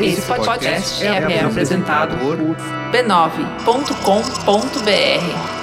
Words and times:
Esse 0.00 0.22
podcast 0.22 1.04
é, 1.04 1.08
é 1.08 1.44
apresentado 1.44 2.16
por 2.18 2.36
b9.com.br. 2.92 5.58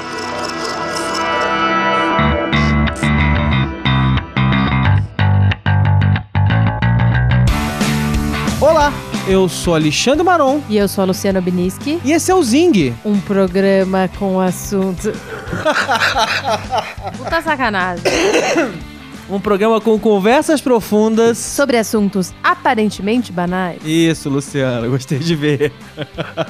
Olá, 8.61 8.91
eu 9.27 9.47
sou 9.47 9.75
Alexandre 9.75 10.23
Maron 10.23 10.61
E 10.69 10.77
eu 10.77 10.87
sou 10.87 11.03
a 11.03 11.05
Luciana 11.05 11.41
Biniski. 11.41 11.99
e 12.03 12.11
esse 12.11 12.31
é 12.31 12.35
o 12.35 12.41
Zing. 12.43 12.95
Um 13.03 13.19
programa 13.19 14.09
com 14.17 14.39
assunto. 14.39 15.11
Puta 17.17 17.41
sacanagem. 17.41 18.03
Um 19.27 19.39
programa 19.39 19.81
com 19.81 19.97
conversas 19.97 20.61
profundas. 20.61 21.39
Sobre 21.39 21.77
assuntos 21.77 22.31
aparentemente 22.43 23.31
banais. 23.31 23.81
Isso, 23.83 24.29
Luciana, 24.29 24.87
gostei 24.87 25.17
de 25.17 25.35
ver. 25.35 25.73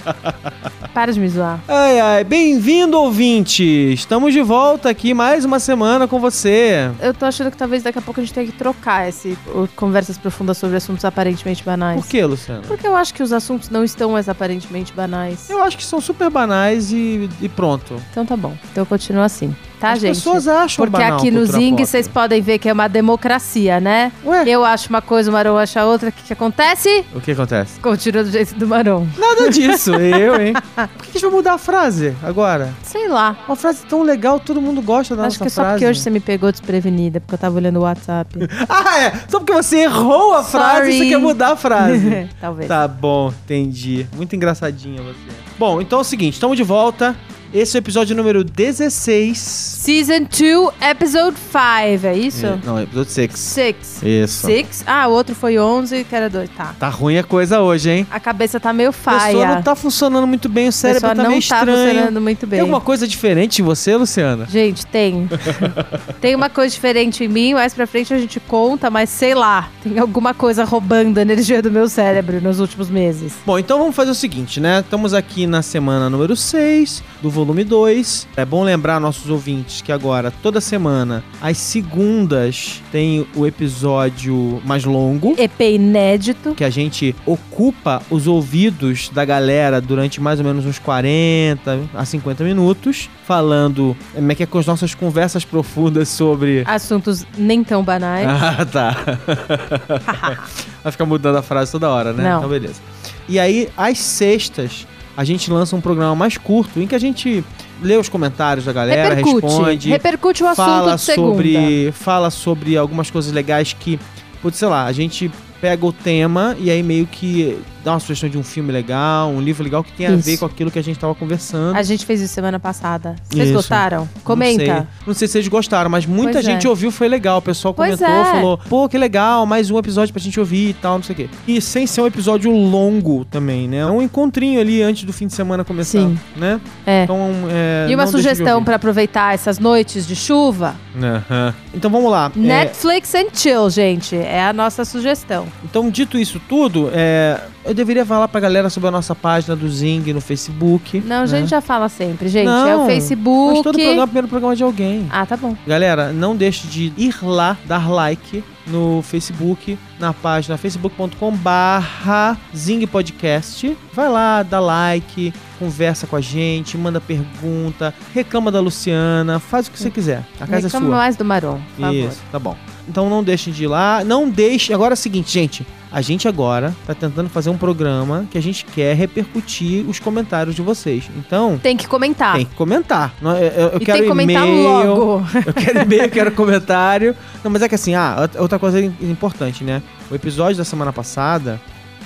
Para 0.93 1.13
de 1.13 1.20
me 1.20 1.29
zoar. 1.29 1.59
Ai, 1.67 1.99
ai, 1.99 2.23
bem-vindo, 2.23 2.98
ouvinte! 2.98 3.63
Estamos 3.93 4.34
de 4.34 4.41
volta 4.41 4.89
aqui 4.89 5.13
mais 5.13 5.45
uma 5.45 5.59
semana 5.59 6.05
com 6.07 6.20
você. 6.20 6.91
Eu 7.01 7.13
tô 7.13 7.25
achando 7.25 7.49
que 7.49 7.57
talvez 7.57 7.84
daqui 7.84 7.99
a 7.99 8.01
pouco 8.01 8.20
a 8.20 8.23
gente 8.23 8.34
tenha 8.34 8.45
que 8.45 8.53
trocar 8.53 9.07
esse 9.07 9.37
conversas 9.76 10.17
profundas 10.17 10.57
sobre 10.57 10.76
assuntos 10.77 11.03
aparentemente 11.05 11.63
banais. 11.63 12.01
Por 12.01 12.09
que, 12.09 12.23
Luciana? 12.23 12.62
Porque 12.67 12.87
eu 12.87 12.95
acho 12.95 13.13
que 13.13 13.23
os 13.23 13.31
assuntos 13.31 13.70
não 13.70 13.84
estão 13.84 14.12
mais 14.12 14.27
aparentemente 14.27 14.93
banais. 14.93 15.49
Eu 15.49 15.63
acho 15.63 15.77
que 15.77 15.84
são 15.84 16.01
super 16.01 16.29
banais 16.29 16.91
e, 16.91 17.29
e 17.41 17.48
pronto. 17.48 18.01
Então 18.12 18.26
tá 18.26 18.35
bom. 18.35 18.55
Então 18.71 18.85
continua 18.85 19.26
assim. 19.26 19.53
Tá, 19.79 19.91
As 19.91 19.99
gente? 19.99 20.15
pessoas 20.15 20.47
acham 20.47 20.85
Porque 20.85 21.02
banal 21.02 21.17
aqui 21.17 21.29
no 21.29 21.45
Zing 21.45 21.75
vocês 21.75 22.07
podem 22.07 22.41
ver 22.41 22.59
que 22.59 22.70
é 22.70 22.73
uma 22.73 22.88
democracia, 22.88 23.79
né? 23.79 24.11
Ué, 24.25 24.43
Eu 24.48 24.63
acho 24.63 24.89
uma 24.89 25.01
coisa, 25.01 25.29
o 25.29 25.34
Marão 25.34 25.57
acha 25.57 25.84
outra. 25.85 26.09
O 26.09 26.11
que, 26.11 26.23
que 26.23 26.34
acontece? 26.34 27.03
o 27.13 27.20
que 27.20 27.31
acontece? 27.31 27.79
Continua 27.79 28.23
do 28.23 28.31
jeito 28.31 28.55
do 28.55 28.68
Marão. 28.68 29.07
Nada 29.18 29.49
disso, 29.51 29.93
eu, 29.96 30.40
hein? 30.41 30.53
Por 30.53 31.03
que 31.05 31.09
a 31.09 31.13
gente 31.13 31.21
vai 31.21 31.31
mudar 31.31 31.53
a 31.53 31.57
frase 31.57 32.13
agora? 32.23 32.73
Sei 32.84 33.07
lá. 33.07 33.35
Uma 33.48 33.55
frase 33.55 33.85
tão 33.85 34.01
legal, 34.01 34.40
todo 34.40 34.62
mundo 34.62 34.81
gosta 34.81 35.15
da 35.15 35.23
Acho 35.26 35.40
nossa 35.40 35.43
que 35.43 35.48
é 35.48 35.49
só 35.49 35.62
frase. 35.62 35.73
porque 35.76 35.90
hoje 35.90 35.99
você 35.99 36.09
me 36.09 36.20
pegou 36.20 36.51
desprevenida, 36.51 37.20
porque 37.20 37.35
eu 37.35 37.40
tava 37.40 37.55
olhando 37.57 37.77
o 37.79 37.81
WhatsApp. 37.84 38.29
Ah, 38.70 38.99
é? 38.99 39.12
Só 39.27 39.40
porque 39.40 39.53
você 39.53 39.79
errou 39.84 40.34
a 40.34 40.43
frase, 40.43 40.77
Sorry. 40.91 40.98
você 40.98 41.09
quer 41.09 41.18
mudar 41.18 41.51
a 41.53 41.55
frase. 41.55 42.29
Talvez. 42.40 42.68
Tá 42.68 42.87
bom, 42.87 43.34
entendi. 43.43 44.07
Muito 44.15 44.35
engraçadinha 44.35 45.01
você. 45.01 45.15
Bom, 45.57 45.81
então 45.81 45.99
é 45.99 46.01
o 46.01 46.05
seguinte, 46.05 46.34
estamos 46.34 46.55
de 46.57 46.63
volta. 46.63 47.15
Esse 47.55 47.77
é 47.77 47.79
o 47.79 47.81
episódio 47.81 48.13
número 48.17 48.43
16. 48.43 49.37
Season 49.37 50.23
2, 50.23 50.73
Episode 50.91 51.37
5, 51.37 52.05
é 52.05 52.17
isso? 52.17 52.45
É, 52.45 52.59
Não, 52.65 52.81
episódio 52.81 53.09
6. 53.09 53.31
6. 53.34 53.75
Isso. 54.03 54.45
6? 54.45 54.84
Ah, 54.85 55.07
o 55.07 55.12
outro 55.13 55.34
foi 55.34 55.57
11, 55.57 56.03
que 56.03 56.13
era 56.13 56.29
2. 56.29 56.49
Tá. 56.49 56.75
Tá 56.77 56.89
ruim 56.89 57.17
a 57.17 57.23
coisa 57.23 57.62
hoje, 57.62 57.89
hein? 57.89 58.07
A 58.12 58.20
cabeça 58.20 58.59
tá 58.59 58.73
meio 58.73 58.89
A 58.89 58.91
pessoa 58.91 59.20
faia. 59.21 59.55
não 59.55 59.62
tá 59.63 59.73
funcionando 59.73 60.27
muito 60.27 60.49
bem, 60.49 60.67
o 60.67 60.71
cérebro 60.73 61.07
tá 61.07 61.15
não 61.15 61.29
meio 61.29 61.41
tá 61.47 61.59
estranho. 61.59 61.87
funcionando 61.87 62.21
muito 62.21 62.39
Tem 62.41 62.49
bem. 62.49 62.59
alguma 62.59 62.81
coisa 62.81 63.07
diferente 63.07 63.62
em 63.62 63.63
você, 63.63 63.95
Luciana? 63.95 64.45
Gente, 64.47 64.85
tem. 64.88 65.29
tem 66.19 66.35
uma 66.35 66.50
coisa 66.50 66.73
diferente 66.75 67.23
em 67.23 67.29
mim, 67.29 67.53
mais 67.53 67.73
pra 67.73 67.88
frente 67.88 68.13
a 68.13 68.17
gente 68.17 68.38
conta, 68.41 68.90
mas 68.90 69.09
sei 69.09 69.34
lá. 69.34 69.69
Tem 69.81 69.97
alguma 69.97 70.34
coisa 70.34 70.66
roubando 70.66 71.17
a 71.19 71.22
energia 71.22 71.62
do 71.62 71.72
meu 71.72 71.88
cérebro 71.88 72.41
nos 72.41 72.59
últimos 72.59 72.90
meses. 72.90 73.31
Bom, 73.45 73.57
então 73.57 73.79
vamos 73.79 73.95
fazer 73.95 74.12
o 74.12 74.16
seguinte, 74.16 74.59
né? 74.59 74.81
Estamos 74.81 75.13
aqui 75.13 75.47
na 75.47 75.62
semana 75.62 76.09
número 76.09 76.35
6 76.35 77.01
do 77.22 77.29
volume 77.29 77.44
2. 77.53 78.28
É 78.35 78.46
bom 78.46 78.63
lembrar 78.63 79.00
nossos 79.00 79.29
ouvintes 79.29 79.81
que 79.81 79.91
agora, 79.91 80.31
toda 80.41 80.59
semana, 80.62 81.24
às 81.41 81.57
segundas, 81.57 82.81
tem 82.91 83.28
o 83.35 83.46
episódio 83.46 84.62
mais 84.66 84.84
longo. 84.85 85.35
EP 85.38 85.59
inédito. 85.62 86.53
que 86.56 86.63
a 86.63 86.69
gente 86.69 87.16
ocupa 87.25 88.02
os 88.09 88.28
ouvidos 88.28 89.09
da 89.09 89.25
galera 89.25 89.81
durante 89.81 90.22
mais 90.22 90.40
ou 90.40 90.46
menos 90.46 90.66
uns 90.66 90.79
40 90.79 91.80
a 91.94 92.06
50 92.06 92.44
minutos, 92.44 93.09
falando 93.25 93.96
como 94.14 94.31
é 94.31 94.36
que 94.36 94.44
é 94.44 94.46
com 94.46 94.58
as 94.58 94.66
nossas 94.66 94.96
conversas 94.96 95.44
profundas 95.46 96.09
sobre. 96.09 96.64
Assuntos 96.66 97.25
nem 97.38 97.64
tão 97.64 97.84
banais. 97.84 98.25
Ah, 98.58 98.66
tá. 98.66 98.96
Vai 100.84 100.92
ficar 100.92 101.06
mudando 101.06 101.38
a 101.38 101.42
frase 101.42 101.72
toda 101.72 101.90
hora, 101.90 102.14
né? 102.14 102.24
Não. 102.24 102.38
Então, 102.38 102.50
beleza. 102.50 102.80
E 103.28 103.40
aí, 103.40 103.69
às 103.75 103.98
sextas, 103.98 104.86
a 105.18 105.24
gente 105.24 105.50
lança 105.52 105.76
um 105.76 105.81
programa 105.81 106.16
mais 106.16 106.38
curto 106.38 106.80
em 106.80 106.88
que 106.88 106.96
a 106.96 107.00
gente 107.00 107.44
lê 107.81 107.98
os 107.98 108.09
comentários 108.09 108.66
da 108.66 108.74
galera, 108.74 109.16
Repercute. 109.16 109.46
responde 109.46 109.90
Repercute 109.90 110.44
o 110.44 110.48
assunto 110.48 110.66
fala 110.66 110.98
sobre 110.98 111.92
fala 111.94 112.30
sobre 112.30 112.78
algumas 112.78 113.09
coisas 113.09 113.31
legais 113.31 113.74
que 113.74 114.00
putz, 114.42 114.58
sei 114.58 114.68
lá 114.68 114.86
a 114.86 114.92
gente 114.92 115.31
pega 115.62 115.86
o 115.86 115.94
tema 115.94 116.56
e 116.59 116.70
aí 116.70 116.84
meio 116.84 117.08
que 117.08 117.58
dá 117.85 117.91
uma 117.94 118.00
sugestão 118.00 118.28
de 118.28 118.38
um 118.38 118.44
filme 118.44 118.72
legal 118.72 119.29
um 119.29 119.40
livro 119.40 119.63
legal 119.63 119.84
que 119.84 119.91
tem 119.91 120.07
a 120.07 120.12
Isso. 120.12 120.23
ver 120.23 120.38
com 120.38 120.46
aquilo 120.46 120.72
que 120.72 120.79
a 120.79 120.81
gente 120.81 120.97
tava 120.97 121.13
conversando 121.13 121.78
A 121.78 121.84
gente 121.84 122.06
fez 122.06 122.19
isso 122.19 122.34
semana 122.34 122.59
passada. 122.59 123.16
Vocês 123.29 123.46
Isso. 123.46 123.53
gostaram? 123.53 124.00
Não 124.00 124.07
sei. 124.07 124.22
Comenta. 124.23 124.88
Não 125.06 125.13
sei 125.13 125.28
se 125.28 125.34
vocês 125.34 125.47
gostaram, 125.47 125.90
mas 125.90 126.06
muita 126.06 126.34
Pois 126.34 126.45
gente 126.45 126.66
é. 126.66 126.69
ouviu, 126.69 126.91
foi 126.91 127.07
legal. 127.07 127.38
O 127.38 127.41
pessoal 127.41 127.74
Pois 127.74 128.00
comentou, 128.00 128.22
é. 128.22 128.31
falou, 128.31 128.57
pô, 128.57 128.90
que 128.90 128.97
legal, 128.97 129.45
mais 129.45 129.69
um 129.69 129.78
episódio 129.78 130.12
pra 130.13 130.22
gente 130.22 130.40
ouvir 130.40 130.69
e 130.69 130.74
tal, 130.74 130.95
não 130.97 131.03
sei 131.03 131.13
o 131.13 131.18
quê. 131.18 131.29
E 131.47 131.62
sem 131.62 131.85
ser 131.85 132.01
um 132.01 132.07
episódio 132.07 132.51
longo 132.51 133.24
também, 133.25 133.68
né? 133.68 133.85
Um 133.85 134.01
encontrinho 134.01 134.59
ali 134.59 134.81
antes 134.81 135.03
do 135.03 135.13
fim 135.13 135.28
de 135.28 135.34
semana 135.34 135.63
começar, 135.63 136.00
Sim. 136.00 136.18
né? 136.35 136.59
É. 136.85 137.03
Então, 137.03 137.19
é, 137.50 137.88
e 137.90 137.95
uma 137.95 138.07
sugestão 138.07 138.63
pra 138.63 138.78
aproveitar 138.78 139.34
essas 139.34 139.59
noites 139.59 140.07
de 140.07 140.16
chuva? 140.16 140.75
Aham. 141.01 141.53
Então 141.73 141.89
vamos 141.91 142.09
lá. 142.11 142.31
É, 142.35 142.39
Netflix 142.39 143.13
and 143.16 143.28
chill, 143.33 143.69
gente. 143.69 144.16
É 144.16 144.45
a 144.45 144.53
nossa 144.53 144.85
sugestão. 144.85 145.47
Então, 145.63 145.89
dito 145.89 146.17
isso 146.17 146.41
tudo, 146.47 146.89
é, 146.94 147.39
eu 147.63 147.73
deveria 147.73 148.06
falar 148.06 148.28
pra 148.28 148.39
galera 148.39 148.69
sobre 148.69 148.88
a 148.88 148.91
nossa 148.91 149.13
página 149.13 149.56
do 149.56 149.69
Zing 149.69 150.13
no 150.13 150.22
Facebook. 150.22 151.01
Não, 151.06 151.17
a 151.17 151.19
né? 151.22 151.28
gente 151.28 151.50
já 151.50 151.61
fala 151.61 151.89
sempre, 151.89 152.28
gente. 152.29 152.45
Não, 152.45 152.67
é 152.67 152.75
o 152.75 152.79
Mas 152.79 152.88
Facebook. 152.94 153.63
todo 153.63 153.73
programa 153.73 154.01
é 154.01 154.03
o 154.03 154.07
primeiro 154.07 154.28
programa 154.28 154.56
de 154.56 154.63
alguém. 154.63 155.07
Ah, 155.09 155.25
tá 155.25 155.35
bom. 155.35 155.56
Galera, 155.66 156.11
não 156.11 156.35
deixe 156.35 156.67
de 156.67 156.94
ir 156.97 157.16
lá, 157.23 157.57
dar 157.66 157.89
like 157.89 158.44
no 158.68 159.02
Facebook, 159.02 159.78
na 160.00 160.14
página 160.14 160.58
facebook.com 160.58 161.31
barra 161.36 162.38
Zing 162.56 162.86
Podcast. 162.88 163.78
Vai 163.94 164.09
lá, 164.09 164.44
dá 164.44 164.59
like, 164.59 165.34
conversa 165.59 166.08
com 166.08 166.16
a 166.16 166.22
gente, 166.22 166.78
manda 166.78 167.00
pergunta, 167.00 167.94
reclama 168.14 168.52
da 168.52 168.59
Luciana, 168.59 169.40
faz 169.40 169.68
o 169.68 169.72
que 169.72 169.80
você 169.80 169.90
quiser. 169.90 170.25
A 170.40 170.48
casa 170.48 170.68
Reclama 170.68 170.86
é 170.86 170.90
sua. 170.90 170.98
mais 170.98 171.16
do 171.16 171.25
Maron, 171.25 171.59
por 171.75 171.81
favor. 171.81 171.96
Isso, 171.96 172.22
tá 172.31 172.40
bom. 172.40 172.58
Então 172.88 173.09
não 173.09 173.24
deixem 173.24 173.52
de 173.52 173.64
ir 173.64 173.68
lá. 173.68 174.04
Não 174.04 174.30
deixe. 174.30 174.74
Agora 174.74 174.94
é 174.94 174.96
o 174.96 174.98
seguinte, 174.98 175.31
gente. 175.31 175.66
A 175.95 176.01
gente 176.01 176.28
agora 176.28 176.75
tá 176.85 176.94
tentando 176.94 177.29
fazer 177.29 177.50
um 177.50 177.57
programa 177.57 178.25
que 178.29 178.38
a 178.38 178.41
gente 178.41 178.66
quer 178.66 178.94
repercutir 178.97 179.88
os 179.89 179.97
comentários 179.97 180.53
de 180.53 180.61
vocês. 180.61 181.09
Então, 181.16 181.57
Tem 181.57 181.78
que 181.78 181.88
comentar. 181.88 182.35
tem 182.35 182.45
que 182.45 182.53
comentar. 182.53 183.13
Eu, 183.22 183.29
eu- 183.31 183.69
eu 183.69 183.79
quero 183.79 183.94
tem 183.94 184.01
que 184.01 184.07
comentar 184.09 184.45
e-mail. 184.45 184.63
logo. 184.63 185.25
Eu 185.45 185.53
quero 185.53 185.81
e-mail, 185.83 186.01
eu 186.03 186.09
quero 186.09 186.31
comentário. 186.33 187.16
Não, 187.41 187.50
mas 187.50 187.61
é 187.61 187.69
que 187.69 187.75
assim, 187.75 187.95
ah, 187.95 188.29
outra- 188.38 188.59
coisa 188.59 188.81
importante, 188.83 189.63
né? 189.63 189.81
O 190.11 190.16
episódio 190.16 190.57
da 190.57 190.66
semana 190.66 190.91
passada 190.91 191.61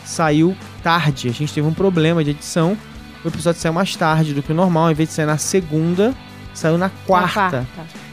saiu 0.06 0.56
tarde. 0.84 1.28
A 1.28 1.32
gente 1.34 1.52
teve 1.52 1.68
um 1.68 1.74
problema 1.74 2.24
de 2.24 2.30
edição. 2.30 2.78
O 3.26 3.28
episódio 3.28 3.60
saiu 3.60 3.74
mais 3.74 3.96
tarde 3.96 4.36
do 4.36 4.44
que 4.44 4.52
o 4.52 4.56
normal. 4.56 4.84
Ao 4.86 4.92
invés 4.92 5.10
de 5.10 5.16
sair 5.16 5.26
na 5.26 5.40
segunda, 5.40 6.14
saiu 6.54 6.78
na 6.78 6.92
quarta. 7.08 7.66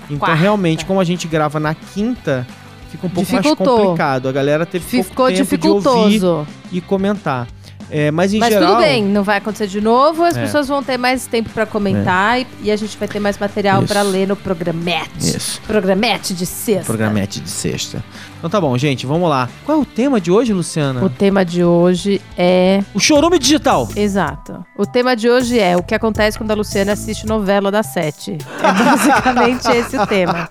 Então, 0.08 0.20
Quarta. 0.20 0.34
realmente, 0.37 0.87
como 0.87 1.00
a 1.00 1.04
gente 1.04 1.28
grava 1.28 1.60
na 1.60 1.75
quinta, 1.75 2.47
fica 2.91 3.07
um 3.07 3.11
pouco 3.11 3.33
mais 3.33 3.47
complicado. 3.55 4.29
A 4.29 4.33
galera 4.33 4.65
teve 4.67 4.85
pouco 4.85 5.03
Ficou 5.11 5.27
tempo 5.27 5.37
de 5.37 5.69
ouvir 5.69 5.81
dificultoso. 5.81 6.47
e 6.73 6.81
comentar. 6.81 7.47
É, 7.91 8.11
mas 8.11 8.33
em 8.35 8.39
Mas 8.39 8.53
geral... 8.53 8.75
tudo 8.77 8.81
bem, 8.83 9.05
não 9.05 9.23
vai 9.23 9.39
acontecer 9.39 9.67
de 9.67 9.81
novo, 9.81 10.25
as 10.25 10.37
É. 10.37 10.43
pessoas 10.43 10.67
vão 10.69 10.83
ter 10.83 10.97
mais 10.99 11.27
tempo 11.27 11.51
pra 11.51 11.65
comentar 11.67 12.41
e, 12.41 12.47
e 12.63 12.71
a 12.71 12.77
gente 12.77 12.97
vai 12.99 13.07
ter 13.09 13.21
mais 13.21 13.39
material 13.39 13.83
pra 13.85 14.03
ler 14.03 14.27
no 14.27 14.37
programete. 14.37 15.09
Isso. 15.37 15.61
Programete 15.67 16.35
de 16.35 16.47
sexta. 16.47 16.85
Programete 16.87 17.41
de 17.41 17.49
sexta. 17.51 18.03
Então 18.39 18.51
tá 18.51 18.61
bom, 18.61 18.77
gente, 18.77 19.06
vamos 19.06 19.29
lá. 19.31 19.49
Qual 19.65 19.79
é 19.79 19.81
o 19.81 19.85
tema 19.85 20.21
de 20.21 20.31
hoje, 20.31 20.53
Luciana? 20.53 21.03
O 21.05 21.09
tema 21.09 21.44
de 21.44 21.65
hoje 21.65 22.21
é. 22.37 22.83
O 22.94 23.00
chorume 23.00 23.38
digital. 23.38 23.89
Exato. 23.97 24.65
O 24.77 24.85
tema 24.87 25.17
de 25.17 25.29
hoje 25.29 25.59
é 25.59 25.77
o 25.77 25.82
que 25.82 25.94
acontece 25.94 26.37
quando 26.39 26.50
a 26.50 26.55
Luciana 26.55 26.93
assiste 26.93 27.27
novela 27.27 27.71
das 27.71 27.87
sete. 27.87 28.37
É 28.62 28.73
basicamente 28.85 29.67
esse 29.69 29.97
o 29.99 30.06
tema. 30.06 30.49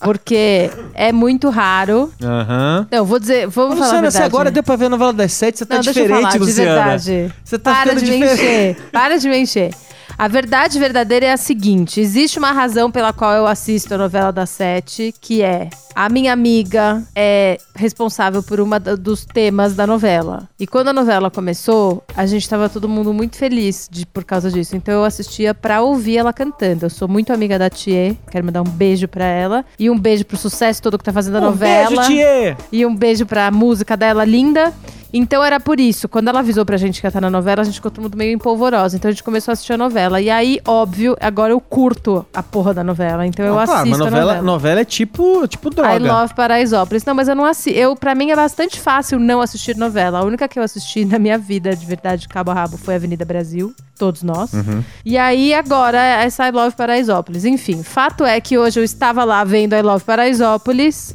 Porque 0.00 0.70
é 0.94 1.12
muito 1.12 1.48
raro. 1.50 2.10
Aham. 2.22 2.86
Não, 2.90 3.04
vou 3.04 3.18
dizer. 3.18 3.46
Vamos 3.48 3.74
falar 3.74 3.74
a 3.74 3.84
Luciana, 3.84 4.02
verdade. 4.02 4.12
você 4.16 4.22
agora 4.22 4.50
deu 4.50 4.62
pra 4.62 4.76
ver 4.76 4.86
a 4.86 4.88
novela 4.90 5.12
das 5.12 5.32
sete, 5.32 5.58
você 5.58 5.66
tá 5.66 5.74
Não, 5.76 5.80
eu 5.82 5.84
diferente, 5.92 6.22
falar, 6.22 6.34
Luciana. 6.36 6.69
Verdade. 6.74 7.32
Você 7.44 7.58
tá 7.58 7.72
Para 7.74 7.90
ficando 7.90 8.04
de 8.04 8.10
me 8.10 8.16
encher. 8.32 8.76
Para 8.92 9.18
de 9.18 9.28
me 9.28 9.38
encher. 9.38 9.70
A 10.18 10.28
verdade 10.28 10.78
verdadeira 10.78 11.26
é 11.26 11.32
a 11.32 11.36
seguinte: 11.38 11.98
existe 12.00 12.38
uma 12.38 12.52
razão 12.52 12.90
pela 12.90 13.10
qual 13.12 13.32
eu 13.32 13.46
assisto 13.46 13.94
a 13.94 13.98
novela 13.98 14.30
das 14.30 14.50
sete, 14.50 15.14
que 15.18 15.40
é 15.40 15.70
a 15.94 16.08
minha 16.10 16.30
amiga 16.32 17.02
é 17.16 17.56
responsável 17.74 18.42
por 18.42 18.60
uma 18.60 18.78
dos 18.78 19.24
temas 19.24 19.74
da 19.74 19.86
novela. 19.86 20.46
E 20.58 20.66
quando 20.66 20.88
a 20.88 20.92
novela 20.92 21.30
começou, 21.30 22.04
a 22.14 22.26
gente 22.26 22.46
tava 22.46 22.68
todo 22.68 22.86
mundo 22.88 23.14
muito 23.14 23.36
feliz 23.36 23.88
de- 23.90 24.04
por 24.04 24.22
causa 24.24 24.50
disso. 24.50 24.76
Então 24.76 24.92
eu 24.92 25.04
assistia 25.04 25.54
pra 25.54 25.80
ouvir 25.80 26.18
ela 26.18 26.32
cantando. 26.34 26.84
Eu 26.86 26.90
sou 26.90 27.08
muito 27.08 27.32
amiga 27.32 27.58
da 27.58 27.70
Thier, 27.70 28.14
quero 28.30 28.44
mandar 28.44 28.60
um 28.60 28.70
beijo 28.70 29.08
pra 29.08 29.24
ela. 29.24 29.64
E 29.78 29.88
um 29.88 29.98
beijo 29.98 30.24
pro 30.26 30.36
sucesso 30.36 30.82
todo 30.82 30.98
que 30.98 31.04
tá 31.04 31.12
fazendo 31.14 31.38
a 31.38 31.40
Um 31.40 31.44
novela. 31.44 31.88
beijo, 31.88 32.02
Thier! 32.08 32.56
E 32.70 32.84
um 32.84 32.94
beijo 32.94 33.24
pra 33.24 33.50
música 33.50 33.96
dela, 33.96 34.24
linda. 34.24 34.72
Então 35.12 35.42
era 35.42 35.58
por 35.58 35.80
isso, 35.80 36.08
quando 36.08 36.28
ela 36.28 36.40
avisou 36.40 36.64
pra 36.64 36.76
gente 36.76 37.00
que 37.00 37.06
ia 37.06 37.08
estar 37.08 37.20
na 37.20 37.30
novela, 37.30 37.62
a 37.62 37.64
gente 37.64 37.74
ficou 37.74 37.90
todo 37.90 38.02
mundo 38.04 38.16
meio 38.16 38.32
empolvorosa. 38.32 38.96
Então 38.96 39.08
a 39.08 39.12
gente 39.12 39.22
começou 39.24 39.50
a 39.50 39.54
assistir 39.54 39.72
a 39.72 39.78
novela. 39.78 40.20
E 40.20 40.30
aí, 40.30 40.60
óbvio, 40.66 41.16
agora 41.20 41.52
eu 41.52 41.60
curto 41.60 42.24
a 42.34 42.42
porra 42.42 42.72
da 42.74 42.84
novela. 42.84 43.26
Então 43.26 43.44
eu 43.44 43.58
Ah, 43.58 43.62
assisto 43.64 43.74
claro, 43.74 43.90
mas 43.90 44.00
a 44.00 44.04
novela, 44.04 44.24
novela. 44.26 44.42
novela 44.42 44.80
é 44.80 44.84
tipo, 44.84 45.46
tipo 45.48 45.70
droga. 45.70 45.94
I 45.96 45.98
Love 45.98 46.34
Paraisópolis. 46.34 47.04
Não, 47.04 47.14
mas 47.14 47.28
eu 47.28 47.34
não 47.34 47.44
assisto. 47.44 47.78
Eu, 47.78 47.96
pra 47.96 48.14
mim 48.14 48.30
é 48.30 48.36
bastante 48.36 48.78
fácil 48.80 49.18
não 49.18 49.40
assistir 49.40 49.76
novela. 49.76 50.18
A 50.20 50.24
única 50.24 50.46
que 50.46 50.58
eu 50.58 50.62
assisti 50.62 51.04
na 51.06 51.18
minha 51.18 51.38
vida, 51.38 51.74
de 51.74 51.84
verdade, 51.86 52.22
de 52.22 52.28
cabo 52.28 52.50
a 52.50 52.54
rabo, 52.54 52.76
foi 52.78 52.94
Avenida 52.94 53.24
Brasil. 53.24 53.74
Todos 53.98 54.22
nós. 54.22 54.52
Uhum. 54.54 54.82
E 55.04 55.18
aí, 55.18 55.52
agora, 55.52 55.98
é 55.98 56.24
essa 56.24 56.48
I 56.48 56.50
Love 56.52 56.74
Paraisópolis. 56.74 57.44
Enfim, 57.44 57.82
fato 57.82 58.24
é 58.24 58.40
que 58.40 58.56
hoje 58.56 58.80
eu 58.80 58.84
estava 58.84 59.24
lá 59.24 59.44
vendo 59.44 59.74
I 59.74 59.82
Love 59.82 60.04
Paraisópolis. 60.04 61.14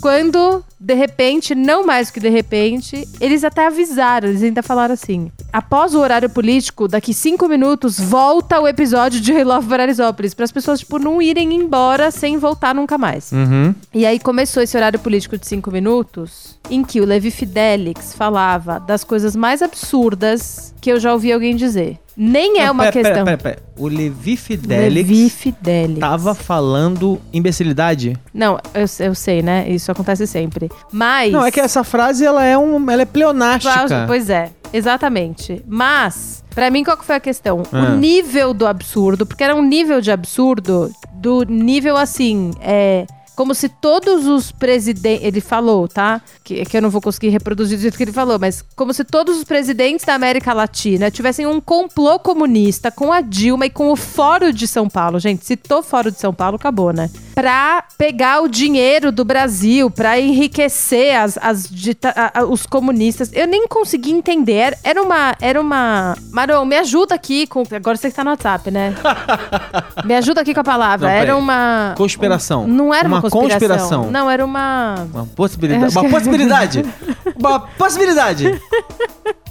Quando, 0.00 0.64
de 0.78 0.94
repente, 0.94 1.54
não 1.54 1.84
mais 1.84 2.10
que 2.10 2.18
de 2.18 2.28
repente, 2.28 3.06
eles 3.20 3.44
até 3.44 3.66
avisaram, 3.66 4.28
eles 4.28 4.42
ainda 4.42 4.62
falaram 4.62 4.94
assim: 4.94 5.30
após 5.52 5.94
o 5.94 6.00
horário 6.00 6.30
político, 6.30 6.88
daqui 6.88 7.12
cinco 7.12 7.46
minutos, 7.46 8.00
volta 8.00 8.60
o 8.60 8.66
episódio 8.66 9.20
de 9.20 9.32
I 9.32 9.44
Love 9.44 9.68
Paraisópolis. 9.68 10.32
Para 10.32 10.44
as 10.44 10.52
pessoas, 10.52 10.80
tipo, 10.80 10.98
não 10.98 11.20
irem 11.20 11.54
embora 11.54 12.10
sem 12.10 12.38
voltar 12.38 12.74
nunca 12.74 12.96
mais. 12.96 13.30
Uhum. 13.32 13.74
E 13.92 14.06
aí 14.06 14.18
começou 14.18 14.62
esse 14.62 14.76
horário 14.76 14.98
político 14.98 15.36
de 15.36 15.46
cinco 15.46 15.70
minutos, 15.70 16.58
em 16.70 16.82
que 16.82 17.00
o 17.00 17.04
Levi 17.04 17.30
Fidelix 17.30 18.14
falava 18.14 18.80
das 18.80 19.04
coisas 19.04 19.36
mais 19.36 19.60
absurdas 19.60 20.74
que 20.80 20.90
eu 20.90 20.98
já 20.98 21.12
ouvi 21.12 21.32
alguém 21.32 21.54
dizer. 21.54 21.98
Nem 22.16 22.58
é 22.60 22.66
Não, 22.66 22.72
uma 22.72 22.84
pera, 22.84 22.92
pera, 22.92 23.08
questão. 23.08 23.24
Pera, 23.24 23.38
pera, 23.38 23.58
O 23.78 23.86
Levi 23.88 24.36
Fidelix 24.36 24.94
Levi 24.94 25.30
Fidelix. 25.30 25.98
tava 26.00 26.34
falando 26.34 27.20
imbecilidade? 27.32 28.16
Não, 28.34 28.58
eu, 28.74 28.86
eu 29.00 29.14
sei, 29.14 29.42
né? 29.42 29.68
Isso 29.68 29.90
acontece 29.90 30.26
sempre. 30.26 30.68
Mas. 30.92 31.32
Não, 31.32 31.44
é 31.44 31.50
que 31.50 31.60
essa 31.60 31.82
frase 31.84 32.24
ela 32.24 32.44
é 32.44 32.58
um, 32.58 32.90
ela 32.90 33.02
é 33.02 33.06
pleonástica. 33.06 34.04
Pois 34.06 34.28
é, 34.28 34.50
exatamente. 34.72 35.62
Mas, 35.66 36.44
pra 36.54 36.70
mim, 36.70 36.84
qual 36.84 36.96
que 36.96 37.04
foi 37.04 37.16
a 37.16 37.20
questão? 37.20 37.62
Ah. 37.72 37.92
O 37.92 37.96
nível 37.96 38.52
do 38.52 38.66
absurdo, 38.66 39.24
porque 39.24 39.44
era 39.44 39.54
um 39.54 39.62
nível 39.62 40.00
de 40.00 40.10
absurdo 40.10 40.90
do 41.14 41.44
nível 41.44 41.96
assim, 41.96 42.50
é. 42.60 43.06
Como 43.40 43.54
se 43.54 43.70
todos 43.70 44.26
os 44.26 44.52
presidentes. 44.52 45.26
Ele 45.26 45.40
falou, 45.40 45.88
tá? 45.88 46.20
Que, 46.44 46.62
que 46.62 46.76
eu 46.76 46.82
não 46.82 46.90
vou 46.90 47.00
conseguir 47.00 47.30
reproduzir 47.30 47.78
do 47.78 47.80
jeito 47.80 47.96
que 47.96 48.02
ele 48.02 48.12
falou, 48.12 48.38
mas 48.38 48.62
como 48.76 48.92
se 48.92 49.02
todos 49.02 49.38
os 49.38 49.44
presidentes 49.44 50.04
da 50.04 50.12
América 50.12 50.52
Latina 50.52 51.10
tivessem 51.10 51.46
um 51.46 51.58
complô 51.58 52.18
comunista 52.18 52.90
com 52.90 53.10
a 53.10 53.22
Dilma 53.22 53.64
e 53.64 53.70
com 53.70 53.90
o 53.90 53.96
Fórum 53.96 54.52
de 54.52 54.68
São 54.68 54.90
Paulo. 54.90 55.18
Gente, 55.18 55.46
citou 55.46 55.82
Fórum 55.82 56.10
de 56.10 56.20
São 56.20 56.34
Paulo, 56.34 56.56
acabou, 56.56 56.92
né? 56.92 57.08
Pra 57.34 57.84
pegar 57.96 58.42
o 58.42 58.48
dinheiro 58.48 59.10
do 59.12 59.24
Brasil, 59.24 59.90
pra 59.90 60.18
enriquecer 60.20 61.14
as, 61.16 61.38
as 61.40 61.68
dita- 61.68 62.12
a- 62.16 62.40
a- 62.40 62.44
os 62.44 62.66
comunistas. 62.66 63.30
Eu 63.32 63.46
nem 63.46 63.66
consegui 63.68 64.10
entender. 64.10 64.76
Era- 64.84 65.02
uma. 65.02 65.34
Era 65.40 65.60
uma. 65.60 66.16
Marão, 66.30 66.64
me 66.64 66.76
ajuda 66.76 67.14
aqui 67.14 67.46
com. 67.46 67.62
Agora 67.74 67.96
você 67.96 68.10
que 68.10 68.16
tá 68.16 68.24
no 68.24 68.30
WhatsApp, 68.30 68.70
né? 68.70 68.94
me 70.04 70.14
ajuda 70.14 70.40
aqui 70.40 70.52
com 70.54 70.60
a 70.60 70.64
palavra. 70.64 71.08
Não, 71.08 71.14
era 71.14 71.36
uma. 71.36 71.94
Conspiração. 71.96 72.66
Não 72.66 72.92
era 72.92 73.08
uma, 73.08 73.18
Uma 73.20 73.30
conspiração. 73.30 73.68
conspiração. 73.68 74.10
Não, 74.10 74.30
era 74.30 74.44
uma. 74.44 75.06
Uma 75.12 75.26
possibilidade. 75.26 75.92
Uma 75.96 76.02
que- 76.04 76.10
possibilidade. 76.10 76.84
uma 77.38 77.60
possibilidade. 77.60 78.60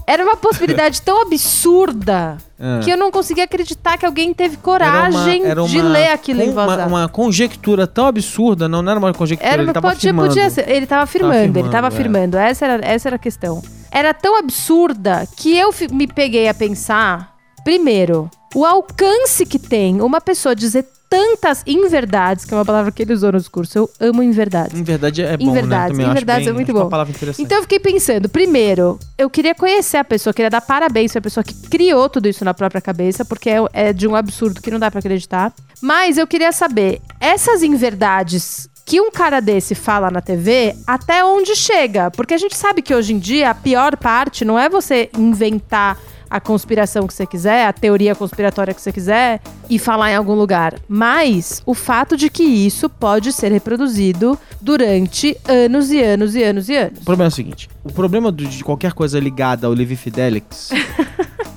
Era 0.07 0.23
uma 0.23 0.35
possibilidade 0.35 1.03
tão 1.03 1.21
absurda 1.21 2.37
Ah. 2.61 2.81
que 2.83 2.89
eu 2.91 2.97
não 2.97 3.09
conseguia 3.09 3.45
acreditar 3.45 3.97
que 3.97 4.05
alguém 4.05 4.33
teve 4.33 4.55
Era 4.55 4.57
uma- 4.57 4.63
coragem 5.11 5.45
era 5.45 5.63
de 5.63 5.79
uma 5.79 5.89
ler 5.89 6.11
aquilo 6.11 6.41
em 6.41 6.51
voz 6.51 6.67
uma, 6.67 6.73
alta. 6.73 6.87
uma 6.87 7.07
conjectura 7.09 7.87
tão 7.87 8.05
absurda, 8.07 8.67
não, 8.67 8.81
não 8.81 8.91
era 8.91 8.99
uma 8.99 9.13
conjectura, 9.13 9.49
Era, 9.49 9.61
ele 9.61 9.71
tava 9.71 9.87
podia, 9.89 10.09
afirmando. 10.11 10.27
podia 10.29 10.49
ser. 10.49 10.69
Ele 10.69 10.85
tava 10.85 11.03
afirmando, 11.03 11.35
ele 11.35 11.43
afirmando, 11.49 11.71
tava 11.71 11.87
é. 11.87 11.89
afirmando. 11.89 12.37
Essa, 12.37 12.65
era, 12.65 12.85
essa 12.85 13.07
era 13.09 13.15
a 13.15 13.19
questão. 13.19 13.61
Era 13.91 14.13
tão 14.13 14.37
absurda 14.37 15.25
que 15.37 15.57
eu 15.57 15.73
me 15.91 16.05
peguei 16.05 16.47
a 16.49 16.53
pensar, 16.53 17.33
primeiro, 17.63 18.29
o 18.53 18.65
alcance 18.65 19.45
que 19.45 19.57
tem 19.57 20.01
uma 20.01 20.19
pessoa 20.19 20.53
dizer 20.55 20.85
tantas 21.09 21.63
inverdades, 21.65 22.45
que 22.45 22.53
é 22.53 22.57
uma 22.57 22.65
palavra 22.65 22.91
que 22.91 23.01
ele 23.01 23.13
usou 23.13 23.31
no 23.31 23.39
discurso. 23.39 23.77
Eu 23.99 24.09
amo 24.09 24.21
inverdades. 24.21 24.79
Em 24.79 24.83
verdade 24.83 25.23
é 25.23 25.35
bom, 25.35 25.43
Em 25.43 25.51
verdade, 25.53 25.95
né? 25.97 26.13
Verdade 26.13 26.39
bem- 26.45 26.49
é 26.49 26.53
muito 26.53 26.71
uma 26.71 26.83
bom. 26.85 27.05
Então 27.39 27.57
eu 27.57 27.63
fiquei 27.63 27.79
pensando, 27.79 28.29
primeiro, 28.29 28.99
eu 29.17 29.29
queria 29.29 29.55
conhecer 29.55 29.97
a 29.97 30.03
pessoa, 30.03 30.33
queria 30.33 30.49
dar 30.49 30.61
parabéns 30.61 31.11
pra 31.11 31.21
pessoa 31.21 31.43
que 31.43 31.53
criou 31.67 32.07
tudo 32.09 32.27
isso 32.27 32.45
na 32.45 32.53
própria 32.53 32.79
cabeça, 32.79 33.25
porque 33.25 33.49
é, 33.49 33.57
é 33.73 33.93
de 33.93 34.07
um 34.07 34.15
absurdo 34.15 34.61
que 34.61 34.69
não 34.69 34.77
dá 34.79 34.91
pra 34.91 34.99
acreditar. 34.99 35.51
Mas 35.81 36.17
eu 36.17 36.27
queria 36.27 36.51
saber, 36.51 37.01
essas 37.19 37.63
inverdades 37.63 38.69
que 38.85 38.99
um 38.99 39.11
cara 39.11 39.39
desse 39.39 39.75
fala 39.75 40.09
na 40.09 40.19
TV, 40.19 40.75
até 40.85 41.23
onde 41.23 41.55
chega? 41.55 42.09
Porque 42.11 42.33
a 42.33 42.37
gente 42.37 42.55
sabe 42.57 42.81
que 42.81 42.93
hoje 42.93 43.13
em 43.13 43.19
dia 43.19 43.51
a 43.51 43.55
pior 43.55 43.95
parte 43.97 44.43
não 44.43 44.57
é 44.57 44.67
você 44.67 45.09
inventar 45.17 45.97
a 46.29 46.39
conspiração 46.39 47.07
que 47.07 47.13
você 47.13 47.25
quiser, 47.25 47.65
a 47.65 47.73
teoria 47.73 48.13
conspiratória 48.13 48.73
que 48.73 48.81
você 48.81 48.91
quiser 48.91 49.41
e 49.69 49.79
falar 49.79 50.11
em 50.11 50.15
algum 50.15 50.35
lugar, 50.35 50.75
mas 50.87 51.61
o 51.65 51.73
fato 51.73 52.15
de 52.15 52.29
que 52.29 52.43
isso 52.43 52.89
pode 52.89 53.33
ser 53.33 53.51
reproduzido 53.51 54.37
durante 54.61 55.37
anos 55.47 55.91
e 55.91 56.01
anos 56.01 56.35
e 56.35 56.43
anos 56.43 56.69
e 56.69 56.75
anos. 56.75 56.99
O 56.99 57.05
problema 57.05 57.27
é 57.27 57.31
o 57.31 57.35
seguinte: 57.35 57.69
o 57.83 57.91
problema 57.91 58.31
de 58.31 58.63
qualquer 58.63 58.93
coisa 58.93 59.19
ligada 59.19 59.67
ao 59.67 59.73
Levi 59.73 59.95
Fidelix. 59.95 60.69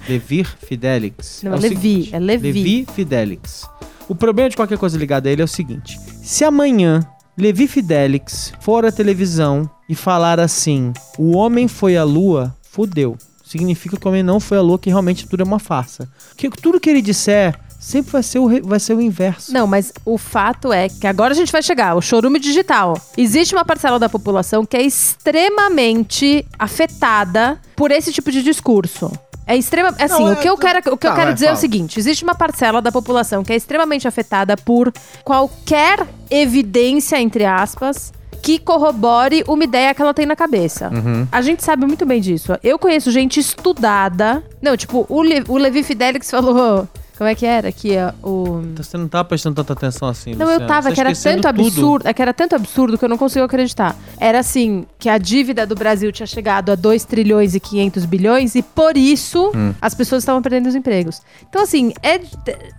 Levir 0.09 0.47
Fidelix. 0.67 1.43
Não, 1.45 1.53
é 1.53 1.57
é 1.57 1.61
Levi, 1.61 1.77
seguinte, 1.77 2.15
é 2.15 2.19
Levi. 2.19 2.53
Levi 2.53 2.87
Fidelix. 2.93 3.69
O 4.09 4.15
problema 4.15 4.51
de 4.51 4.57
qualquer 4.57 4.77
coisa 4.77 4.99
ligada 4.99 5.29
a 5.29 5.33
ele 5.33 5.43
é 5.43 5.45
o 5.45 5.49
seguinte: 5.49 5.99
se 6.23 6.45
amanhã 6.45 7.07
Levi 7.37 7.67
Fidelix 7.67 8.53
for 8.61 8.85
à 8.85 8.93
televisão 8.93 9.69
e 9.89 9.95
falar 9.95 10.41
assim: 10.41 10.93
o 11.19 11.37
homem 11.37 11.69
foi 11.69 11.97
à 11.97 12.05
lua, 12.05 12.55
fudeu. 12.63 13.17
Significa 13.53 13.97
que 13.99 14.07
o 14.07 14.09
homem 14.09 14.23
não 14.23 14.41
foi 14.41 14.57
à 14.59 14.63
lua, 14.63 14.79
que 14.79 14.89
realmente 14.89 15.27
tudo 15.29 15.43
é 15.43 15.45
uma 15.45 15.59
farsa. 15.59 16.09
Que 16.37 16.49
tudo 16.51 16.81
que 16.81 16.89
ele 16.91 17.03
disser 17.03 17.55
sempre 17.79 18.13
vai 18.13 18.23
ser 18.23 18.39
o, 18.39 18.47
re- 18.47 18.61
vai 18.63 18.81
ser 18.81 18.95
o 18.95 19.01
inverso. 19.03 19.53
Não, 19.53 19.67
mas 19.67 19.93
o 20.07 20.17
fato 20.17 20.73
é 20.73 20.89
que 20.89 21.07
agora 21.07 21.33
a 21.33 21.37
gente 21.37 21.51
vai 21.53 21.63
chegar, 21.63 21.95
o 21.97 22.01
chorume 22.01 22.39
digital. 22.39 22.97
Existe 23.17 23.55
uma 23.55 23.65
parcela 23.65 23.99
da 23.99 24.09
população 24.09 24.65
que 24.65 24.77
é 24.77 24.83
extremamente 24.83 26.47
afetada 26.59 27.61
por 27.77 27.91
esse 27.91 28.13
tipo 28.13 28.31
de 28.31 28.43
discurso. 28.43 29.11
É 29.47 29.57
extrema, 29.57 29.89
assim, 29.99 30.23
Não, 30.23 30.31
o 30.31 30.33
é- 30.33 30.37
que 30.37 30.49
eu 30.49 30.57
quero, 30.57 30.79
o 30.79 30.83
que 30.83 31.07
eu 31.07 31.11
Tá, 31.11 31.15
quero 31.17 31.27
vai, 31.27 31.35
dizer 31.35 31.47
é 31.47 31.49
o 31.49 31.51
fala. 31.53 31.61
seguinte: 31.61 31.99
existe 31.99 32.23
uma 32.23 32.35
parcela 32.35 32.81
da 32.81 32.93
população 32.93 33.43
que 33.45 33.53
é 33.53 33.57
extremamente 33.57 34.07
afetada 34.07 34.57
por 34.57 34.93
qualquer 35.25 36.07
evidência, 36.31 37.21
entre 37.21 37.45
aspas, 37.45 38.13
que 38.43 38.59
corrobore 38.59 39.45
uma 39.47 39.63
ideia 39.65 39.95
que 39.95 40.03
ela 40.03 40.13
tem 40.13 40.27
na 40.27 40.35
cabeça. 40.37 40.91
Uhum. 40.93 41.27
A 41.31 41.41
gente 41.41 41.63
sabe 41.63 41.87
muito 41.87 42.05
bem 42.05 42.21
disso. 42.21 42.53
Eu 42.63 42.79
conheço 42.79 43.11
gente 43.11 43.39
estudada. 43.41 44.43
Não, 44.61 44.77
tipo, 44.77 45.07
o, 45.09 45.23
Le- 45.23 45.45
o 45.49 45.57
Levi 45.57 45.83
Fidelix 45.83 46.31
falou. 46.31 46.89
Como 47.17 47.29
é 47.29 47.35
que 47.37 47.47
era? 47.47 47.71
Que 47.71 47.91
o. 48.23 48.63
Você 48.75 48.97
não 48.99 49.07
tá 49.07 49.23
prestando 49.23 49.55
tanta 49.55 49.75
atenção 49.75 50.09
assim. 50.09 50.35
Não, 50.35 50.47
eu 50.47 50.53
Luciano. 50.55 50.67
tava, 50.67 50.89
Você 50.89 50.95
que 50.95 51.01
era 51.01 51.15
tanto 51.15 51.37
tudo. 51.37 51.49
absurdo, 51.49 52.09
é 52.09 52.13
que 52.13 52.23
era 52.23 52.35
tanto 52.35 52.57
absurdo 52.57 52.99
que 52.99 53.05
eu 53.05 53.09
não 53.09 53.19
consigo 53.19 53.45
acreditar. 53.45 53.95
Era 54.19 54.41
assim, 54.41 54.85
que 54.99 55.09
a 55.09 55.19
dívida 55.19 55.65
do 55.65 55.77
Brasil 55.77 56.11
tinha 56.11 56.27
chegado 56.27 56.73
a 56.73 56.75
2 56.75 57.05
trilhões 57.05 57.55
e 57.55 57.61
500 57.61 58.05
bilhões 58.07 58.55
e 58.57 58.63
por 58.63 58.97
isso 58.97 59.53
Hum. 59.55 59.73
as 59.81 59.95
pessoas 59.95 60.23
estavam 60.25 60.43
perdendo 60.43 60.67
os 60.69 60.75
empregos. 60.75 61.21
Então 61.49 61.63
assim, 61.63 61.93
é 62.03 62.19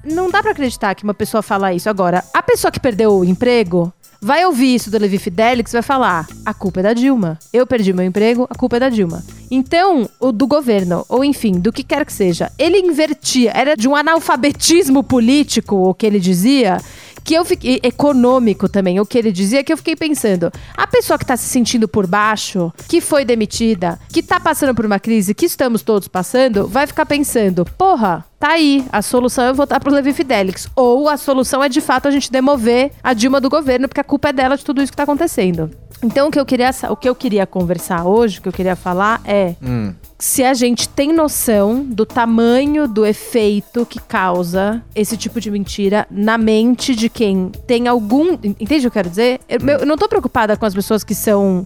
não 0.03 0.29
dá 0.29 0.41
pra 0.41 0.51
acreditar 0.51 0.93
que 0.95 1.03
uma 1.05 1.13
pessoa 1.13 1.41
fala 1.41 1.71
isso 1.73 1.89
agora. 1.89 2.21
A 2.33 2.41
pessoa 2.43 2.69
que 2.71 2.79
perdeu 2.81 3.13
o 3.13 3.23
emprego 3.23 3.93
vai 4.23 4.45
ouvir 4.45 4.73
isso 4.73 4.89
do 4.89 4.97
Levi 4.97 5.17
Fidelix 5.17 5.71
vai 5.71 5.81
falar: 5.81 6.27
"A 6.45 6.53
culpa 6.53 6.79
é 6.79 6.83
da 6.83 6.93
Dilma. 6.93 7.37
Eu 7.51 7.67
perdi 7.67 7.93
meu 7.93 8.05
emprego, 8.05 8.47
a 8.49 8.55
culpa 8.55 8.77
é 8.77 8.79
da 8.79 8.89
Dilma". 8.89 9.23
Então, 9.51 10.09
o 10.19 10.31
do 10.31 10.47
governo, 10.47 11.05
ou 11.07 11.23
enfim, 11.23 11.51
do 11.59 11.71
que 11.71 11.83
quer 11.83 12.05
que 12.05 12.13
seja, 12.13 12.51
ele 12.57 12.79
invertia, 12.79 13.51
era 13.53 13.75
de 13.75 13.87
um 13.87 13.95
analfabetismo 13.95 15.03
político 15.03 15.75
o 15.75 15.93
que 15.93 16.05
ele 16.05 16.19
dizia, 16.19 16.79
que 17.23 17.33
eu 17.33 17.45
fiquei 17.45 17.79
econômico 17.83 18.67
também, 18.67 18.99
o 18.99 19.05
que 19.05 19.17
ele 19.17 19.31
dizia 19.31 19.63
que 19.63 19.71
eu 19.71 19.77
fiquei 19.77 19.95
pensando, 19.95 20.51
a 20.75 20.85
pessoa 20.85 21.17
que 21.17 21.25
tá 21.25 21.37
se 21.37 21.47
sentindo 21.47 21.87
por 21.87 22.05
baixo, 22.05 22.71
que 22.87 22.99
foi 22.99 23.23
demitida, 23.23 23.99
que 24.11 24.21
tá 24.21 24.39
passando 24.39 24.75
por 24.75 24.85
uma 24.85 24.99
crise 24.99 25.33
que 25.33 25.45
estamos 25.45 25.81
todos 25.81 26.07
passando, 26.07 26.67
vai 26.67 26.85
ficar 26.85 27.05
pensando, 27.05 27.65
porra, 27.77 28.25
tá 28.43 28.49
aí, 28.55 28.85
a 28.91 29.01
solução 29.01 29.45
é 29.45 29.53
votar 29.53 29.79
pro 29.79 29.93
Levi 29.93 30.11
Fidelix, 30.11 30.67
ou 30.75 31.07
a 31.07 31.15
solução 31.15 31.63
é 31.63 31.69
de 31.69 31.79
fato 31.79 32.09
a 32.09 32.11
gente 32.11 32.29
demover 32.29 32.91
a 33.01 33.13
Dilma 33.13 33.39
do 33.39 33.49
governo, 33.49 33.87
porque 33.87 34.01
a 34.01 34.03
culpa 34.03 34.29
é 34.29 34.33
dela 34.33 34.57
de 34.57 34.65
tudo 34.65 34.81
isso 34.81 34.91
que 34.91 34.97
tá 34.97 35.03
acontecendo. 35.03 35.71
Então 36.03 36.27
o 36.27 36.31
que 36.31 36.37
eu 36.37 36.45
queria, 36.45 36.69
o 36.89 36.95
que 36.97 37.07
eu 37.07 37.15
queria 37.15 37.47
conversar 37.47 38.03
hoje, 38.05 38.39
o 38.39 38.41
que 38.41 38.49
eu 38.49 38.51
queria 38.53 38.75
falar 38.75 39.21
é 39.23 39.55
Hum. 39.63 39.93
se 40.19 40.43
a 40.43 40.53
gente 40.53 40.89
tem 40.89 41.13
noção 41.13 41.85
do 41.85 42.05
tamanho 42.05 42.85
do 42.85 43.05
efeito 43.05 43.85
que 43.85 43.97
causa 44.01 44.83
esse 44.93 45.15
tipo 45.15 45.39
de 45.39 45.49
mentira 45.49 46.05
na 46.11 46.37
mente 46.37 46.93
de 46.93 47.07
quem 47.07 47.49
tem 47.65 47.87
algum. 47.87 48.33
Entende 48.33 48.75
o 48.79 48.81
que 48.81 48.87
eu 48.87 48.91
quero 48.91 49.09
dizer? 49.09 49.39
Eu, 49.47 49.59
eu 49.79 49.85
não 49.85 49.95
tô 49.95 50.09
preocupada 50.09 50.57
com 50.57 50.65
as 50.65 50.73
pessoas 50.73 51.01
que 51.05 51.15
são 51.15 51.63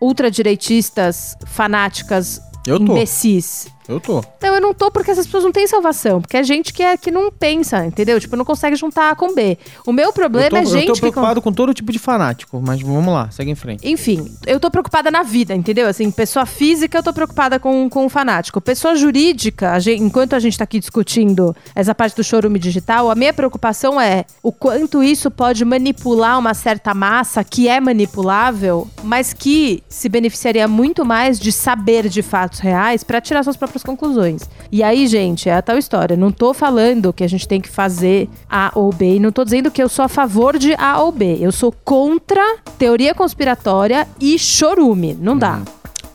ultradireitistas, 0.00 1.36
fanáticas, 1.46 2.40
Eu 2.64 2.78
tô. 2.78 2.92
imbecis. 2.92 3.66
Eu 3.90 4.00
tô. 4.00 4.22
Não, 4.42 4.54
eu 4.54 4.60
não 4.60 4.72
tô 4.72 4.90
porque 4.90 5.10
essas 5.10 5.26
pessoas 5.26 5.44
não 5.44 5.52
têm 5.52 5.66
salvação. 5.66 6.20
Porque 6.20 6.36
é 6.36 6.42
gente 6.42 6.72
que, 6.72 6.82
é, 6.82 6.96
que 6.96 7.10
não 7.10 7.30
pensa, 7.30 7.84
entendeu? 7.84 8.18
Tipo, 8.20 8.36
não 8.36 8.44
consegue 8.44 8.76
juntar 8.76 9.10
A 9.10 9.14
com 9.16 9.34
B. 9.34 9.58
O 9.86 9.92
meu 9.92 10.12
problema 10.12 10.46
eu 10.46 10.50
tô, 10.50 10.56
é 10.56 10.62
eu 10.62 10.66
gente 10.66 10.86
tô 10.86 10.92
que. 10.94 11.00
con- 11.00 11.10
preocupado 11.10 11.42
com 11.42 11.52
todo 11.52 11.74
tipo 11.74 11.90
de 11.92 11.98
fanático, 11.98 12.60
mas 12.64 12.80
vamos 12.80 13.12
lá, 13.12 13.30
segue 13.30 13.50
em 13.50 13.54
frente. 13.54 13.86
Enfim, 13.88 14.30
eu 14.46 14.58
tô 14.60 14.70
preocupada 14.70 15.10
na 15.10 15.22
vida, 15.22 15.54
entendeu? 15.54 15.88
Assim, 15.88 16.10
pessoa 16.10 16.46
física, 16.46 16.98
eu 16.98 17.02
tô 17.02 17.12
preocupada 17.12 17.58
com, 17.58 17.88
com 17.88 18.06
o 18.06 18.08
fanático. 18.08 18.60
Pessoa 18.60 18.94
jurídica, 18.94 19.72
a 19.72 19.78
gen- 19.78 20.00
enquanto 20.02 20.34
a 20.34 20.38
gente 20.38 20.56
tá 20.56 20.64
aqui 20.64 20.78
discutindo 20.78 21.54
essa 21.74 21.94
parte 21.94 22.14
do 22.16 22.22
chorume 22.24 22.58
digital, 22.58 23.10
a 23.10 23.14
minha 23.14 23.32
preocupação 23.32 24.00
é 24.00 24.24
o 24.42 24.52
quanto 24.52 25.02
isso 25.02 25.30
pode 25.30 25.64
manipular 25.64 26.38
uma 26.38 26.54
certa 26.54 26.94
massa 26.94 27.42
que 27.42 27.68
é 27.68 27.80
manipulável, 27.80 28.88
mas 29.02 29.32
que 29.32 29.82
se 29.88 30.08
beneficiaria 30.08 30.68
muito 30.68 31.04
mais 31.04 31.38
de 31.40 31.50
saber 31.52 32.08
de 32.08 32.22
fatos 32.22 32.60
reais 32.60 33.02
pra 33.02 33.20
tirar 33.20 33.42
suas 33.42 33.56
próprias 33.56 33.79
conclusões. 33.82 34.48
E 34.70 34.82
aí, 34.82 35.06
gente, 35.06 35.48
é 35.48 35.54
a 35.54 35.62
tal 35.62 35.78
história. 35.78 36.16
Não 36.16 36.30
tô 36.30 36.52
falando 36.54 37.12
que 37.12 37.24
a 37.24 37.28
gente 37.28 37.46
tem 37.46 37.60
que 37.60 37.68
fazer 37.68 38.28
A 38.48 38.72
ou 38.74 38.92
B, 38.92 39.18
não 39.18 39.32
tô 39.32 39.44
dizendo 39.44 39.70
que 39.70 39.82
eu 39.82 39.88
sou 39.88 40.04
a 40.04 40.08
favor 40.08 40.58
de 40.58 40.74
A 40.74 41.00
ou 41.00 41.12
B. 41.12 41.38
Eu 41.40 41.52
sou 41.52 41.72
contra 41.84 42.58
teoria 42.78 43.14
conspiratória 43.14 44.06
e 44.20 44.38
chorume. 44.38 45.16
Não 45.20 45.36
dá. 45.36 45.60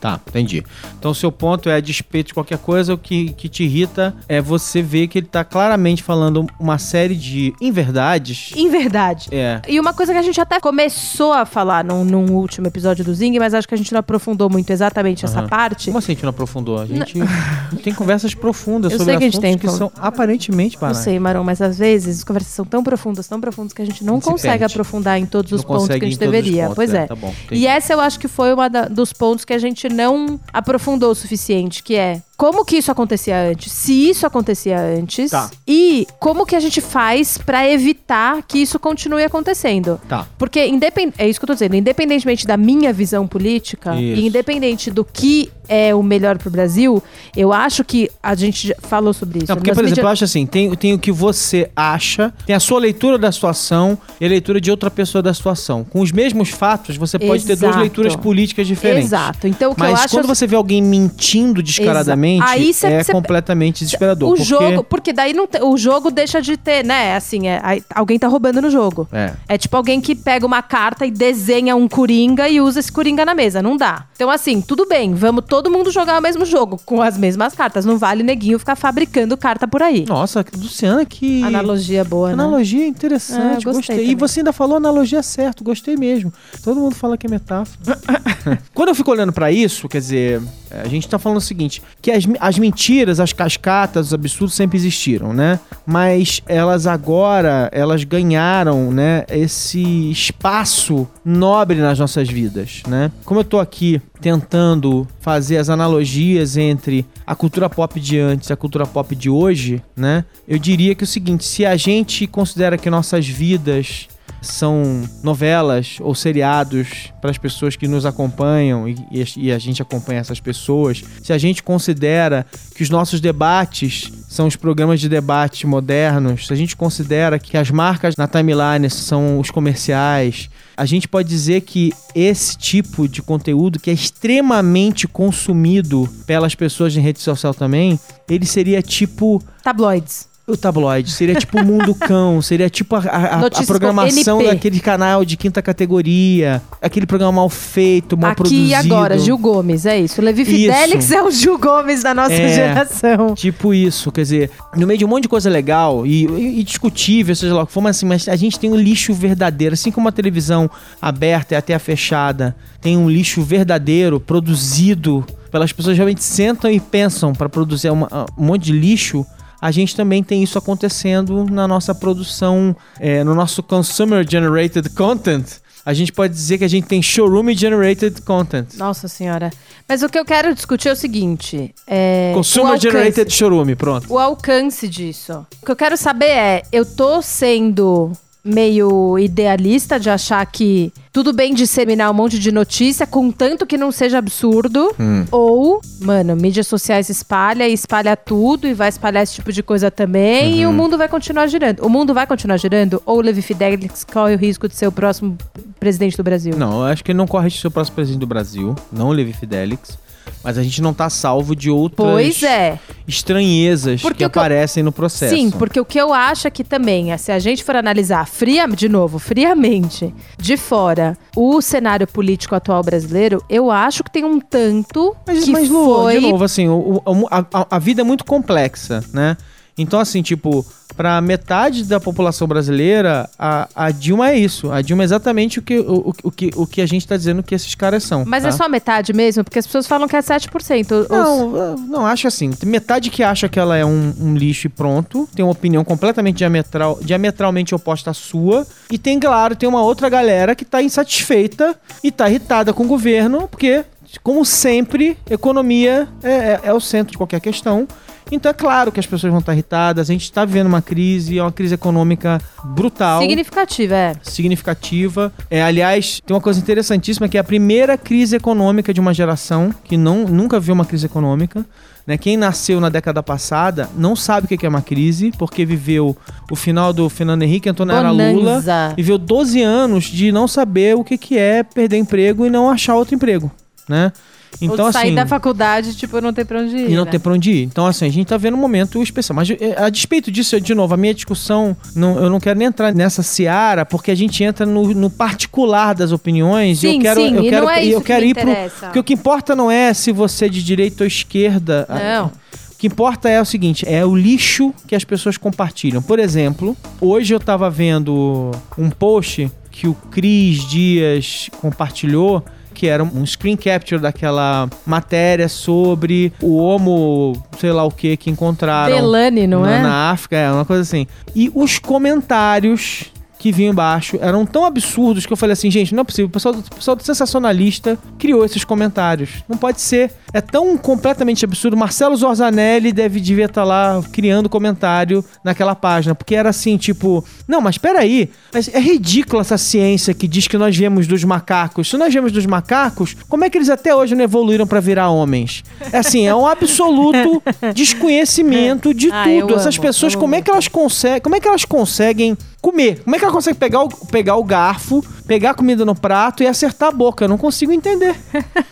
Tá, 0.00 0.20
entendi. 0.28 0.62
Então 1.06 1.12
o 1.12 1.14
seu 1.14 1.30
ponto 1.30 1.68
é, 1.68 1.76
a 1.76 1.80
despeito 1.80 2.28
de 2.28 2.34
qualquer 2.34 2.58
coisa, 2.58 2.92
o 2.92 2.98
que, 2.98 3.32
que 3.34 3.48
te 3.48 3.62
irrita 3.62 4.12
é 4.28 4.40
você 4.40 4.82
ver 4.82 5.06
que 5.06 5.18
ele 5.20 5.28
tá 5.28 5.44
claramente 5.44 6.02
falando 6.02 6.44
uma 6.58 6.78
série 6.78 7.14
de 7.14 7.54
inverdades. 7.60 8.50
Em 8.56 8.68
verdade. 8.68 9.28
É. 9.30 9.62
E 9.68 9.78
uma 9.78 9.94
coisa 9.94 10.12
que 10.12 10.18
a 10.18 10.22
gente 10.22 10.40
até 10.40 10.58
começou 10.58 11.32
a 11.32 11.46
falar 11.46 11.84
num, 11.84 12.04
num 12.04 12.32
último 12.32 12.66
episódio 12.66 13.04
do 13.04 13.14
Zing, 13.14 13.38
mas 13.38 13.54
acho 13.54 13.68
que 13.68 13.74
a 13.74 13.76
gente 13.78 13.92
não 13.92 14.00
aprofundou 14.00 14.50
muito 14.50 14.68
exatamente 14.68 15.24
essa 15.24 15.38
Aham. 15.38 15.48
parte. 15.48 15.86
Como 15.86 15.98
assim 15.98 16.10
a 16.10 16.14
gente 16.16 16.24
não 16.24 16.30
aprofundou? 16.30 16.80
A 16.80 16.86
gente 16.86 17.14
tem 17.84 17.94
conversas 17.94 18.34
profundas 18.34 18.90
Eu 18.90 18.98
sobre 18.98 19.12
sei 19.12 19.18
que 19.18 19.24
a 19.24 19.30
gente 19.30 19.38
assuntos 19.38 19.60
tem, 19.62 19.70
que 19.70 19.78
são 19.78 19.92
aparentemente 20.04 20.74
Não 20.74 20.80
banais. 20.80 21.04
sei, 21.04 21.20
Marão, 21.20 21.44
mas 21.44 21.62
às 21.62 21.78
vezes 21.78 22.18
as 22.18 22.24
conversas 22.24 22.52
são 22.52 22.64
tão 22.64 22.82
profundas, 22.82 23.28
tão 23.28 23.40
profundas 23.40 23.72
que 23.72 23.80
a 23.80 23.84
gente 23.86 24.02
não 24.02 24.14
A 24.14 24.16
gente 24.16 24.24
se 24.24 24.30
consegue 24.32 24.64
aprofundar 24.64 25.20
em 25.20 25.24
todos 25.24 25.52
os 25.52 25.60
Não 25.60 25.68
pontos 25.68 25.86
que 25.86 25.92
a 26.04 26.08
gente 26.08 26.18
deveria. 26.18 26.62
pontos, 26.64 26.74
pois 26.74 26.92
é, 26.92 27.04
é. 27.04 27.06
tá 27.06 27.14
bom, 27.14 27.32
e 27.52 27.64
essa 27.64 27.92
eu 27.92 28.00
acho 28.00 28.18
que 28.18 28.26
foi 28.26 28.52
um 28.52 28.56
dos 28.90 29.12
pontos 29.12 29.44
que 29.44 29.52
a 29.52 29.58
gente 29.58 29.88
não 29.88 30.40
aprofundou 30.52 30.95
o 31.04 31.14
suficiente, 31.14 31.82
que 31.82 31.96
é 31.96 32.22
como 32.36 32.64
que 32.64 32.76
isso 32.76 32.90
acontecia 32.90 33.50
antes, 33.50 33.72
se 33.72 34.08
isso 34.10 34.26
acontecia 34.26 34.78
antes, 34.78 35.30
Tá. 35.30 35.50
e 35.66 36.06
como 36.20 36.44
que 36.44 36.54
a 36.54 36.60
gente 36.60 36.80
faz 36.80 37.38
pra 37.38 37.68
evitar 37.68 38.42
que 38.42 38.58
isso 38.58 38.78
continue 38.78 39.24
acontecendo. 39.24 40.00
Tá. 40.08 40.26
Porque 40.38 40.66
independ... 40.66 41.12
é 41.18 41.28
isso 41.28 41.40
que 41.40 41.44
eu 41.44 41.48
tô 41.48 41.54
dizendo, 41.54 41.76
independentemente 41.76 42.46
da 42.46 42.56
minha 42.56 42.92
visão 42.92 43.26
política 43.26 43.94
Isso. 43.94 44.20
e 44.20 44.26
independente 44.26 44.90
do 44.90 45.04
que 45.04 45.50
é 45.68 45.92
o 45.92 46.02
melhor 46.02 46.38
pro 46.38 46.48
Brasil, 46.48 47.02
eu 47.36 47.52
acho 47.52 47.82
que 47.82 48.08
a 48.22 48.34
gente 48.36 48.72
falou 48.80 49.12
sobre 49.12 49.38
isso. 49.38 49.48
Não, 49.48 49.56
porque, 49.56 49.70
Nas 49.70 49.76
por 49.78 49.84
exemplo, 49.84 50.04
eu 50.04 50.08
acho 50.08 50.22
assim, 50.22 50.46
tem, 50.46 50.72
tem 50.76 50.94
o 50.94 50.98
que 50.98 51.10
você 51.10 51.68
acha, 51.74 52.32
tem 52.46 52.54
a 52.54 52.60
sua 52.60 52.78
leitura 52.78 53.18
da 53.18 53.32
situação 53.32 53.98
e 54.20 54.24
a 54.24 54.28
leitura 54.28 54.60
de 54.60 54.70
outra 54.70 54.90
pessoa 54.90 55.20
da 55.20 55.34
situação. 55.34 55.82
Com 55.82 56.00
os 56.00 56.12
mesmos 56.12 56.50
fatos, 56.50 56.96
você 56.96 57.18
pode 57.18 57.44
ter 57.44 57.56
duas 57.56 57.70
Exato. 57.70 57.78
leituras 57.80 58.14
políticas 58.14 58.66
diferentes. 58.66 59.06
Exato. 59.06 59.48
Então 59.48 59.72
o 59.72 59.74
que 59.74 59.80
eu 59.82 59.86
Mas 59.90 60.04
acho 60.04 60.14
quando 60.14 60.28
você 60.28 60.46
vê 60.46 60.54
alguém 60.54 60.80
mentindo 60.80 61.60
descaradamente, 61.62 62.25
Exa- 62.34 62.44
Aí 62.46 62.74
cê- 62.74 62.86
é 62.88 63.02
cê- 63.04 63.12
completamente 63.12 63.84
desesperador. 63.84 64.28
o 64.28 64.36
porque... 64.36 64.44
jogo, 64.44 64.84
porque 64.84 65.12
daí 65.12 65.32
não 65.32 65.46
te- 65.46 65.62
o 65.62 65.76
jogo 65.76 66.10
deixa 66.10 66.42
de 66.42 66.56
ter, 66.56 66.84
né? 66.84 67.14
Assim, 67.16 67.46
é, 67.48 67.60
aí 67.62 67.82
alguém 67.94 68.18
tá 68.18 68.26
roubando 68.28 68.60
no 68.60 68.70
jogo. 68.70 69.08
É. 69.12 69.32
É 69.48 69.56
tipo 69.58 69.76
alguém 69.76 70.00
que 70.00 70.14
pega 70.14 70.44
uma 70.44 70.62
carta 70.62 71.06
e 71.06 71.10
desenha 71.10 71.76
um 71.76 71.88
coringa 71.88 72.48
e 72.48 72.60
usa 72.60 72.80
esse 72.80 72.90
coringa 72.90 73.24
na 73.24 73.34
mesa. 73.34 73.62
Não 73.62 73.76
dá. 73.76 74.04
Então, 74.14 74.28
assim, 74.30 74.60
tudo 74.60 74.86
bem, 74.86 75.14
vamos 75.14 75.44
todo 75.46 75.70
mundo 75.70 75.90
jogar 75.90 76.18
o 76.18 76.22
mesmo 76.22 76.44
jogo, 76.44 76.80
com 76.84 77.00
as 77.00 77.16
mesmas 77.16 77.54
cartas. 77.54 77.84
Não 77.84 77.96
vale 77.98 78.22
neguinho 78.22 78.58
ficar 78.58 78.74
fabricando 78.76 79.36
carta 79.36 79.68
por 79.68 79.82
aí. 79.82 80.04
Nossa, 80.08 80.44
Luciana, 80.56 81.04
que. 81.04 81.42
Analogia 81.44 82.02
boa, 82.04 82.28
né? 82.28 82.34
Analogia 82.34 82.86
interessante, 82.86 83.40
É, 83.40 83.68
eu 83.68 83.72
gostei 83.72 83.96
gostei. 83.96 84.10
E 84.10 84.14
você 84.14 84.40
ainda 84.40 84.52
falou 84.52 84.76
analogia 84.76 85.22
certo, 85.22 85.62
gostei 85.62 85.96
mesmo. 85.96 86.32
Todo 86.64 86.80
mundo 86.80 86.94
fala 86.94 87.16
que 87.16 87.26
é 87.26 87.30
metáfora. 87.30 87.98
Quando 88.74 88.88
eu 88.90 88.94
fico 88.94 89.10
olhando 89.10 89.32
pra 89.32 89.50
isso, 89.52 89.88
quer 89.88 89.98
dizer, 89.98 90.42
a 90.70 90.88
gente 90.88 91.08
tá 91.08 91.18
falando 91.18 91.38
o 91.38 91.40
seguinte, 91.40 91.82
que 92.00 92.10
as, 92.16 92.24
as 92.40 92.58
mentiras, 92.58 93.20
as 93.20 93.32
cascatas, 93.32 94.08
os 94.08 94.14
absurdos 94.14 94.54
sempre 94.54 94.76
existiram, 94.76 95.32
né? 95.32 95.60
Mas 95.86 96.42
elas 96.46 96.86
agora, 96.86 97.68
elas 97.72 98.04
ganharam, 98.04 98.90
né, 98.90 99.24
esse 99.28 100.10
espaço 100.10 101.06
nobre 101.24 101.76
nas 101.76 101.98
nossas 101.98 102.28
vidas, 102.28 102.82
né? 102.88 103.10
Como 103.24 103.40
eu 103.40 103.44
tô 103.44 103.58
aqui 103.58 104.00
tentando 104.20 105.06
fazer 105.20 105.58
as 105.58 105.68
analogias 105.68 106.56
entre 106.56 107.04
a 107.26 107.34
cultura 107.34 107.68
pop 107.68 108.00
de 108.00 108.18
antes 108.18 108.48
e 108.48 108.52
a 108.52 108.56
cultura 108.56 108.86
pop 108.86 109.14
de 109.14 109.28
hoje, 109.28 109.82
né? 109.96 110.24
Eu 110.48 110.58
diria 110.58 110.94
que 110.94 111.04
é 111.04 111.06
o 111.06 111.08
seguinte, 111.08 111.44
se 111.44 111.66
a 111.66 111.76
gente 111.76 112.26
considera 112.26 112.78
que 112.78 112.88
nossas 112.88 113.26
vidas 113.26 114.08
são 114.40 115.02
novelas 115.22 115.96
ou 116.00 116.14
seriados 116.14 117.12
para 117.20 117.30
as 117.30 117.38
pessoas 117.38 117.76
que 117.76 117.88
nos 117.88 118.06
acompanham 118.06 118.88
e, 118.88 118.96
e 119.36 119.52
a- 119.52 119.58
gente 119.58 119.82
acompanha 119.82 120.20
essas 120.20 120.38
pessoas, 120.40 121.02
se 121.22 121.32
a 121.32 121.38
gente 121.38 121.62
considera 121.62 122.46
que 122.74 122.82
os 122.82 122.90
nossos 122.90 123.20
debates 123.20 124.12
são 124.28 124.46
os 124.46 124.54
programas 124.56 125.00
de 125.00 125.08
debate 125.08 125.66
modernos, 125.66 126.46
se 126.46 126.52
a 126.52 126.56
gente 126.56 126.76
considera 126.76 127.38
que 127.38 127.56
as 127.56 127.70
marcas 127.70 128.16
na 128.16 128.28
timeline 128.28 128.88
são 128.90 129.38
os 129.40 129.50
comerciais, 129.50 130.48
a 130.76 130.84
gente 130.84 131.08
pode 131.08 131.28
dizer 131.28 131.62
que 131.62 131.92
esse 132.14 132.56
tipo 132.56 133.08
de 133.08 133.22
conteúdo 133.22 133.80
que 133.80 133.90
é 133.90 133.92
extremamente 133.94 135.08
consumido 135.08 136.08
pelas 136.26 136.54
pessoas 136.54 136.94
em 136.96 137.00
rede 137.00 137.20
social 137.20 137.54
também, 137.54 137.98
ele 138.28 138.44
seria 138.46 138.82
tipo 138.82 139.42
Tabloides. 139.62 140.28
O 140.46 140.56
tabloide, 140.56 141.10
seria 141.10 141.34
tipo 141.34 141.58
o 141.60 141.64
Mundo 141.64 141.92
Cão, 141.98 142.40
seria 142.40 142.70
tipo 142.70 142.94
a, 142.94 143.00
a- 143.00 143.46
a- 143.46 143.64
programação 143.66 144.42
daquele 144.44 144.78
canal 144.78 145.24
de 145.24 145.36
quinta 145.36 145.60
categoria, 145.60 146.62
aquele 146.80 147.04
programa 147.04 147.32
mal 147.32 147.48
feito, 147.48 148.16
mal 148.16 148.30
Aqui 148.30 148.36
produzido. 148.42 148.68
e 148.68 148.74
agora, 148.74 149.18
Gil 149.18 149.36
Gomes, 149.38 149.86
é 149.86 149.98
isso. 149.98 150.20
O 150.20 150.24
Levi. 150.24 150.44
Fidelix 150.44 151.10
é 151.10 151.20
o 151.22 151.30
Gil 151.32 151.58
Gomes 151.58 152.02
da 152.04 152.14
nossa 152.14 152.32
É. 152.32 152.54
geração. 152.54 153.34
Tipo 153.34 153.74
isso, 153.74 154.12
quer 154.12 154.22
dizer, 154.22 154.50
no 154.76 154.86
meio 154.86 154.98
de 154.98 155.04
um 155.04 155.08
monte 155.08 155.22
de 155.24 155.28
coisa 155.28 155.50
legal 155.50 156.06
e, 156.06 156.26
e- 156.26 156.60
e 156.60 156.62
discutível, 156.62 157.34
seja 157.34 157.52
lá 157.52 157.62
o 157.62 157.66
que 157.66 157.72
for, 157.72 157.80
mas 157.80 157.96
assim, 157.96 158.06
mas 158.06 158.28
a 158.28 158.36
gente 158.36 158.58
tem 158.60 158.70
um 158.70 158.76
lixo 158.76 159.12
verdadeiro, 159.12 159.74
assim 159.74 159.90
como 159.90 160.08
a 160.08 160.12
televisão 160.12 160.70
aberta 161.02 161.54
e 161.54 161.56
até 161.56 161.74
a 161.74 161.78
fechada 161.80 162.54
tem 162.80 162.96
um 162.96 163.10
lixo 163.10 163.42
verdadeiro, 163.42 164.20
produzido 164.20 165.24
pelas 165.50 165.72
pessoas 165.72 165.94
que 165.94 165.96
realmente 165.96 166.22
sentam 166.22 166.70
e 166.70 166.78
pensam 166.78 167.32
para 167.32 167.48
produzir 167.48 167.90
uma- 167.90 168.26
um 168.38 168.44
monte 168.44 168.66
de 168.66 168.72
lixo. 168.72 169.26
A 169.60 169.70
gente 169.70 169.96
também 169.96 170.22
tem 170.22 170.42
isso 170.42 170.58
acontecendo 170.58 171.44
na 171.50 171.66
nossa 171.66 171.94
produção, 171.94 172.76
é, 173.00 173.24
no 173.24 173.34
nosso 173.34 173.62
consumer 173.62 174.26
generated 174.28 174.90
content. 174.90 175.46
A 175.84 175.94
gente 175.94 176.12
pode 176.12 176.34
dizer 176.34 176.58
que 176.58 176.64
a 176.64 176.68
gente 176.68 176.86
tem 176.88 177.00
showroom 177.00 177.54
generated 177.54 178.20
content. 178.22 178.74
Nossa 178.76 179.06
senhora. 179.06 179.50
Mas 179.88 180.02
o 180.02 180.08
que 180.08 180.18
eu 180.18 180.24
quero 180.24 180.52
discutir 180.52 180.88
é 180.88 180.92
o 180.92 180.96
seguinte: 180.96 181.72
é, 181.86 182.30
o 182.32 182.38
Consumer 182.38 182.72
alcance- 182.72 182.90
generated 182.90 183.32
showroom, 183.32 183.74
pronto. 183.76 184.12
o 184.12 184.18
alcance 184.18 184.88
disso. 184.88 185.46
O 185.62 185.66
que 185.66 185.70
eu 185.70 185.76
quero 185.76 185.96
saber 185.96 186.26
é, 186.26 186.62
eu 186.72 186.84
tô 186.84 187.22
sendo 187.22 188.10
meio 188.46 189.18
idealista 189.18 189.98
de 189.98 190.08
achar 190.08 190.44
que 190.46 190.92
tudo 191.12 191.32
bem 191.32 191.54
disseminar 191.54 192.10
um 192.10 192.14
monte 192.14 192.38
de 192.38 192.52
notícia, 192.52 193.06
contanto 193.06 193.66
que 193.66 193.76
não 193.76 193.90
seja 193.90 194.18
absurdo, 194.18 194.94
ou, 195.30 195.80
mano, 196.00 196.36
mídias 196.36 196.66
sociais 196.66 197.08
espalha 197.08 197.68
e 197.68 197.72
espalha 197.72 198.16
tudo 198.16 198.66
e 198.66 198.74
vai 198.74 198.88
espalhar 198.88 199.22
esse 199.22 199.34
tipo 199.34 199.50
de 199.50 199.62
coisa 199.62 199.90
também 199.90 200.60
e 200.60 200.66
o 200.66 200.72
mundo 200.72 200.98
vai 200.98 201.08
continuar 201.08 201.46
girando. 201.46 201.80
O 201.80 201.88
mundo 201.88 202.12
vai 202.12 202.26
continuar 202.26 202.58
girando 202.58 203.02
ou 203.04 203.18
o 203.18 203.20
Levi 203.20 203.42
Fidelix 203.42 204.04
corre 204.04 204.34
o 204.34 204.38
risco 204.38 204.68
de 204.68 204.76
ser 204.76 204.86
o 204.86 204.92
próximo 204.92 205.36
presidente 205.80 206.16
do 206.16 206.22
Brasil? 206.22 206.54
Não, 206.56 206.80
eu 206.80 206.84
acho 206.84 207.02
que 207.02 207.12
ele 207.12 207.18
não 207.18 207.26
corre 207.26 207.48
de 207.48 207.58
ser 207.58 207.68
o 207.68 207.70
próximo 207.70 207.94
presidente 207.94 208.20
do 208.20 208.26
Brasil, 208.26 208.74
não 208.92 209.08
o 209.08 209.12
Levi 209.12 209.32
Fidelix. 209.32 209.98
Mas 210.42 210.56
a 210.58 210.62
gente 210.62 210.80
não 210.80 210.94
tá 210.94 211.10
salvo 211.10 211.56
de 211.56 211.68
outras 211.70 212.42
é. 212.42 212.78
estranhezas 213.06 214.00
Porque 214.00 214.14
que 214.14 214.18
que 214.18 214.24
eu- 214.38 214.42
aparecem 214.42 214.82
no 214.82 214.92
processo. 214.92 215.34
Sim, 215.34 215.50
porque 215.50 215.80
o 215.80 215.84
que 215.84 215.98
eu 215.98 216.12
acho 216.12 216.46
é 216.46 216.50
que 216.50 216.62
também, 216.62 217.12
é, 217.12 217.16
se 217.16 217.32
a 217.32 217.38
gente 217.38 217.64
for 217.64 217.74
analisar 217.76 218.26
fria, 218.26 218.66
de 218.68 218.88
novo, 218.88 219.18
friamente, 219.18 220.14
de 220.38 220.56
fora, 220.56 221.16
o 221.36 221.60
cenário 221.60 222.06
político 222.06 222.54
atual 222.54 222.82
brasileiro, 222.82 223.42
eu 223.48 223.70
acho 223.70 224.04
que 224.04 224.10
tem 224.10 224.24
um 224.24 224.38
tanto 224.40 225.16
Mas, 225.26 225.44
que 225.44 225.50
mas 225.50 225.68
foi... 225.68 226.20
de 226.20 226.30
novo, 226.30 226.44
assim, 226.44 226.68
o- 226.68 227.02
o- 227.04 227.26
a- 227.30 227.66
a 227.70 227.78
vida 227.78 228.02
é 228.02 228.04
muito 228.04 228.24
complexa, 228.24 229.02
né? 229.12 229.36
Então, 229.78 230.00
assim, 230.00 230.22
tipo, 230.22 230.64
pra 230.96 231.20
metade 231.20 231.84
da 231.84 232.00
população 232.00 232.48
brasileira, 232.48 233.28
a, 233.38 233.68
a 233.74 233.90
Dilma 233.90 234.30
é 234.30 234.38
isso. 234.38 234.72
A 234.72 234.80
Dilma 234.80 235.02
é 235.02 235.04
exatamente 235.04 235.58
o 235.58 235.62
que, 235.62 235.78
o, 235.78 236.14
o, 236.22 236.30
que, 236.32 236.50
o 236.56 236.66
que 236.66 236.80
a 236.80 236.86
gente 236.86 237.06
tá 237.06 237.14
dizendo 237.16 237.42
que 237.42 237.54
esses 237.54 237.74
caras 237.74 238.02
são. 238.02 238.24
Mas 238.26 238.42
tá? 238.44 238.48
é 238.48 238.52
só 238.52 238.68
metade 238.68 239.12
mesmo? 239.12 239.44
Porque 239.44 239.58
as 239.58 239.66
pessoas 239.66 239.86
falam 239.86 240.08
que 240.08 240.16
é 240.16 240.20
7%. 240.20 240.92
Os- 241.02 241.08
Não, 241.10 241.76
não, 241.76 242.06
acho 242.06 242.26
assim. 242.26 242.50
Tem 242.50 242.68
metade 242.68 243.10
que 243.10 243.22
acha 243.22 243.48
que 243.50 243.58
ela 243.58 243.76
é 243.76 243.84
um, 243.84 244.14
um 244.18 244.34
lixo 244.34 244.66
e 244.66 244.70
pronto. 244.70 245.28
Tem 245.34 245.44
uma 245.44 245.52
opinião 245.52 245.84
completamente 245.84 246.36
diametral, 246.38 246.98
diametralmente 247.02 247.74
oposta 247.74 248.12
à 248.12 248.14
sua. 248.14 248.66
E 248.90 248.96
tem, 248.96 249.20
claro, 249.20 249.54
tem 249.54 249.68
uma 249.68 249.82
outra 249.82 250.08
galera 250.08 250.54
que 250.54 250.64
tá 250.64 250.82
insatisfeita 250.82 251.76
e 252.02 252.10
tá 252.10 252.28
irritada 252.30 252.72
com 252.72 252.84
o 252.84 252.86
governo, 252.88 253.46
porque, 253.48 253.84
como 254.22 254.44
sempre, 254.44 255.18
economia 255.30 256.08
é, 256.22 256.30
é- 256.32 256.60
é 256.64 256.72
o 256.72 256.80
centro 256.80 257.12
de 257.12 257.18
qualquer 257.18 257.40
questão. 257.40 257.86
Então 258.30 258.50
é 258.50 258.54
claro 258.54 258.90
que 258.90 258.98
as 258.98 259.06
pessoas 259.06 259.30
vão 259.30 259.38
estar 259.38 259.52
irritadas. 259.52 260.10
A 260.10 260.12
gente 260.12 260.24
está 260.24 260.44
vivendo 260.44 260.66
uma 260.66 260.82
crise, 260.82 261.38
é 261.38 261.42
uma 261.42 261.52
crise 261.52 261.74
econômica 261.74 262.40
brutal 262.64 263.20
Significativa, 263.20 263.94
é. 263.94 264.12
significativa. 264.22 265.32
É, 265.48 265.62
aliás, 265.62 266.20
tem 266.26 266.34
uma 266.34 266.40
coisa 266.40 266.58
interessantíssima 266.58 267.28
que 267.28 267.36
é 267.36 267.40
a 267.40 267.44
primeira 267.44 267.96
crise 267.96 268.34
econômica 268.34 268.92
de 268.92 269.00
uma 269.00 269.14
geração 269.14 269.72
que 269.84 269.96
não, 269.96 270.24
nunca 270.24 270.58
viu 270.58 270.74
uma 270.74 270.84
crise 270.84 271.06
econômica. 271.06 271.64
Né? 272.04 272.18
Quem 272.18 272.36
nasceu 272.36 272.80
na 272.80 272.88
década 272.88 273.22
passada 273.22 273.88
não 273.96 274.16
sabe 274.16 274.46
o 274.46 274.58
que 274.58 274.66
é 274.66 274.68
uma 274.68 274.82
crise, 274.82 275.32
porque 275.38 275.64
viveu 275.64 276.16
o 276.50 276.56
final 276.56 276.92
do 276.92 277.08
Fernando 277.08 277.42
Henrique, 277.42 277.68
entrou 277.68 277.86
na 277.86 277.96
era 277.96 278.10
Lula, 278.10 278.62
viveu 278.96 279.18
12 279.18 279.62
anos 279.62 280.04
de 280.04 280.32
não 280.32 280.48
saber 280.48 280.96
o 280.96 281.04
que, 281.04 281.16
que 281.16 281.38
é 281.38 281.62
perder 281.62 281.96
emprego 281.96 282.44
e 282.44 282.50
não 282.50 282.70
achar 282.70 282.94
outro 282.94 283.14
emprego, 283.14 283.50
né? 283.88 284.12
Então, 284.60 284.86
Ou 284.86 284.92
sair 284.92 285.06
assim, 285.06 285.14
da 285.14 285.26
faculdade, 285.26 285.94
tipo, 285.96 286.20
não 286.20 286.32
ter 286.32 286.44
pra 286.44 286.60
onde 286.60 286.76
ir. 286.76 286.90
e 286.90 286.94
não 286.96 287.04
né? 287.04 287.10
ter 287.10 287.18
pra 287.18 287.32
onde 287.32 287.50
ir. 287.50 287.62
Então, 287.64 287.86
assim, 287.86 288.06
a 288.06 288.08
gente 288.10 288.26
tá 288.26 288.36
vendo 288.36 288.54
um 288.54 288.60
momento 288.60 289.02
especial. 289.02 289.36
Mas, 289.36 289.50
eh, 289.50 289.74
a 289.76 289.88
despeito 289.90 290.30
disso, 290.30 290.60
de 290.60 290.74
novo, 290.74 290.94
a 290.94 290.96
minha 290.96 291.12
discussão, 291.12 291.76
não, 291.94 292.18
eu 292.18 292.30
não 292.30 292.40
quero 292.40 292.58
nem 292.58 292.68
entrar 292.68 292.94
nessa 292.94 293.22
seara, 293.22 293.84
porque 293.84 294.10
a 294.10 294.14
gente 294.14 294.42
entra 294.42 294.64
no, 294.64 294.94
no 294.94 295.10
particular 295.10 295.94
das 295.94 296.12
opiniões. 296.12 296.78
e 296.78 296.88
Sim, 296.88 296.96
eu 296.96 297.00
quero, 297.02 297.20
sim, 297.20 297.34
eu 297.36 297.44
e 297.44 297.50
quero, 297.50 297.64
não 297.66 297.70
é 297.70 297.84
e 297.84 297.88
isso 297.88 297.96
eu 297.96 298.00
que 298.00 298.06
quero 298.06 298.24
me 298.24 298.30
ir 298.30 298.34
pro. 298.34 298.42
interessa. 298.42 298.86
Porque 298.86 298.98
o 298.98 299.04
que 299.04 299.14
importa 299.14 299.54
não 299.56 299.70
é 299.70 299.92
se 299.92 300.12
você 300.12 300.46
é 300.46 300.48
de 300.48 300.62
direita 300.64 301.04
ou 301.04 301.06
esquerda. 301.06 301.86
Não. 301.88 302.26
O 302.26 302.78
que 302.78 302.86
importa 302.88 303.28
é 303.30 303.40
o 303.40 303.44
seguinte, 303.44 303.86
é 303.88 304.04
o 304.04 304.14
lixo 304.14 304.72
que 304.86 304.94
as 304.94 305.02
pessoas 305.02 305.38
compartilham. 305.38 306.02
Por 306.02 306.18
exemplo, 306.18 306.76
hoje 307.00 307.34
eu 307.34 307.40
tava 307.40 307.70
vendo 307.70 308.50
um 308.76 308.90
post 308.90 309.50
que 309.70 309.88
o 309.88 309.94
Cris 310.10 310.62
Dias 310.68 311.48
compartilhou, 311.60 312.44
que 312.76 312.86
era 312.86 313.02
um 313.02 313.24
screen 313.24 313.56
capture 313.56 313.98
daquela 313.98 314.68
matéria 314.84 315.48
sobre 315.48 316.30
o 316.42 316.58
homo, 316.58 317.42
sei 317.58 317.72
lá 317.72 317.82
o 317.84 317.90
que, 317.90 318.18
que 318.18 318.30
encontraram 318.30 318.94
Delane, 318.94 319.46
não 319.46 319.62
na, 319.62 319.72
é? 319.72 319.82
na 319.82 320.10
África, 320.10 320.36
é 320.36 320.52
uma 320.52 320.66
coisa 320.66 320.82
assim. 320.82 321.06
E 321.34 321.50
os 321.54 321.78
comentários 321.78 323.10
que 323.38 323.50
vinham 323.50 323.72
embaixo 323.72 324.18
eram 324.20 324.44
tão 324.44 324.64
absurdos 324.64 325.24
que 325.24 325.32
eu 325.32 325.36
falei 325.36 325.54
assim, 325.54 325.70
gente, 325.70 325.94
não 325.94 326.02
é 326.02 326.04
possível. 326.04 326.26
O 326.26 326.30
pessoal, 326.30 326.54
o 326.54 326.74
pessoal 326.74 326.96
do 326.96 327.02
sensacionalista 327.02 327.98
criou 328.18 328.44
esses 328.44 328.64
comentários. 328.64 329.42
Não 329.48 329.56
pode 329.56 329.80
ser. 329.80 330.12
É 330.32 330.40
tão 330.40 330.76
completamente 330.76 331.44
absurdo. 331.44 331.76
Marcelo 331.76 332.16
Zorzanelli 332.16 332.92
deve 332.92 333.20
devia 333.20 333.46
estar 333.46 333.64
lá 333.64 334.02
criando 334.12 334.48
comentário 334.48 335.24
naquela 335.42 335.74
página, 335.74 336.14
porque 336.14 336.34
era 336.34 336.50
assim, 336.50 336.76
tipo, 336.76 337.24
não, 337.46 337.60
mas 337.60 337.78
peraí, 337.78 338.30
mas 338.52 338.68
é 338.68 338.78
ridícula 338.80 339.42
essa 339.42 339.58
ciência 339.58 340.12
que 340.14 340.28
diz 340.28 340.46
que 340.48 340.58
nós 340.58 340.76
viemos 340.76 341.06
dos 341.06 341.22
macacos. 341.24 341.88
Se 341.88 341.96
nós 341.96 342.12
viemos 342.12 342.32
dos 342.32 342.46
macacos, 342.46 343.16
como 343.28 343.44
é 343.44 343.50
que 343.50 343.58
eles 343.58 343.70
até 343.70 343.94
hoje 343.94 344.14
não 344.14 344.24
evoluíram 344.24 344.66
para 344.66 344.80
virar 344.80 345.10
homens? 345.10 345.62
É 345.92 345.98
assim, 345.98 346.26
é 346.26 346.34
um 346.34 346.46
absoluto 346.46 347.42
desconhecimento 347.74 348.92
de 348.92 349.10
Ah, 349.10 349.24
tudo. 349.24 349.54
Essas 349.54 349.76
amo, 349.76 349.82
pessoas, 349.82 350.14
como 350.14 350.34
é 350.34 350.42
que 350.42 350.50
elas 350.50 350.68
conseguem, 350.68 351.20
como 351.20 351.36
é 351.36 351.40
que 351.40 351.48
elas 351.48 351.64
conseguem 351.64 352.36
comer? 352.60 353.00
Como 353.02 353.14
é 353.14 353.18
que 353.18 353.24
elas 353.24 353.34
conseguem 353.34 353.58
pegar 353.58 353.82
o, 353.82 353.88
pegar 353.88 354.36
o 354.36 354.44
garfo, 354.44 355.04
pegar 355.26 355.50
a 355.50 355.54
comida 355.54 355.84
no 355.84 355.94
prato 355.94 356.42
e 356.42 356.46
acertar 356.46 356.88
a 356.88 356.92
boca? 356.92 357.24
Eu 357.24 357.28
não 357.28 357.38
consigo 357.38 357.72
entender. 357.72 358.14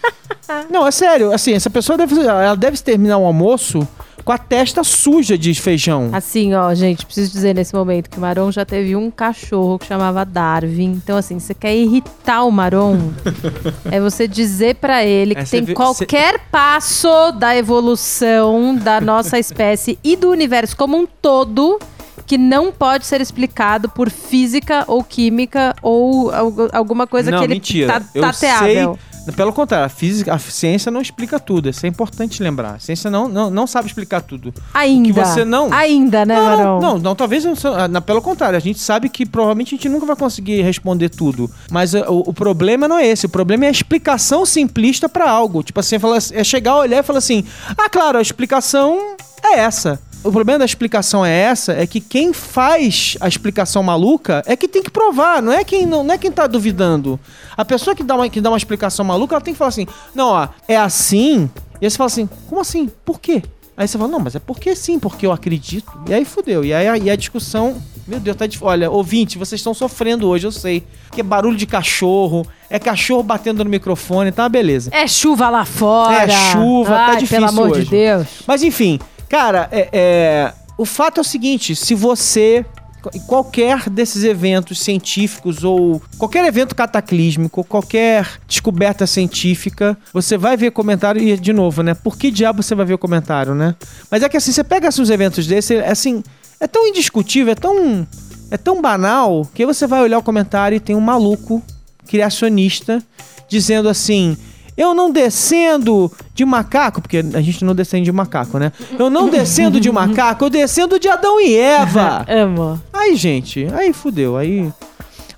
não, 0.70 0.86
é 0.86 0.90
sério. 0.90 1.32
Assim, 1.32 1.52
essa 1.52 1.70
pessoa 1.70 1.96
deve, 1.98 2.20
ela 2.20 2.54
deve 2.54 2.78
terminar 2.78 3.18
o 3.18 3.24
almoço 3.24 3.86
com 4.24 4.32
a 4.32 4.38
testa 4.38 4.82
suja 4.82 5.36
de 5.36 5.54
feijão. 5.54 6.08
Assim, 6.12 6.54
ó, 6.54 6.72
gente, 6.74 7.04
preciso 7.04 7.30
dizer 7.30 7.54
nesse 7.54 7.74
momento 7.74 8.08
que 8.08 8.16
o 8.16 8.20
Maron 8.20 8.50
já 8.50 8.64
teve 8.64 8.96
um 8.96 9.10
cachorro 9.10 9.78
que 9.78 9.86
chamava 9.86 10.24
Darwin. 10.24 10.92
Então, 10.92 11.16
assim, 11.16 11.38
você 11.38 11.52
quer 11.52 11.76
irritar 11.76 12.44
o 12.44 12.50
Maron, 12.50 13.12
é 13.90 14.00
você 14.00 14.26
dizer 14.26 14.76
pra 14.76 15.04
ele 15.04 15.34
que 15.34 15.42
É, 15.42 15.44
tem 15.44 15.66
qualquer 15.74 16.40
passo 16.50 17.32
da 17.32 17.54
evolução 17.54 18.74
da 18.74 19.00
nossa 19.00 19.38
espécie 19.38 19.98
e 20.02 20.16
do 20.16 20.30
universo 20.30 20.74
como 20.76 20.96
um 20.96 21.06
todo 21.06 21.78
que 22.26 22.38
não 22.38 22.72
pode 22.72 23.06
ser 23.06 23.20
explicado 23.20 23.88
por 23.88 24.10
física 24.10 24.84
ou 24.86 25.02
química 25.04 25.74
ou 25.82 26.30
algu- 26.34 26.68
alguma 26.72 27.06
coisa 27.06 27.30
não, 27.30 27.38
que 27.38 27.44
ele 27.44 27.54
mentira. 27.54 28.00
tá 28.00 28.00
tateável. 28.20 28.94
sei. 28.98 29.14
Pelo 29.36 29.54
contrário, 29.54 29.86
a 29.86 29.88
física, 29.88 30.34
a 30.34 30.38
ciência 30.38 30.92
não 30.92 31.00
explica 31.00 31.40
tudo. 31.40 31.70
Isso 31.70 31.86
é 31.86 31.88
importante 31.88 32.42
lembrar. 32.42 32.74
A 32.74 32.78
ciência 32.78 33.10
não, 33.10 33.26
não, 33.26 33.48
não 33.48 33.66
sabe 33.66 33.88
explicar 33.88 34.20
tudo. 34.20 34.52
Ainda. 34.74 35.08
que 35.08 35.12
você 35.14 35.46
não- 35.46 35.72
Ainda, 35.72 36.26
né? 36.26 36.34
Não, 36.38 36.78
não, 36.78 36.98
não, 36.98 37.14
talvez 37.14 37.42
não, 37.42 37.56
seja- 37.56 37.88
na- 37.88 38.02
pelo 38.02 38.20
contrário, 38.20 38.54
a 38.54 38.60
gente 38.60 38.78
sabe 38.78 39.08
que 39.08 39.24
provavelmente 39.24 39.68
a 39.74 39.78
gente 39.78 39.88
nunca 39.88 40.04
vai 40.04 40.14
conseguir 40.14 40.60
responder 40.60 41.08
tudo. 41.08 41.50
Mas 41.70 41.94
uh, 41.94 42.04
o, 42.06 42.28
o 42.30 42.34
problema 42.34 42.86
não 42.86 42.98
é 42.98 43.06
esse, 43.06 43.24
o 43.24 43.30
problema 43.30 43.64
é 43.64 43.68
a 43.68 43.70
explicação 43.70 44.44
simplista 44.44 45.08
pra 45.08 45.30
algo. 45.30 45.62
Tipo 45.62 45.80
assim, 45.80 45.96
é 46.34 46.44
chegar, 46.44 46.76
olhar 46.76 46.98
e 46.98 47.02
falar 47.02 47.20
assim: 47.20 47.44
"Ah, 47.78 47.88
claro, 47.88 48.18
a 48.18 48.22
explicação 48.22 48.98
é 49.42 49.60
essa". 49.60 49.98
O 50.24 50.32
problema 50.32 50.58
da 50.58 50.64
explicação 50.64 51.24
é 51.24 51.30
essa, 51.30 51.74
é 51.74 51.86
que 51.86 52.00
quem 52.00 52.32
faz 52.32 53.16
a 53.20 53.28
explicação 53.28 53.82
maluca 53.82 54.42
é 54.46 54.56
que 54.56 54.66
tem 54.66 54.82
que 54.82 54.90
provar, 54.90 55.42
não 55.42 55.52
é 55.52 55.62
quem 55.62 55.84
não, 55.84 56.02
não 56.02 56.14
é 56.14 56.18
quem 56.18 56.32
tá 56.32 56.46
duvidando. 56.46 57.20
A 57.54 57.64
pessoa 57.64 57.94
que 57.94 58.02
dá 58.02 58.14
uma 58.14 58.28
que 58.30 58.40
dá 58.40 58.50
uma 58.50 58.56
explicação 58.56 59.04
maluca, 59.04 59.34
ela 59.34 59.44
tem 59.44 59.52
que 59.52 59.58
falar 59.58 59.68
assim: 59.68 59.86
"Não, 60.14 60.28
ó, 60.30 60.48
é 60.66 60.76
assim". 60.76 61.50
E 61.78 61.84
aí 61.84 61.90
você 61.90 61.98
fala 61.98 62.06
assim: 62.06 62.26
"Como 62.48 62.60
assim? 62.60 62.90
Por 63.04 63.20
quê?" 63.20 63.42
Aí 63.76 63.88
você 63.88 63.98
fala, 63.98 64.08
não, 64.08 64.20
mas 64.20 64.36
é 64.36 64.38
porque 64.38 64.76
sim, 64.76 65.00
porque 65.00 65.26
eu 65.26 65.32
acredito. 65.32 65.90
E 66.08 66.14
aí 66.14 66.24
fudeu. 66.24 66.64
E 66.64 66.72
aí 66.72 66.86
a, 66.86 66.96
e 66.96 67.10
a 67.10 67.16
discussão, 67.16 67.82
meu 68.06 68.20
Deus, 68.20 68.36
tá 68.36 68.46
difícil. 68.46 68.68
Olha, 68.68 68.88
ouvinte, 68.88 69.36
vocês 69.36 69.58
estão 69.60 69.74
sofrendo 69.74 70.28
hoje, 70.28 70.46
eu 70.46 70.52
sei. 70.52 70.84
Que 71.10 71.20
é 71.20 71.24
barulho 71.24 71.56
de 71.56 71.66
cachorro, 71.66 72.46
é 72.70 72.78
cachorro 72.78 73.24
batendo 73.24 73.64
no 73.64 73.70
microfone, 73.70 74.30
tá? 74.30 74.48
Beleza. 74.48 74.90
É 74.92 75.08
chuva 75.08 75.50
lá 75.50 75.64
fora. 75.64 76.22
É 76.22 76.28
chuva, 76.52 76.90
tá 76.90 77.06
Ai, 77.06 77.16
difícil 77.16 77.36
Pelo 77.36 77.48
amor 77.48 77.72
hoje. 77.72 77.84
de 77.84 77.90
Deus. 77.90 78.26
Mas 78.46 78.62
enfim, 78.62 79.00
cara, 79.34 79.68
é, 79.72 79.88
é, 79.92 80.52
o 80.78 80.84
fato 80.84 81.18
é 81.18 81.20
o 81.20 81.24
seguinte: 81.24 81.74
se 81.74 81.94
você. 81.94 82.64
em 83.12 83.20
Qualquer 83.20 83.90
desses 83.90 84.24
eventos 84.24 84.80
científicos 84.80 85.62
ou 85.62 86.00
qualquer 86.16 86.42
evento 86.46 86.74
cataclísmico, 86.74 87.62
qualquer 87.64 88.40
descoberta 88.48 89.06
científica, 89.06 89.98
você 90.10 90.38
vai 90.38 90.56
ver 90.56 90.70
comentário 90.70 91.20
e, 91.20 91.36
de 91.36 91.52
novo, 91.52 91.82
né? 91.82 91.92
Por 91.92 92.16
que 92.16 92.30
diabo 92.30 92.62
você 92.62 92.74
vai 92.74 92.86
ver 92.86 92.94
o 92.94 92.98
comentário, 92.98 93.54
né? 93.54 93.74
Mas 94.10 94.22
é 94.22 94.28
que 94.28 94.38
assim, 94.38 94.52
você 94.52 94.64
pega 94.64 94.88
uns 94.88 95.10
eventos 95.10 95.46
desses, 95.46 95.72
é, 95.72 95.90
assim, 95.90 96.22
é 96.58 96.66
tão 96.66 96.86
indiscutível, 96.86 97.52
é 97.52 97.54
tão, 97.54 98.08
é 98.50 98.56
tão 98.56 98.80
banal, 98.80 99.46
que 99.52 99.66
você 99.66 99.86
vai 99.86 100.00
olhar 100.00 100.18
o 100.18 100.22
comentário 100.22 100.76
e 100.76 100.80
tem 100.80 100.96
um 100.96 101.00
maluco 101.00 101.62
criacionista 102.06 103.02
dizendo 103.48 103.88
assim: 103.88 104.34
Eu 104.76 104.94
não 104.94 105.10
descendo 105.10 106.10
de 106.34 106.44
macaco, 106.44 107.00
porque 107.00 107.18
a 107.18 107.40
gente 107.40 107.64
não 107.64 107.74
descende 107.74 108.04
de 108.04 108.12
macaco, 108.12 108.58
né? 108.58 108.72
Eu 108.98 109.08
não 109.08 109.28
descendo 109.28 109.80
de 109.80 109.90
macaco, 109.90 110.44
eu 110.44 110.50
descendo 110.50 110.98
de 110.98 111.08
Adão 111.08 111.40
e 111.40 111.54
Eva. 111.54 112.24
Amo. 112.28 112.80
Aí, 112.92 113.14
gente, 113.14 113.68
aí 113.72 113.92
fudeu, 113.92 114.36
aí. 114.36 114.72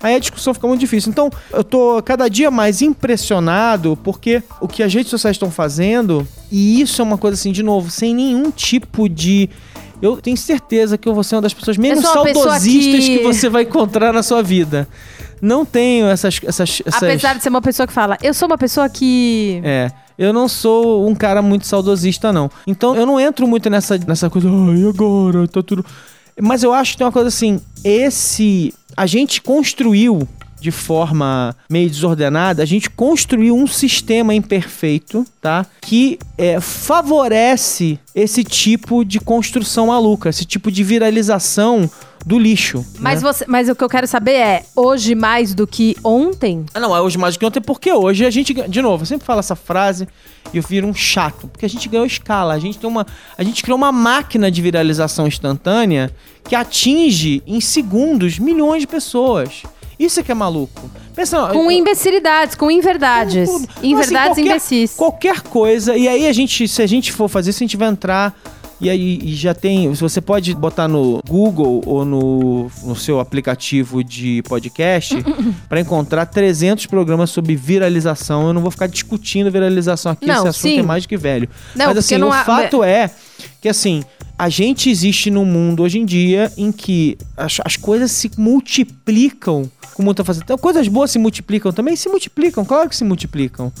Aí 0.01 0.15
a 0.15 0.19
discussão 0.19 0.53
fica 0.53 0.67
muito 0.67 0.79
difícil. 0.79 1.09
Então, 1.09 1.29
eu 1.51 1.63
tô 1.63 2.01
cada 2.03 2.27
dia 2.27 2.51
mais 2.51 2.81
impressionado 2.81 3.97
porque 4.03 4.43
o 4.61 4.67
que 4.67 4.83
as 4.83 4.93
redes 4.93 5.09
sociais 5.09 5.35
estão 5.35 5.51
fazendo, 5.51 6.27
e 6.51 6.81
isso 6.81 7.01
é 7.01 7.03
uma 7.03 7.17
coisa 7.17 7.35
assim, 7.35 7.51
de 7.51 7.63
novo, 7.63 7.89
sem 7.89 8.13
nenhum 8.13 8.51
tipo 8.51 9.07
de. 9.07 9.49
Eu 9.99 10.17
tenho 10.17 10.37
certeza 10.37 10.97
que 10.97 11.09
eu 11.09 11.13
vou 11.13 11.23
ser 11.23 11.35
uma 11.35 11.41
das 11.41 11.53
pessoas 11.53 11.77
menos 11.77 12.03
saudosistas 12.03 13.05
que... 13.05 13.17
que 13.17 13.23
você 13.23 13.49
vai 13.49 13.63
encontrar 13.63 14.13
na 14.13 14.21
sua 14.21 14.43
vida. 14.43 14.87
Não 15.41 15.65
tenho 15.65 16.07
essas. 16.07 16.39
essas, 16.43 16.81
essas... 16.85 17.03
Apesar 17.03 17.35
de 17.35 17.43
ser 17.43 17.49
uma 17.49 17.61
pessoa 17.61 17.85
que 17.85 17.93
fala, 17.93 18.17
eu 18.21 18.33
sou 18.33 18.47
uma 18.47 18.57
pessoa 18.57 18.89
que. 18.89 19.61
É. 19.63 19.91
Eu 20.17 20.33
não 20.33 20.47
sou 20.47 21.07
um 21.07 21.13
cara 21.13 21.41
muito 21.43 21.67
saudosista, 21.67 22.33
não. 22.33 22.49
Então 22.65 22.95
eu 22.95 23.05
não 23.05 23.19
entro 23.19 23.47
muito 23.47 23.69
nessa, 23.69 23.99
nessa 23.99 24.29
coisa, 24.29 24.49
ai, 24.49 24.89
agora, 24.89 25.47
tá 25.47 25.61
tudo. 25.61 25.85
Mas 26.41 26.63
eu 26.63 26.73
acho 26.73 26.93
que 26.93 26.97
tem 26.97 27.05
uma 27.05 27.13
coisa 27.13 27.27
assim, 27.27 27.61
esse. 27.83 28.73
A 28.95 29.05
gente 29.05 29.41
construiu 29.41 30.27
de 30.59 30.71
forma 30.71 31.55
meio 31.69 31.89
desordenada, 31.89 32.63
a 32.63 32.65
gente 32.65 32.89
construiu 32.89 33.55
um 33.55 33.67
sistema 33.67 34.33
imperfeito, 34.33 35.25
tá? 35.41 35.65
Que 35.81 36.17
é, 36.37 36.59
favorece 36.59 37.99
esse 38.15 38.43
tipo 38.43 39.05
de 39.05 39.19
construção 39.19 39.87
maluca, 39.87 40.29
esse 40.29 40.45
tipo 40.45 40.71
de 40.71 40.83
viralização 40.83 41.89
do 42.25 42.37
lixo. 42.37 42.85
Mas, 42.99 43.21
né? 43.21 43.31
você, 43.31 43.45
mas 43.47 43.69
o 43.69 43.75
que 43.75 43.83
eu 43.83 43.89
quero 43.89 44.07
saber 44.07 44.33
é, 44.33 44.65
hoje 44.75 45.15
mais 45.15 45.53
do 45.53 45.65
que 45.65 45.95
ontem? 46.03 46.65
Ah, 46.73 46.79
não, 46.79 46.95
é 46.95 46.99
hoje 46.99 47.17
mais 47.17 47.35
do 47.35 47.39
que 47.39 47.45
ontem, 47.45 47.61
porque 47.61 47.91
hoje 47.91 48.25
a 48.25 48.29
gente. 48.29 48.53
De 48.53 48.81
novo, 48.81 49.03
eu 49.03 49.05
sempre 49.05 49.25
falo 49.25 49.39
essa 49.39 49.55
frase 49.55 50.07
e 50.53 50.57
eu 50.57 50.63
viro 50.63 50.87
um 50.87 50.93
chato. 50.93 51.47
Porque 51.47 51.65
a 51.65 51.69
gente 51.69 51.87
ganhou 51.87 52.05
escala. 52.05 52.53
A 52.53 52.59
gente 52.59 52.77
tem 52.77 52.89
uma. 52.89 53.05
A 53.37 53.43
gente 53.43 53.63
criou 53.63 53.77
uma 53.77 53.91
máquina 53.91 54.51
de 54.51 54.61
viralização 54.61 55.27
instantânea 55.27 56.11
que 56.43 56.55
atinge 56.55 57.41
em 57.45 57.61
segundos 57.61 58.39
milhões 58.39 58.81
de 58.81 58.87
pessoas. 58.87 59.63
Isso 59.99 60.19
é 60.19 60.23
que 60.23 60.31
é 60.31 60.35
maluco. 60.35 60.89
Pensa, 61.15 61.47
Com 61.47 61.71
imbecilidades, 61.71 62.55
com 62.55 62.69
inverdades. 62.69 63.49
Inverdades 63.81 64.09
Então, 64.11 64.31
assim, 64.31 64.41
e 64.41 64.45
imbecis. 64.47 64.93
Qualquer 64.93 65.41
coisa. 65.41 65.97
E 65.97 66.07
aí 66.07 66.27
a 66.27 66.33
gente, 66.33 66.67
se 66.67 66.81
a 66.81 66.87
gente 66.87 67.11
for 67.11 67.27
fazer 67.27 67.49
isso, 67.49 67.63
a 67.63 67.65
gente 67.65 67.77
vai 67.77 67.87
entrar. 67.89 68.37
E 68.79 68.91
aí 68.91 69.19
e 69.23 69.33
já 69.33 69.55
tem. 69.55 69.91
Você 69.93 70.21
pode 70.21 70.53
botar 70.53 70.87
no 70.87 71.19
Google 71.27 71.81
ou 71.83 72.05
no, 72.05 72.69
no 72.83 72.95
seu 72.95 73.19
aplicativo 73.19 74.03
de 74.03 74.43
podcast 74.43 75.15
para 75.67 75.79
encontrar 75.79 76.27
300 76.27 76.85
programas 76.85 77.31
sobre 77.31 77.55
viralização. 77.55 78.45
Eu 78.45 78.53
não 78.53 78.61
vou 78.61 78.69
ficar 78.69 78.85
discutindo 78.85 79.49
viralização 79.49 80.11
aqui, 80.11 80.27
Não, 80.27 80.35
esse 80.35 80.47
assunto 80.49 80.71
sim. 80.73 80.79
é 80.79 80.83
mais 80.83 81.03
do 81.05 81.09
que 81.09 81.17
velho. 81.17 81.49
Não, 81.75 81.87
Mas 81.87 81.97
assim, 81.97 82.19
não 82.19 82.27
o 82.29 82.31
há- 82.31 82.43
fato 82.43 82.83
é 82.83 83.09
que 83.61 83.69
assim, 83.69 84.03
a 84.37 84.49
gente 84.49 84.89
existe 84.89 85.31
num 85.31 85.45
mundo 85.45 85.83
hoje 85.83 85.99
em 85.99 86.05
dia 86.05 86.51
em 86.57 86.71
que 86.71 87.17
as, 87.35 87.57
as 87.65 87.75
coisas 87.75 88.11
se 88.11 88.29
multiplicam 88.37 89.69
com 89.93 90.03
muita 90.03 90.23
facilidade. 90.23 90.45
Então, 90.45 90.57
coisas 90.59 90.87
boas 90.87 91.09
se 91.09 91.17
multiplicam 91.17 91.71
também? 91.71 91.95
Se 91.95 92.07
multiplicam, 92.07 92.63
claro 92.63 92.87
que 92.87 92.95
se 92.95 93.03
multiplicam. 93.03 93.73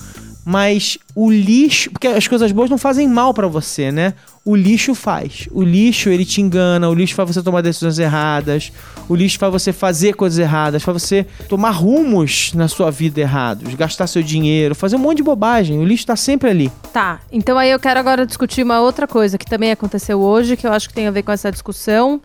Mas 0.49 0.97
o 1.13 1.29
lixo, 1.29 1.91
porque 1.91 2.07
as 2.07 2.25
coisas 2.25 2.53
boas 2.53 2.69
não 2.69 2.77
fazem 2.77 3.05
mal 3.05 3.33
pra 3.33 3.47
você, 3.47 3.91
né? 3.91 4.13
O 4.45 4.55
lixo 4.55 4.95
faz. 4.95 5.45
O 5.51 5.61
lixo 5.61 6.07
ele 6.07 6.23
te 6.23 6.39
engana, 6.39 6.87
o 6.87 6.93
lixo 6.93 7.15
faz 7.15 7.35
você 7.35 7.43
tomar 7.43 7.59
decisões 7.59 7.99
erradas, 7.99 8.71
o 9.09 9.13
lixo 9.13 9.37
faz 9.37 9.51
você 9.51 9.73
fazer 9.73 10.13
coisas 10.13 10.39
erradas, 10.39 10.81
faz 10.81 11.03
você 11.03 11.27
tomar 11.49 11.71
rumos 11.71 12.53
na 12.53 12.69
sua 12.69 12.89
vida 12.89 13.19
errados, 13.19 13.75
gastar 13.75 14.07
seu 14.07 14.23
dinheiro, 14.23 14.73
fazer 14.73 14.95
um 14.95 14.99
monte 14.99 15.17
de 15.17 15.23
bobagem. 15.23 15.79
O 15.79 15.83
lixo 15.83 16.05
tá 16.05 16.15
sempre 16.15 16.49
ali. 16.49 16.71
Tá, 16.93 17.19
então 17.29 17.57
aí 17.57 17.69
eu 17.69 17.79
quero 17.79 17.99
agora 17.99 18.25
discutir 18.25 18.63
uma 18.63 18.79
outra 18.79 19.05
coisa 19.05 19.37
que 19.37 19.45
também 19.45 19.71
aconteceu 19.71 20.21
hoje, 20.21 20.55
que 20.55 20.65
eu 20.65 20.71
acho 20.71 20.87
que 20.87 20.95
tem 20.95 21.07
a 21.07 21.11
ver 21.11 21.23
com 21.23 21.31
essa 21.33 21.51
discussão, 21.51 22.21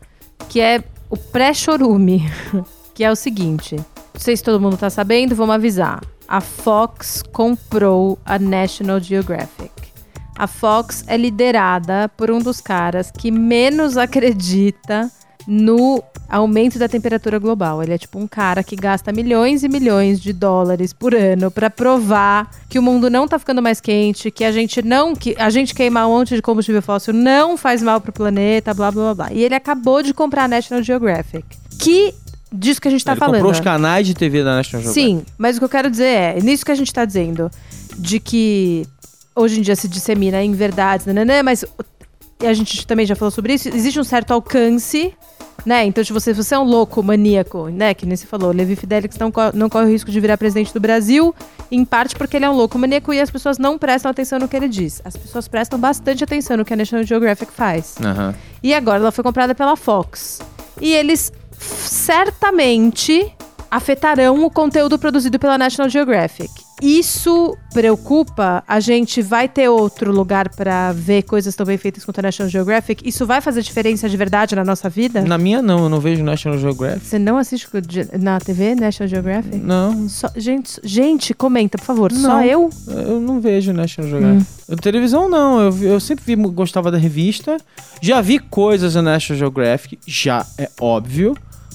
que 0.49 0.61
é 0.61 0.85
o 1.11 1.17
pré-chorume. 1.17 2.31
que 2.95 3.03
é 3.03 3.11
o 3.11 3.17
seguinte: 3.17 3.75
não 3.75 4.21
sei 4.21 4.37
se 4.37 4.45
todo 4.45 4.61
mundo 4.61 4.77
tá 4.77 4.89
sabendo, 4.91 5.35
vamos 5.35 5.57
avisar. 5.57 6.01
A 6.33 6.41
Fox 6.41 7.23
comprou 7.31 8.19
a 8.25 8.39
National 8.39 8.99
Geographic. 8.99 9.71
A 10.35 10.47
Fox 10.47 11.05
é 11.07 11.15
liderada 11.15 12.11
por 12.17 12.31
um 12.31 12.39
dos 12.39 12.59
caras 12.59 13.11
que 13.11 13.31
menos 13.31 13.99
acredita 14.01 15.13
no 15.47 16.03
aumento 16.31 16.79
da 16.79 16.89
temperatura 16.89 17.39
global. 17.39 17.83
Ele 17.83 17.93
é 17.93 17.99
tipo 17.99 18.19
um 18.19 18.27
cara 18.27 18.65
que 18.65 18.75
gasta 18.75 19.13
milhões 19.13 19.63
e 19.63 19.69
milhões 19.69 20.23
de 20.23 20.33
dólares 20.33 20.95
por 20.95 21.15
ano 21.15 21.51
pra 21.51 21.69
provar 21.69 22.51
que 22.67 22.79
o 22.79 22.83
mundo 22.83 23.11
não 23.11 23.29
tá 23.29 23.39
ficando 23.39 23.61
mais 23.61 23.79
quente, 23.79 24.31
que 24.31 24.43
a 24.43 24.53
gente 24.53 24.81
não 24.81 25.15
que 25.15 25.37
a 25.39 25.51
gente 25.51 25.75
queimar 25.75 26.09
um 26.09 26.13
monte 26.13 26.35
de 26.35 26.41
combustível 26.41 26.81
fóssil 26.81 27.13
não 27.13 27.59
faz 27.59 27.83
mal 27.83 28.01
pro 28.01 28.11
planeta, 28.11 28.73
blá 28.73 28.91
blá 28.91 29.03
blá 29.03 29.27
blá. 29.27 29.33
E 29.35 29.45
ele 29.45 29.55
acabou 29.55 30.03
de 30.03 30.15
comprar 30.15 30.45
a 30.45 30.49
National 30.49 30.83
Geographic. 30.83 31.45
Que 31.79 32.15
disso 32.53 32.81
que 32.81 32.89
a 32.89 32.91
gente 32.91 33.05
tá 33.05 33.13
ele 33.13 33.19
falando. 33.19 33.35
comprou 33.37 33.53
os 33.53 33.61
canais 33.61 34.07
de 34.07 34.15
TV 34.15 34.45
da 34.45 34.57
National 34.57 34.83
Geographic. 34.83 35.11
Sim, 35.11 35.25
mas 35.39 35.57
o 35.57 35.61
que 35.61 35.65
eu 35.65 35.69
quero 35.69 35.91
dizer 35.91 36.05
é, 36.05 36.41
nisso 36.41 36.65
que 36.65 36.73
a 36.73 36.75
gente 36.75 36.93
tá 36.93 37.05
dizendo, 37.05 37.51
de 37.97 38.21
que 38.21 38.87
hoje 39.35 39.59
em 39.59 39.63
dia 39.63 39.75
se 39.77 39.89
dissemina 39.89 40.43
em 40.43 40.53
verdades, 40.53 41.07
nananã, 41.07 41.43
mas 41.43 41.65
e 42.43 42.47
a 42.47 42.53
gente 42.53 42.85
também 42.87 43.07
já 43.07 43.15
falou 43.15 43.31
sobre 43.31 43.55
isso, 43.55 43.69
existe 43.69 44.01
um 44.01 44.05
certo 44.05 44.33
alcance, 44.33 45.15
né? 45.65 45.85
Então, 45.85 46.05
se 46.05 46.13
você, 46.13 46.35
se 46.35 46.43
você 46.43 46.57
é 46.57 46.59
um 46.59 46.65
louco 46.65 47.01
maníaco, 47.01 47.69
né? 47.69 47.95
Que 47.95 48.05
nem 48.05 48.17
você 48.17 48.27
falou, 48.27 48.51
Levi 48.51 48.75
Fidelix 48.75 49.17
não, 49.17 49.33
não 49.55 49.69
corre 49.69 49.85
o 49.85 49.89
risco 49.89 50.11
de 50.11 50.19
virar 50.19 50.37
presidente 50.37 50.75
do 50.75 50.81
Brasil, 50.81 51.33
em 51.71 51.85
parte 51.85 52.17
porque 52.17 52.37
ele 52.37 52.45
é 52.45 52.51
um 52.51 52.55
louco 52.55 52.77
maníaco 52.77 53.15
e 53.15 53.21
as 53.21 53.31
pessoas 53.31 53.59
não 53.59 53.79
prestam 53.79 54.11
atenção 54.11 54.41
no 54.41 54.49
que 54.49 54.57
ele 54.57 54.69
diz. 54.69 55.01
As 55.05 55.17
pessoas 55.17 55.47
prestam 55.47 55.79
bastante 55.79 56.25
atenção 56.25 56.57
no 56.57 56.65
que 56.65 56.75
a 56.75 56.77
National 56.77 57.05
Geographic 57.05 57.53
faz. 57.53 57.95
Aham. 58.03 58.35
E 58.61 58.75
agora 58.75 58.99
ela 58.99 59.13
foi 59.13 59.23
comprada 59.23 59.55
pela 59.55 59.77
Fox. 59.77 60.41
E 60.81 60.93
eles 60.93 61.33
certamente 61.63 63.33
afetarão 63.71 64.45
o 64.45 64.51
conteúdo 64.51 64.99
produzido 64.99 65.39
pela 65.39 65.57
National 65.57 65.89
Geographic. 65.89 66.51
Isso 66.83 67.57
preocupa? 67.73 68.63
A 68.69 68.81
gente 68.81 69.23
vai 69.23 69.49
ter 69.49 69.69
outro 69.69 70.13
lugar 70.13 70.49
pra 70.51 70.93
ver 70.93 71.23
coisas 71.23 71.55
tão 71.55 71.65
bem 71.65 71.79
feitas 71.79 72.05
quanto 72.05 72.19
a 72.19 72.23
National 72.23 72.51
Geographic? 72.51 73.09
Isso 73.09 73.25
vai 73.25 73.41
fazer 73.41 73.63
diferença 73.63 74.09
de 74.11 74.17
verdade 74.17 74.55
na 74.57 74.65
nossa 74.65 74.91
vida? 74.91 75.23
Na 75.23 75.39
minha 75.39 75.63
não, 75.63 75.85
eu 75.85 75.89
não 75.89 76.01
vejo 76.01 76.23
National 76.25 76.59
Geographic. 76.59 77.07
Você 77.07 77.19
não 77.21 77.39
assiste 77.39 77.67
na 78.21 78.39
TV 78.41 78.75
National 78.75 79.09
Geographic? 79.09 79.57
Não, 79.57 80.09
Só- 80.09 80.31
gente, 80.37 80.81
gente, 80.83 81.33
comenta, 81.33 81.79
por 81.79 81.85
favor. 81.85 82.13
Só 82.13 82.29
Não. 82.29 82.43
eu? 82.43 82.69
eu 82.89 83.21
não 83.21 83.41
vejo 83.41 83.73
National 83.73 84.11
Geographic. 84.11 84.47
Hum. 84.69 84.77
Televisão 84.77 85.29
não, 85.31 85.61
eu, 85.61 85.79
eu 85.83 86.01
sempre 86.01 86.25
vi, 86.27 86.35
gostava 86.35 86.91
da 86.91 86.99
revista. 86.99 87.57
Já 88.03 88.21
vi 88.21 88.39
coisas 88.39 88.95
da 88.95 89.03
National 89.03 89.39
Geographic, 89.39 89.99
já 90.07 90.45
é 90.59 90.69
óbvio. 90.81 91.35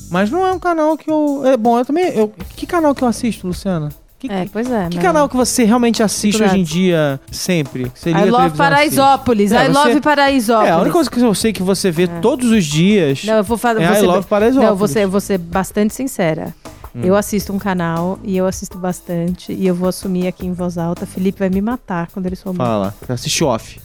Mas 0.09 0.29
não 0.29 0.45
é 0.45 0.51
um 0.51 0.59
canal 0.59 0.97
que 0.97 1.09
eu. 1.11 1.41
É 1.45 1.57
bom, 1.57 1.77
eu 1.77 1.85
também. 1.85 2.05
Eu, 2.15 2.31
que 2.55 2.65
canal 2.65 2.93
que 2.95 3.03
eu 3.03 3.07
assisto, 3.07 3.45
Luciana? 3.47 3.89
Que, 4.19 4.31
É, 4.31 4.47
pois 4.51 4.69
é. 4.71 4.87
que 4.89 4.95
né? 4.97 5.01
canal 5.03 5.29
que 5.29 5.35
você 5.35 5.63
realmente 5.63 6.01
assiste 6.01 6.41
hoje 6.41 6.57
em 6.57 6.63
dia, 6.63 7.19
sempre? 7.31 7.91
Você 7.93 8.09
liga 8.11 8.25
I 8.25 8.29
a 8.29 8.31
love 8.31 8.45
assiste? 8.45 8.57
Paraisópolis. 8.57 9.51
É, 9.51 9.55
I 9.65 9.67
você- 9.67 9.73
love 9.73 10.01
Paraisópolis. 10.01 10.69
É, 10.69 10.71
a 10.73 10.77
única 10.79 10.93
coisa 10.93 11.11
que 11.11 11.19
eu 11.19 11.35
sei 11.35 11.53
que 11.53 11.61
você 11.61 11.91
vê 11.91 12.07
todos 12.07 12.49
os 12.49 12.65
dias 12.65 13.23
Não, 13.23 13.35
eu 13.35 13.43
vou 13.43 13.57
falar. 13.57 13.79
é 13.79 13.99
I 13.99 14.01
Love 14.01 14.25
Paraisópolis. 14.27 14.55
Não, 14.65 14.73
eu 14.73 14.75
vou 14.75 14.87
ser, 14.87 15.03
eu 15.03 15.09
vou 15.11 15.21
ser 15.21 15.37
bastante 15.37 15.93
sincera. 15.93 16.51
Hum. 16.95 17.01
Eu 17.03 17.15
assisto 17.15 17.53
um 17.53 17.59
canal 17.59 18.17
e 18.23 18.35
eu 18.35 18.47
assisto 18.47 18.75
bastante. 18.79 19.53
E 19.53 19.67
eu 19.67 19.75
vou 19.75 19.87
assumir 19.87 20.25
aqui 20.25 20.47
em 20.47 20.51
voz 20.53 20.79
alta. 20.79 21.05
Felipe 21.05 21.37
vai 21.37 21.49
me 21.49 21.61
matar 21.61 22.07
quando 22.11 22.25
ele 22.25 22.35
souber. 22.35 22.57
Fala, 22.65 22.95
assiste 23.09 23.43
off. 23.43 23.79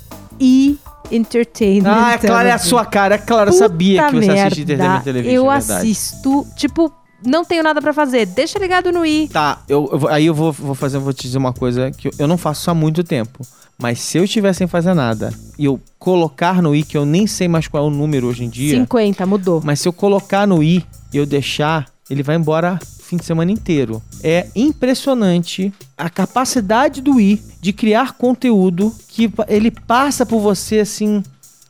E 0.45 0.77
Entertainment. 1.11 1.89
Ah, 1.89 2.13
é 2.15 2.19
claro, 2.19 2.49
é 2.49 2.53
a 2.53 2.59
sua 2.59 2.85
cara. 2.85 3.15
É 3.15 3.19
claro, 3.19 3.51
eu 3.51 3.55
Puta 3.55 3.69
sabia 3.69 4.07
que 4.09 4.17
você 4.17 4.31
assiste 4.31 4.59
merda, 4.59 4.73
Entertainment 4.73 5.03
Television. 5.03 5.35
Eu 5.35 5.53
é 5.53 5.57
assisto, 5.57 6.47
tipo, 6.57 6.93
não 7.25 7.45
tenho 7.45 7.63
nada 7.63 7.81
pra 7.81 7.93
fazer. 7.93 8.27
Deixa 8.27 8.59
ligado 8.59 8.91
no 8.91 9.07
i. 9.07 9.29
Tá, 9.29 9.63
eu, 9.69 9.89
eu 9.93 10.09
aí 10.09 10.27
eu 10.27 10.35
vou, 10.35 10.53
vou 10.53 10.75
fazer, 10.75 10.99
vou 10.99 11.13
te 11.13 11.23
dizer 11.23 11.39
uma 11.39 11.53
coisa 11.53 11.91
que 11.91 12.09
eu, 12.09 12.13
eu 12.19 12.27
não 12.27 12.37
faço 12.37 12.71
há 12.71 12.75
muito 12.75 13.05
tempo. 13.05 13.47
Mas 13.79 14.01
se 14.01 14.19
eu 14.19 14.25
estiver 14.25 14.53
sem 14.53 14.67
fazer 14.67 14.95
nada 14.95 15.33
e 15.59 15.65
eu 15.65 15.81
colocar 15.99 16.63
no 16.63 16.75
i, 16.75 16.83
que 16.83 16.97
eu 16.97 17.05
nem 17.05 17.27
sei 17.27 17.49
mais 17.49 17.67
qual 17.67 17.85
é 17.85 17.87
o 17.87 17.91
número 17.91 18.27
hoje 18.27 18.45
em 18.45 18.49
dia, 18.49 18.79
50, 18.79 19.27
mudou. 19.27 19.61
mas 19.65 19.81
se 19.81 19.89
eu 19.89 19.93
colocar 19.93 20.47
no 20.47 20.63
i 20.63 20.85
e 21.13 21.17
eu 21.17 21.27
deixar, 21.27 21.87
ele 22.09 22.23
vai 22.23 22.37
embora 22.37 22.79
fim 23.13 23.17
de 23.19 23.25
semana 23.27 23.53
inteiro. 23.53 24.03
É 24.23 24.47
impressionante 24.57 25.73
a 25.99 26.09
capacidade 26.09 27.03
do 27.03 27.21
i 27.21 27.43
de 27.61 27.73
criar 27.73 28.15
conteúdo 28.15 28.95
que 29.09 29.31
ele 29.49 29.71
passa 29.71 30.25
por 30.25 30.41
você 30.41 30.81
assim 30.81 31.23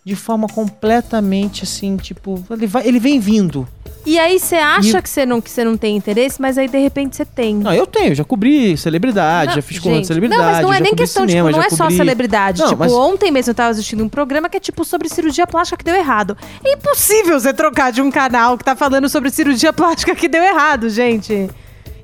de 0.05 0.17
forma 0.17 0.49
completamente 0.49 1.63
assim, 1.65 1.97
tipo, 1.97 2.43
ele, 2.51 2.67
vai, 2.67 2.87
ele 2.87 2.99
vem 2.99 3.21
vindo. 3.21 3.67
E 4.05 4.19
aí 4.19 4.41
você 4.41 4.57
acha 4.57 4.99
E- 4.99 5.03
que 5.03 5.09
você 5.09 5.25
não, 5.25 5.41
que 5.41 5.49
você 5.49 5.63
não 5.65 5.77
tem 5.77 5.97
interesse, 5.97 6.43
mas 6.43 6.59
aí 6.59 6.67
de 6.67 6.77
repente 6.79 7.15
você 7.15 7.25
tem. 7.25 7.55
Não, 7.55 7.73
eu 7.73 7.87
tenho, 7.87 8.13
já 8.17 8.25
cobri 8.25 8.77
celebridade, 8.77 9.51
Não, 9.51 9.55
já 9.55 9.63
fiz 9.63 9.79
coluna 9.79 10.01
de 10.01 10.09
celebridade. 10.09 10.43
Não, 10.43 10.51
mas 10.53 10.63
não 10.65 10.73
é 10.73 10.81
nem 10.81 10.93
questão, 10.93 11.25
cinema, 11.29 11.51
tipo, 11.51 11.59
não 11.61 11.65
é 11.67 11.71
só 11.71 11.85
cobri- 11.85 11.97
celebridade. 11.97 12.61
Não, 12.61 12.69
tipo, 12.71 12.81
mas- 12.81 12.93
ontem 12.93 13.31
mesmo 13.31 13.51
eu 13.51 13.55
tava 13.55 13.71
assistindo 13.71 14.03
um 14.03 14.09
programa 14.09 14.49
que 14.49 14.57
é 14.57 14.61
tipo 14.61 14.85
sobre 14.85 15.09
cirurgia 15.09 15.47
plástica 15.47 15.77
que 15.77 15.85
deu 15.85 15.95
errado. 15.95 16.37
É 16.65 16.73
impossível 16.73 17.39
você 17.39 17.53
trocar 17.55 17.93
de 17.93 18.03
um 18.03 18.11
canal 18.11 18.59
que 18.59 18.65
tá 18.65 18.75
falando 18.75 19.09
sobre 19.09 19.31
cirurgia 19.31 19.73
plástica 19.73 20.17
que 20.17 20.27
deu 20.27 20.43
errado, 20.43 20.91
gente. 20.91 21.49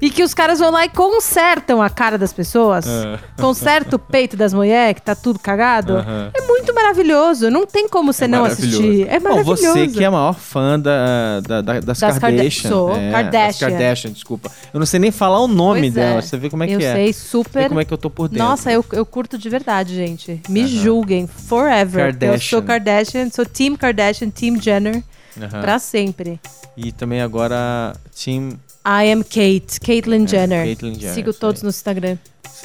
E 0.00 0.10
que 0.10 0.22
os 0.22 0.32
caras 0.32 0.58
vão 0.60 0.70
lá 0.70 0.84
e 0.84 0.88
consertam 0.88 1.82
a 1.82 1.90
cara 1.90 2.16
das 2.16 2.32
pessoas. 2.32 2.86
É. 2.86 3.18
Conserta 3.40 3.96
o 3.96 3.98
peito 3.98 4.36
das 4.36 4.54
mulheres, 4.54 4.94
que 4.96 5.02
tá 5.02 5.14
tudo 5.14 5.38
cagado. 5.38 5.98
É 6.32 6.40
muito 6.46 6.72
maravilhoso. 6.74 7.50
Não 7.50 7.66
tem 7.66 7.88
como 7.88 8.12
você 8.12 8.28
não 8.28 8.42
maravilhoso. 8.42 8.78
assistir. 8.78 9.08
É 9.08 9.18
Bom, 9.18 9.28
maravilhoso. 9.30 9.62
você 9.62 9.88
que 9.88 10.02
é 10.02 10.06
a 10.06 10.10
maior 10.10 10.34
fã 10.34 10.78
da, 10.78 11.40
da- 11.40 11.60
da- 11.60 11.72
das, 11.80 11.98
Das 11.98 12.00
Karda- 12.18 12.20
Kardashian. 12.20 12.70
sou, 12.70 12.96
é, 12.96 13.10
Kardashian. 13.10 13.46
Das 13.46 13.58
Kardashian, 13.58 14.10
desculpa. 14.12 14.50
Eu 14.72 14.78
não 14.78 14.86
sei 14.86 15.00
nem 15.00 15.10
falar 15.10 15.40
o 15.40 15.48
nome 15.48 15.80
Pois 15.80 15.94
dela, 15.94 16.18
é. 16.18 16.22
você 16.22 16.36
vê 16.36 16.48
como 16.48 16.62
é 16.62 16.66
eu 16.74 16.78
que 16.78 16.84
é. 16.84 16.94
sei, 16.94 17.06
Vê 17.06 17.12
super. 17.12 17.68
como 17.68 17.80
é 17.80 17.84
que 17.84 17.92
eu 17.92 17.98
tô 17.98 18.08
por 18.10 18.28
dentro. 18.28 18.44
Nossa, 18.46 18.70
eu, 18.70 18.84
eu 18.92 19.04
curto 19.04 19.36
de 19.36 19.48
verdade, 19.48 19.94
gente. 19.94 20.40
Me 20.48 20.66
julguem. 20.66 21.26
Forever. 21.26 22.00
Eu 22.06 22.12
Kardashian. 22.12 22.38
sou 22.38 22.62
Kardashian, 22.62 23.30
sou 23.30 23.44
Team 23.44 23.76
Kardashian, 23.76 24.30
Team 24.30 24.60
Jenner. 24.60 25.02
Aham. 25.40 25.60
Pra 25.60 25.78
sempre. 25.78 26.40
E 26.76 26.92
também 26.92 27.20
agora, 27.20 27.94
Team... 28.14 28.58
I 28.88 29.12
am 29.12 29.22
Kate, 29.22 29.78
Caitlyn 29.84 30.26
Jenner. 30.26 30.60
É, 30.60 30.64
Caitlyn 30.66 30.94
Jenner, 30.94 31.14
Sigo 31.14 31.32
todos 31.34 31.60
aí. 31.60 31.64
no 31.64 31.70
Instagram. 31.70 32.16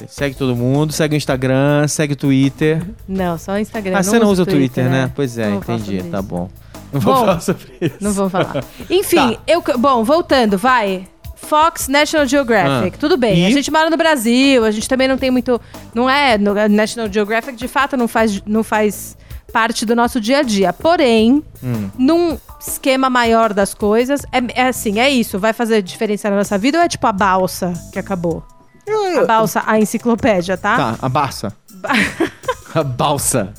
Segue 0.08 0.34
todo 0.34 0.56
mundo, 0.56 0.92
segue 0.92 1.14
o 1.14 1.18
Instagram, 1.18 1.86
segue 1.86 2.14
o 2.14 2.16
Twitter. 2.16 2.82
Não, 3.06 3.36
só 3.38 3.52
o 3.52 3.58
Instagram. 3.58 3.96
ah, 3.98 4.02
você 4.02 4.18
não 4.18 4.28
usa 4.30 4.42
o 4.42 4.46
Twitter, 4.46 4.88
né? 4.88 5.10
Pois 5.14 5.36
é, 5.38 5.48
Não 5.50 5.58
entendi, 5.58 6.02
tá 6.04 6.20
bom. 6.22 6.48
Não 6.92 7.00
vou 7.00 7.12
Bom, 7.14 7.20
falar 7.20 7.40
sobre 7.40 7.66
isso. 7.80 7.96
Não 8.00 8.12
vou 8.12 8.30
falar. 8.30 8.64
Enfim, 8.88 9.34
Tá. 9.34 9.38
eu. 9.46 9.62
Bom, 9.78 10.02
voltando, 10.04 10.56
vai. 10.56 11.06
Fox, 11.36 11.88
National 11.88 12.26
Geographic. 12.26 12.96
Ah. 12.96 12.98
Tudo 13.00 13.16
bem. 13.16 13.40
E? 13.42 13.46
A 13.46 13.50
gente 13.50 13.70
mora 13.70 13.90
no 13.90 13.96
Brasil, 13.96 14.64
a 14.64 14.70
gente 14.70 14.88
também 14.88 15.06
não 15.06 15.18
tem 15.18 15.30
muito. 15.30 15.60
Não 15.94 16.08
é. 16.08 16.38
National 16.68 17.12
Geographic, 17.12 17.56
de 17.56 17.68
fato, 17.68 17.96
não 17.96 18.08
faz, 18.08 18.40
não 18.46 18.64
faz 18.64 19.16
parte 19.54 19.86
do 19.86 19.94
nosso 19.94 20.20
dia 20.20 20.38
a 20.38 20.42
dia. 20.42 20.72
Porém, 20.72 21.42
Hum. 21.62 21.88
num 21.96 22.38
esquema 22.60 23.08
maior 23.08 23.52
das 23.54 23.72
coisas, 23.72 24.22
é, 24.32 24.62
é 24.62 24.68
assim, 24.68 24.98
é 24.98 25.08
isso. 25.08 25.38
Vai 25.38 25.52
fazer 25.52 25.80
diferença 25.80 26.28
na 26.28 26.36
nossa 26.36 26.58
vida 26.58 26.78
ou 26.78 26.84
é 26.84 26.88
tipo 26.88 27.06
a 27.06 27.12
balsa 27.12 27.72
que 27.92 27.98
acabou? 27.98 28.42
A 29.20 29.24
balsa, 29.24 29.62
a 29.64 29.78
enciclopédia, 29.78 30.56
tá? 30.56 30.76
Tá, 30.76 30.96
a 31.00 31.08
Barça. 31.08 31.52
a 32.74 32.82
balsa. 32.82 33.52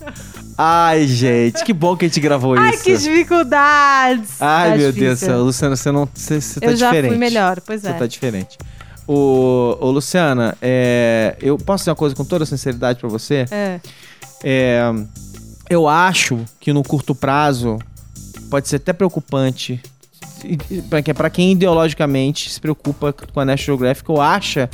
Ai, 0.58 1.08
gente, 1.08 1.64
que 1.64 1.74
bom 1.74 1.96
que 1.98 2.06
a 2.06 2.08
gente 2.08 2.20
gravou 2.20 2.58
Ai, 2.58 2.72
isso. 2.76 2.84
que 2.84 2.98
dificuldades! 2.98 4.42
Ai, 4.42 4.72
Tá 4.72 4.78
meu 4.78 4.92
Deus 4.92 4.96
difícil. 5.20 5.28
céu. 5.28 5.44
Luciana, 5.44 5.76
você 5.76 5.92
não. 5.92 6.08
Você, 6.14 6.40
você 6.42 6.60
tá 6.60 6.66
Eu 6.68 6.76
já 6.76 6.88
diferente. 6.90 7.10
fui 7.12 7.18
melhor, 7.18 7.60
pois 7.66 7.82
Você 7.82 7.90
é. 7.90 7.94
tá 7.94 8.06
diferente. 8.08 8.58
Ô, 9.08 9.78
ô 9.82 9.92
Luciana, 9.92 10.56
é, 10.62 11.36
eu 11.42 11.58
posso 11.58 11.82
dizer 11.82 11.92
uma 11.92 11.96
coisa 11.96 12.16
com 12.16 12.24
toda 12.26 12.46
sinceridade 12.46 13.00
pra 13.00 13.10
você? 13.10 13.46
É. 13.52 13.80
É, 14.44 14.94
eu 15.70 15.88
acho 15.88 16.44
que 16.60 16.72
no 16.72 16.84
curto 16.84 17.16
prazo 17.16 17.80
pode 18.50 18.68
ser 18.68 18.78
até 18.78 18.94
preocupante 18.94 19.82
para 21.18 21.30
quem, 21.30 21.54
ideologicamente 21.54 22.50
se 22.50 22.60
preocupa 22.60 23.14
com 23.14 23.40
a 23.40 23.46
National 23.46 23.78
Geographic 23.78 24.12
ou 24.12 24.22
acha 24.22 24.70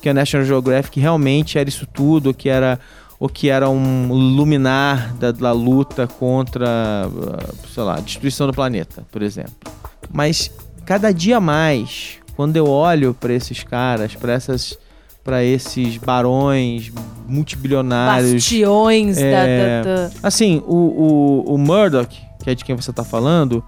que 0.00 0.08
a 0.08 0.14
National 0.14 0.46
Geographic 0.46 1.00
realmente 1.00 1.58
era 1.58 1.68
isso 1.68 1.86
tudo, 1.86 2.32
que 2.32 2.48
era 2.48 2.78
ou 3.18 3.28
que 3.28 3.48
era 3.48 3.68
um 3.68 4.12
luminar 4.12 5.14
da, 5.14 5.32
da 5.32 5.50
luta 5.50 6.06
contra, 6.06 6.68
ah, 6.68 7.54
sei 7.72 7.82
lá, 7.82 7.96
a 7.96 8.00
destruição 8.00 8.46
do 8.46 8.52
planeta, 8.52 9.06
por 9.10 9.22
exemplo. 9.22 9.54
Mas 10.12 10.50
cada 10.84 11.12
dia 11.12 11.40
mais, 11.40 12.18
quando 12.36 12.56
eu 12.56 12.68
olho 12.68 13.14
para 13.14 13.32
esses 13.32 13.64
caras, 13.64 14.14
para 14.14 14.34
essas 14.34 14.78
para 15.26 15.42
esses 15.44 15.96
barões 15.98 16.92
multibilionários, 17.26 18.32
Bastiões 18.34 19.18
É, 19.18 19.82
da, 19.82 19.82
da- 19.82 20.08
da- 20.08 20.10
Assim, 20.22 20.62
o, 20.66 20.74
o, 21.46 21.54
o 21.54 21.58
Murdoch, 21.58 22.16
que 22.42 22.48
é 22.50 22.54
de 22.54 22.64
quem 22.64 22.76
você 22.76 22.92
tá 22.92 23.02
falando, 23.04 23.62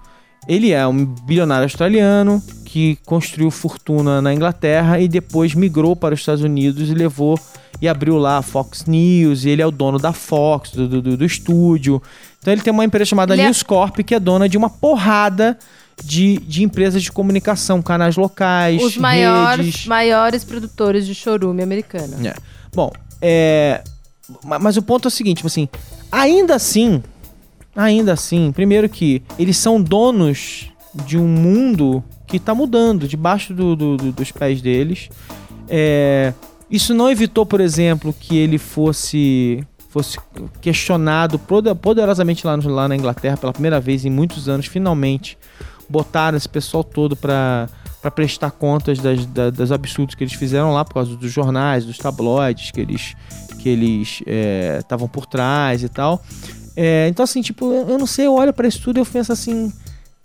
ele 0.47 0.71
é 0.71 0.87
um 0.87 1.05
bilionário 1.05 1.65
australiano 1.65 2.41
que 2.63 2.97
construiu 3.05 3.51
fortuna 3.51 4.21
na 4.21 4.33
Inglaterra 4.33 4.99
e 4.99 5.07
depois 5.07 5.53
migrou 5.53 5.95
para 5.95 6.13
os 6.15 6.21
Estados 6.21 6.41
Unidos 6.43 6.89
e 6.89 6.93
levou 6.93 7.37
e 7.81 7.87
abriu 7.87 8.17
lá 8.17 8.37
a 8.37 8.41
Fox 8.41 8.85
News. 8.85 9.43
E 9.43 9.49
ele 9.49 9.61
é 9.61 9.67
o 9.67 9.71
dono 9.71 9.99
da 9.99 10.13
Fox, 10.13 10.71
do, 10.71 10.87
do, 11.01 11.17
do 11.17 11.25
estúdio. 11.25 12.01
Então 12.39 12.53
ele 12.53 12.61
tem 12.61 12.71
uma 12.71 12.85
empresa 12.85 13.05
chamada 13.09 13.33
Ele 13.33 13.41
é- 13.41 13.45
News 13.45 13.63
Corp, 13.63 13.97
que 13.99 14.15
é 14.15 14.19
dona 14.19 14.47
de 14.47 14.57
uma 14.57 14.69
porrada 14.69 15.57
de, 16.03 16.37
de 16.39 16.63
empresas 16.63 17.01
de 17.03 17.11
comunicação, 17.11 17.81
canais 17.81 18.15
locais, 18.15 18.81
Os 18.83 18.97
maiores, 18.97 19.65
redes. 19.65 19.85
maiores 19.87 20.43
produtores 20.43 21.05
de 21.05 21.13
chorume 21.15 21.61
americano. 21.63 22.15
É. 22.27 22.33
Bom, 22.73 22.91
é. 23.21 23.83
ma- 24.43 24.59
Mas 24.59 24.77
o 24.77 24.81
ponto 24.81 25.07
é 25.07 25.09
o 25.09 25.11
seguinte, 25.11 25.37
tipo 25.37 25.47
assim, 25.47 25.67
ainda 26.11 26.55
assim, 26.55 27.03
ainda 27.75 28.13
assim, 28.13 28.51
primeiro 28.51 28.87
que 28.89 29.21
eles 29.37 29.57
são 29.57 29.81
donos 29.81 30.71
de 31.05 31.17
um 31.17 31.27
mundo 31.27 32.03
que 32.27 32.39
tá 32.39 32.53
mudando 32.53 33.07
debaixo 33.07 33.53
do- 33.53 33.75
do- 33.75 33.97
do- 33.97 34.11
dos 34.11 34.31
pés 34.31 34.61
deles. 34.61 35.09
É, 35.67 36.33
isso 36.69 36.93
não 36.93 37.09
evitou, 37.09 37.45
por 37.45 37.59
exemplo, 37.61 38.13
que 38.17 38.37
ele 38.37 38.57
fosse 38.57 39.63
fosse 39.91 40.19
questionado 40.61 41.39
poder- 41.39 41.73
poderosamente 41.73 42.45
lá, 42.45 42.55
no- 42.55 42.69
lá 42.69 42.87
na 42.87 42.95
Inglaterra 42.95 43.35
pela 43.35 43.51
primeira 43.51 43.79
vez 43.79 44.05
em 44.05 44.09
muitos 44.11 44.47
anos, 44.47 44.67
finalmente 44.67 45.35
botaram 45.89 46.37
esse 46.37 46.47
pessoal 46.49 46.83
todo 46.83 47.15
para 47.15 47.67
para 48.01 48.09
prestar 48.09 48.51
contas 48.51 48.97
das, 48.99 49.25
da- 49.25 49.49
das 49.49 49.73
absurdos 49.73 50.15
que 50.15 50.23
eles 50.23 50.33
fizeram 50.33 50.71
lá 50.73 50.85
por 50.85 50.93
causa 50.93 51.17
dos 51.17 51.29
jornais, 51.33 51.83
dos 51.83 51.97
tabloides 51.97 52.71
que 52.71 52.79
eles 52.79 53.13
que 53.57 53.67
eles 53.67 54.21
estavam 54.79 55.07
por 55.09 55.25
trás 55.25 55.83
e 55.83 55.89
tal. 55.89 56.21
É, 56.77 57.07
então 57.09 57.23
assim, 57.25 57.41
tipo, 57.41 57.65
eu, 57.73 57.97
não 57.97 58.05
sei, 58.07 58.25
eu 58.27 58.33
olho 58.35 58.53
para 58.53 58.67
isso 58.69 58.81
tudo 58.81 58.97
e 58.97 59.01
eu 59.01 59.05
penso 59.05 59.33
assim, 59.33 59.69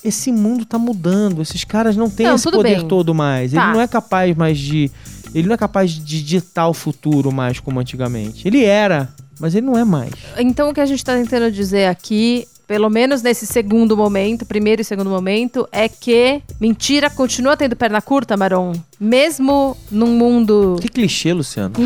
esse 0.04 0.30
mundo 0.30 0.64
tá 0.64 0.78
mudando, 0.78 1.42
esses 1.42 1.64
caras 1.64 1.96
não 1.96 2.08
têm 2.08 2.26
Não, 2.26 2.36
esse 2.36 2.48
poder 2.48 2.78
bem. 2.78 2.86
todo 2.86 3.12
mais. 3.12 3.52
Tá. 3.52 3.64
Ele 3.64 3.72
não 3.74 3.80
é 3.80 3.88
capaz 3.88 4.36
mais 4.36 4.56
de 4.56 4.88
ele 5.34 5.48
não 5.48 5.54
é 5.54 5.58
capaz 5.58 5.90
de 5.90 6.22
ditar 6.22 6.68
o 6.68 6.72
futuro 6.74 7.32
mais 7.32 7.58
como 7.58 7.80
antigamente. 7.80 8.46
Ele 8.46 8.62
era, 8.62 9.08
mas 9.40 9.52
ele 9.56 9.66
não 9.66 9.76
é 9.76 9.82
mais. 9.84 10.12
Então, 10.38 10.70
o 10.70 10.72
que 10.72 10.78
a 10.80 10.86
gente 10.86 11.04
tá 11.04 11.14
tentando 11.16 11.50
dizer 11.50 11.86
aqui, 11.86 12.46
pelo 12.66 12.88
menos 12.88 13.22
nesse 13.22 13.46
segundo 13.46 13.96
momento, 13.96 14.46
primeiro 14.46 14.80
e 14.80 14.84
segundo 14.84 15.10
momento, 15.10 15.68
é 15.70 15.88
que 15.88 16.42
mentira 16.60 17.10
continua 17.10 17.56
tendo 17.56 17.76
perna 17.76 18.00
curta, 18.00 18.36
Maron. 18.36 18.72
Mesmo 18.98 19.76
num 19.90 20.08
mundo. 20.16 20.76
Que 20.80 20.88
clichê, 20.88 21.32
Luciano. 21.32 21.74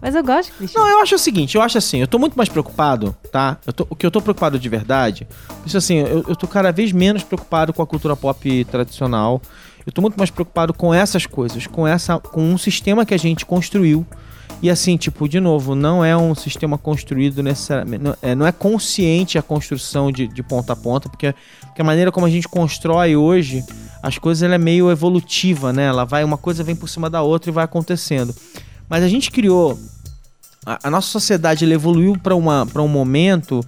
Mas 0.00 0.14
eu 0.14 0.22
gosto 0.22 0.50
de 0.52 0.58
clichê. 0.58 0.78
Não, 0.78 0.86
eu 0.88 1.00
acho 1.00 1.16
o 1.16 1.18
seguinte, 1.18 1.56
eu 1.56 1.62
acho 1.62 1.76
assim, 1.76 1.98
eu 2.00 2.06
tô 2.06 2.18
muito 2.20 2.36
mais 2.36 2.48
preocupado, 2.48 3.16
tá? 3.32 3.58
Eu 3.66 3.72
tô- 3.72 3.86
o 3.90 3.96
que 3.96 4.06
eu 4.06 4.10
tô 4.12 4.20
preocupado 4.20 4.56
de 4.58 4.68
verdade, 4.68 5.26
isso 5.66 5.76
assim, 5.76 5.96
eu, 5.98 6.24
eu 6.28 6.36
tô 6.36 6.46
cada 6.46 6.70
vez 6.70 6.92
menos 6.92 7.24
preocupado 7.24 7.72
com 7.72 7.82
a 7.82 7.86
cultura 7.86 8.14
pop 8.14 8.64
tradicional. 8.66 9.42
Eu 9.84 9.90
tô 9.90 10.00
muito 10.00 10.16
mais 10.16 10.30
preocupado 10.30 10.72
com 10.72 10.92
essas 10.94 11.26
coisas, 11.26 11.66
com 11.66 11.86
essa, 11.86 12.18
com 12.18 12.42
um 12.44 12.58
sistema 12.58 13.04
que 13.06 13.14
a 13.14 13.18
gente 13.18 13.44
construiu. 13.44 14.06
E 14.60 14.68
assim, 14.68 14.96
tipo, 14.96 15.28
de 15.28 15.38
novo, 15.38 15.74
não 15.74 16.04
é 16.04 16.16
um 16.16 16.34
sistema 16.34 16.76
construído 16.76 17.42
necessariamente. 17.42 18.02
Não 18.02 18.16
é, 18.20 18.34
não 18.34 18.46
é 18.46 18.52
consciente 18.52 19.38
a 19.38 19.42
construção 19.42 20.10
de, 20.10 20.26
de 20.26 20.42
ponta 20.42 20.72
a 20.72 20.76
ponta, 20.76 21.08
porque, 21.08 21.34
porque 21.62 21.80
a 21.80 21.84
maneira 21.84 22.10
como 22.10 22.26
a 22.26 22.30
gente 22.30 22.48
constrói 22.48 23.14
hoje, 23.14 23.64
as 24.02 24.18
coisas 24.18 24.42
ela 24.42 24.56
é 24.56 24.58
meio 24.58 24.90
evolutiva, 24.90 25.72
né? 25.72 25.84
Ela 25.84 26.04
vai, 26.04 26.24
uma 26.24 26.38
coisa 26.38 26.64
vem 26.64 26.74
por 26.74 26.88
cima 26.88 27.08
da 27.08 27.22
outra 27.22 27.50
e 27.50 27.54
vai 27.54 27.64
acontecendo. 27.64 28.34
Mas 28.88 29.04
a 29.04 29.08
gente 29.08 29.30
criou 29.30 29.78
a, 30.68 30.88
a 30.88 30.90
nossa 30.90 31.08
sociedade 31.08 31.64
ela 31.64 31.72
evoluiu 31.72 32.16
para 32.18 32.34
um 32.34 32.88
momento 32.88 33.64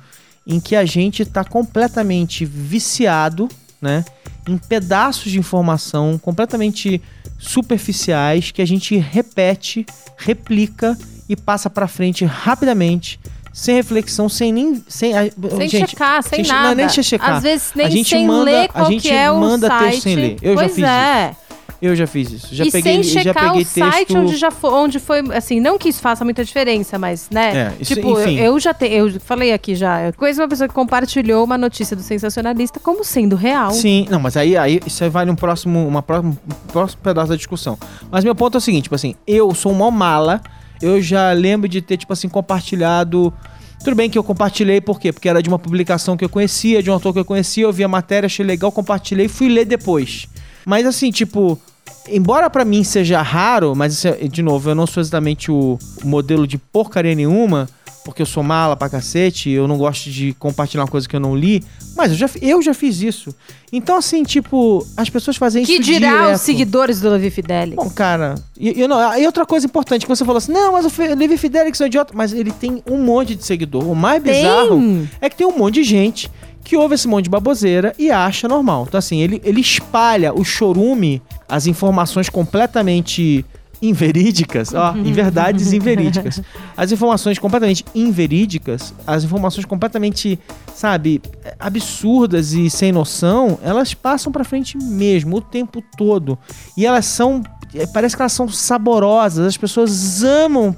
em 0.46 0.60
que 0.60 0.76
a 0.76 0.84
gente 0.84 1.22
está 1.22 1.42
completamente 1.44 2.44
viciado, 2.44 3.48
né? 3.80 4.04
Em 4.48 4.56
pedaços 4.58 5.30
de 5.30 5.38
informação 5.38 6.18
completamente 6.18 7.00
superficiais 7.38 8.50
que 8.50 8.62
a 8.62 8.66
gente 8.66 8.96
repete, 8.96 9.84
replica 10.16 10.96
e 11.28 11.36
passa 11.36 11.68
para 11.70 11.86
frente 11.88 12.24
rapidamente, 12.24 13.18
sem 13.52 13.74
reflexão, 13.74 14.28
sem 14.28 14.52
nem 14.52 14.82
sem 14.88 15.16
a- 15.16 15.30
Sem 15.56 15.68
gente, 15.68 15.90
checar, 15.90 16.22
sem, 16.22 16.44
sem 16.44 16.52
nada. 16.52 16.68
não 16.68 16.74
nem 16.76 16.88
checar. 16.88 17.36
Às 17.36 17.42
vezes 17.42 17.72
nem 17.74 17.86
A 17.86 17.90
gente 17.90 18.08
sem 18.08 18.26
manda- 18.26 18.44
ler 18.50 18.64
a 18.64 18.68
qual 18.68 18.90
gente 18.90 19.02
que 19.02 19.10
é 19.10 19.30
o 19.30 19.38
manda 19.40 19.66
site. 19.66 19.90
texto 19.90 20.02
sem 20.04 20.14
ler. 20.16 20.36
Eu 20.40 20.52
já 20.54 20.60
pois 20.60 20.74
fiz 20.74 20.84
é. 20.84 21.36
Eu 21.80 21.96
já 21.96 22.06
fiz 22.06 22.30
isso. 22.30 22.54
Já 22.54 22.64
e 22.64 22.70
peguei, 22.70 23.02
sem 23.02 23.02
já 23.04 23.22
checar 23.22 23.44
peguei 23.48 23.62
o 23.62 23.64
site 23.66 24.06
texto 24.08 24.18
onde 24.18 24.36
já 24.36 24.50
foi, 24.50 24.70
onde 24.70 24.98
foi, 24.98 25.20
assim, 25.34 25.60
não 25.60 25.78
que 25.78 25.88
isso 25.88 26.00
faça 26.00 26.24
muita 26.24 26.44
diferença, 26.44 26.98
mas, 26.98 27.28
né? 27.30 27.72
É, 27.78 27.82
isso- 27.82 27.94
tipo, 27.94 28.08
eu, 28.08 28.20
enfim. 28.22 28.38
eu 28.38 28.60
já 28.60 28.74
tenho, 28.74 29.08
eu 29.08 29.20
falei 29.20 29.52
aqui 29.52 29.74
já, 29.74 30.02
eu 30.06 30.12
conheço 30.12 30.40
uma 30.40 30.48
pessoa 30.48 30.68
que 30.68 30.74
compartilhou 30.74 31.44
uma 31.44 31.56
notícia 31.56 31.96
do 31.96 32.02
sensacionalista 32.02 32.78
como 32.80 33.04
sendo 33.04 33.36
real. 33.36 33.70
Sim, 33.72 34.06
não, 34.10 34.20
mas 34.20 34.36
aí, 34.36 34.56
aí 34.56 34.80
isso 34.86 35.02
aí 35.04 35.10
vale 35.10 35.30
um 35.30 35.36
próximo, 35.36 35.86
uma 35.86 36.02
próximo, 36.02 36.36
um 36.46 36.66
próximo 36.72 37.00
pedaço 37.02 37.28
da 37.30 37.36
discussão. 37.36 37.78
Mas 38.10 38.24
meu 38.24 38.34
ponto 38.34 38.56
é 38.56 38.58
o 38.58 38.60
seguinte, 38.60 38.84
tipo 38.84 38.94
assim, 38.94 39.14
eu 39.26 39.54
sou 39.54 39.72
um 39.72 39.74
mó 39.74 39.90
mala, 39.90 40.40
eu 40.82 41.00
já 41.00 41.32
lembro 41.32 41.68
de 41.68 41.80
ter, 41.82 41.96
tipo 41.96 42.12
assim, 42.12 42.28
compartilhado. 42.28 43.32
Tudo 43.82 43.96
bem 43.96 44.10
que 44.10 44.18
eu 44.18 44.22
compartilhei, 44.22 44.78
por 44.80 45.00
quê? 45.00 45.10
Porque 45.12 45.28
era 45.28 45.42
de 45.42 45.48
uma 45.48 45.58
publicação 45.58 46.14
que 46.16 46.24
eu 46.24 46.28
conhecia, 46.28 46.82
de 46.82 46.90
um 46.90 46.92
autor 46.92 47.14
que 47.14 47.18
eu 47.18 47.24
conhecia, 47.24 47.64
eu 47.64 47.72
vi 47.72 47.82
a 47.82 47.88
matéria, 47.88 48.26
achei 48.26 48.44
legal, 48.44 48.70
compartilhei 48.70 49.26
fui 49.26 49.48
ler 49.48 49.64
depois. 49.64 50.26
Mas 50.66 50.84
assim, 50.86 51.10
tipo, 51.10 51.58
embora 52.08 52.48
pra 52.50 52.64
mim 52.64 52.82
seja 52.84 53.20
raro, 53.22 53.74
mas 53.74 54.04
é- 54.04 54.12
de 54.28 54.42
novo, 54.42 54.70
eu 54.70 54.74
não 54.74 54.86
sou 54.86 55.00
exatamente 55.00 55.50
o, 55.50 55.78
modelo 56.04 56.46
de 56.46 56.58
porcaria 56.58 57.14
nenhuma, 57.14 57.68
porque 58.04 58.22
eu 58.22 58.26
sou 58.26 58.42
mala 58.42 58.74
pra 58.76 58.88
cacete, 58.88 59.50
eu 59.50 59.68
não 59.68 59.76
gosto 59.76 60.10
de 60.10 60.32
compartilhar 60.38 60.82
uma 60.84 60.88
coisa 60.90 61.06
que 61.08 61.14
eu 61.14 61.20
não 61.20 61.36
li, 61.36 61.62
mas 61.94 62.10
eu 62.12 62.16
já, 62.16 62.30
eu 62.40 62.62
já 62.62 62.72
fiz 62.72 63.02
isso. 63.02 63.34
Então, 63.70 63.96
assim, 63.96 64.22
tipo, 64.24 64.84
as 64.96 65.10
pessoas 65.10 65.36
fazem 65.36 65.64
Que 65.64 65.74
isso 65.74 65.82
dirá 65.82 66.10
direto. 66.10 66.34
os 66.36 66.40
seguidores 66.40 67.00
do 67.00 67.10
Levi 67.10 67.30
Fidelix? 67.30 67.76
Bom, 67.76 67.90
cara, 67.90 68.34
e, 68.58 68.80
e 68.82 68.88
não, 68.88 69.16
e 69.18 69.26
outra 69.26 69.44
coisa 69.44 69.66
importante, 69.66 70.06
que 70.06 70.08
você 70.08 70.24
falou 70.24 70.38
assim, 70.38 70.50
não, 70.50 70.72
mas 70.72 70.86
o 70.86 71.14
Levi 71.14 71.36
Fidelix 71.36 71.78
é 71.80 71.84
um 71.84 71.86
idiota, 71.86 72.12
mas 72.16 72.32
ele 72.32 72.50
tem 72.50 72.82
um 72.90 72.96
monte 72.96 73.34
de 73.34 73.44
seguidor. 73.44 73.86
O 73.86 73.94
mais 73.94 74.22
Tem. 74.22 74.32
bizarro 74.34 75.08
é 75.20 75.28
que 75.28 75.36
tem 75.36 75.46
um 75.46 75.56
monte 75.56 75.74
de 75.74 75.84
gente 75.84 76.30
que 76.64 76.76
ouve 76.76 76.94
esse 76.94 77.08
monte 77.08 77.24
de 77.24 77.30
baboseira 77.30 77.94
e 77.98 78.10
acha 78.10 78.46
normal. 78.46 78.84
Então, 78.88 78.98
assim, 78.98 79.20
ele, 79.20 79.40
ele 79.44 79.60
espalha 79.60 80.32
o 80.32 80.44
chorume, 80.44 81.22
as 81.48 81.66
informações 81.66 82.28
completamente 82.28 83.44
inverídicas, 83.82 84.74
ó, 84.74 84.94
em 84.94 85.12
verdades 85.12 85.72
inverídicas. 85.72 86.42
As 86.76 86.92
informações 86.92 87.38
completamente 87.38 87.84
inverídicas, 87.94 88.94
as 89.06 89.24
informações 89.24 89.64
completamente, 89.64 90.38
sabe, 90.74 91.20
absurdas 91.58 92.52
e 92.52 92.68
sem 92.68 92.92
noção, 92.92 93.58
elas 93.62 93.94
passam 93.94 94.30
pra 94.30 94.44
frente 94.44 94.76
mesmo, 94.76 95.38
o 95.38 95.40
tempo 95.40 95.82
todo. 95.96 96.38
E 96.76 96.84
elas 96.84 97.06
são, 97.06 97.42
eh, 97.74 97.86
parece 97.86 98.14
que 98.14 98.22
elas 98.22 98.32
são 98.32 98.48
saborosas, 98.48 99.46
as 99.46 99.56
pessoas 99.56 100.22
amam 100.22 100.76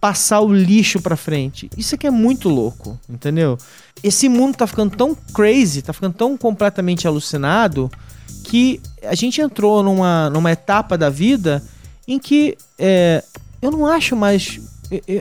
passar 0.00 0.40
o 0.40 0.52
lixo 0.52 1.00
pra 1.00 1.16
frente. 1.16 1.68
Isso 1.76 1.94
aqui 1.94 2.06
é 2.06 2.10
muito 2.10 2.48
louco, 2.48 2.98
entendeu? 3.08 3.58
Esse 4.02 4.28
mundo 4.28 4.56
tá 4.56 4.66
ficando 4.66 4.96
tão 4.96 5.14
crazy, 5.34 5.82
tá 5.82 5.92
ficando 5.92 6.14
tão 6.14 6.36
completamente 6.36 7.06
alucinado 7.06 7.90
que 8.44 8.80
a 9.02 9.14
gente 9.14 9.40
entrou 9.40 9.82
numa, 9.82 10.30
numa 10.30 10.52
etapa 10.52 10.96
da 10.96 11.10
vida 11.10 11.62
em 12.06 12.18
que 12.18 12.56
é, 12.78 13.22
eu 13.60 13.70
não 13.70 13.86
acho 13.86 14.16
mais. 14.16 14.60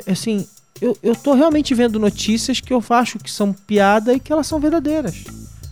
assim, 0.09 0.47
eu, 0.79 0.95
eu 1.01 1.15
tô 1.15 1.33
realmente 1.33 1.73
vendo 1.73 1.99
notícias 1.99 2.61
que 2.61 2.73
eu 2.73 2.83
acho 2.89 3.19
que 3.19 3.31
são 3.31 3.51
piada 3.51 4.13
e 4.13 4.19
que 4.19 4.31
elas 4.31 4.47
são 4.47 4.59
verdadeiras. 4.59 5.23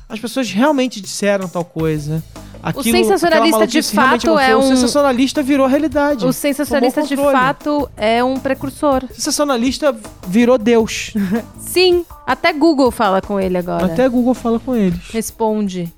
As 0.09 0.19
pessoas 0.19 0.51
realmente 0.51 0.99
disseram 0.99 1.47
tal 1.47 1.63
coisa. 1.63 2.23
Aquilo, 2.69 2.97
sensacionalista 2.97 3.55
aquela 3.63 3.67
de 3.67 3.81
fato 3.83 4.39
é 4.39 4.55
um- 4.55 4.59
O 4.59 4.63
sensacionalista 4.63 5.43
virou 5.43 5.67
realidade. 5.67 6.25
O 6.25 6.33
sensacionalista 6.33 7.03
de 7.03 7.15
fato 7.15 7.89
é 7.95 8.23
um 8.23 8.37
precursor. 8.39 9.03
O 9.09 9.13
sensacionalista 9.13 9.95
virou 10.27 10.57
Deus. 10.57 11.13
Sim, 11.59 12.05
até 12.25 12.51
Google 12.53 12.89
fala 12.91 13.21
com 13.21 13.39
ele 13.39 13.57
agora. 13.57 13.85
Até 13.85 14.07
Google 14.09 14.33
fala 14.33 14.59
com 14.59 14.75
eles. 14.75 14.99
Responde. 15.11 15.91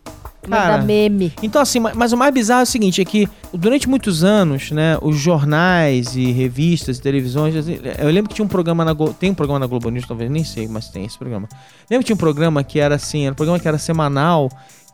Cara, 0.50 0.74
Manda 0.78 0.86
meme. 0.86 1.34
Então, 1.44 1.62
assim, 1.62 1.78
ma- 1.78 1.92
mas 1.94 2.14
o 2.14 2.18
mais 2.18 2.34
bizarro 2.34 2.62
é 2.62 2.64
o 2.64 2.66
seguinte: 2.66 3.02
é 3.02 3.06
que 3.06 3.28
durante 3.54 3.90
muitos 3.90 4.24
anos, 4.24 4.72
né, 4.72 4.98
os 5.02 5.18
jornais 5.18 6.16
e 6.16 6.32
revistas 6.32 6.98
e 6.98 7.02
televisões. 7.02 7.54
assim, 7.54 7.80
Eu 7.98 8.10
lembro 8.10 8.30
que 8.30 8.36
tinha 8.36 8.46
um 8.46 8.48
programa 8.48 8.86
na 8.86 8.94
Globo. 8.94 9.14
Tem 9.14 9.30
um 9.30 9.34
programa 9.36 9.60
na 9.60 9.68
Globo 9.68 9.90
News, 9.90 10.08
talvez, 10.08 10.32
nem 10.32 10.46
sei, 10.46 10.66
mas 10.68 10.88
tem 10.88 11.04
esse 11.06 11.18
programa. 11.18 11.50
Lembro 11.90 12.04
que 12.04 12.08
tinha 12.08 12.16
um 12.16 12.18
programa 12.18 12.64
que 12.64 12.80
era 12.80 12.96
assim, 12.96 13.24
era 13.26 13.34
um 13.34 13.36
programa 13.36 13.60
que 13.60 13.68
era 13.68 13.78
semanal, 13.78 14.50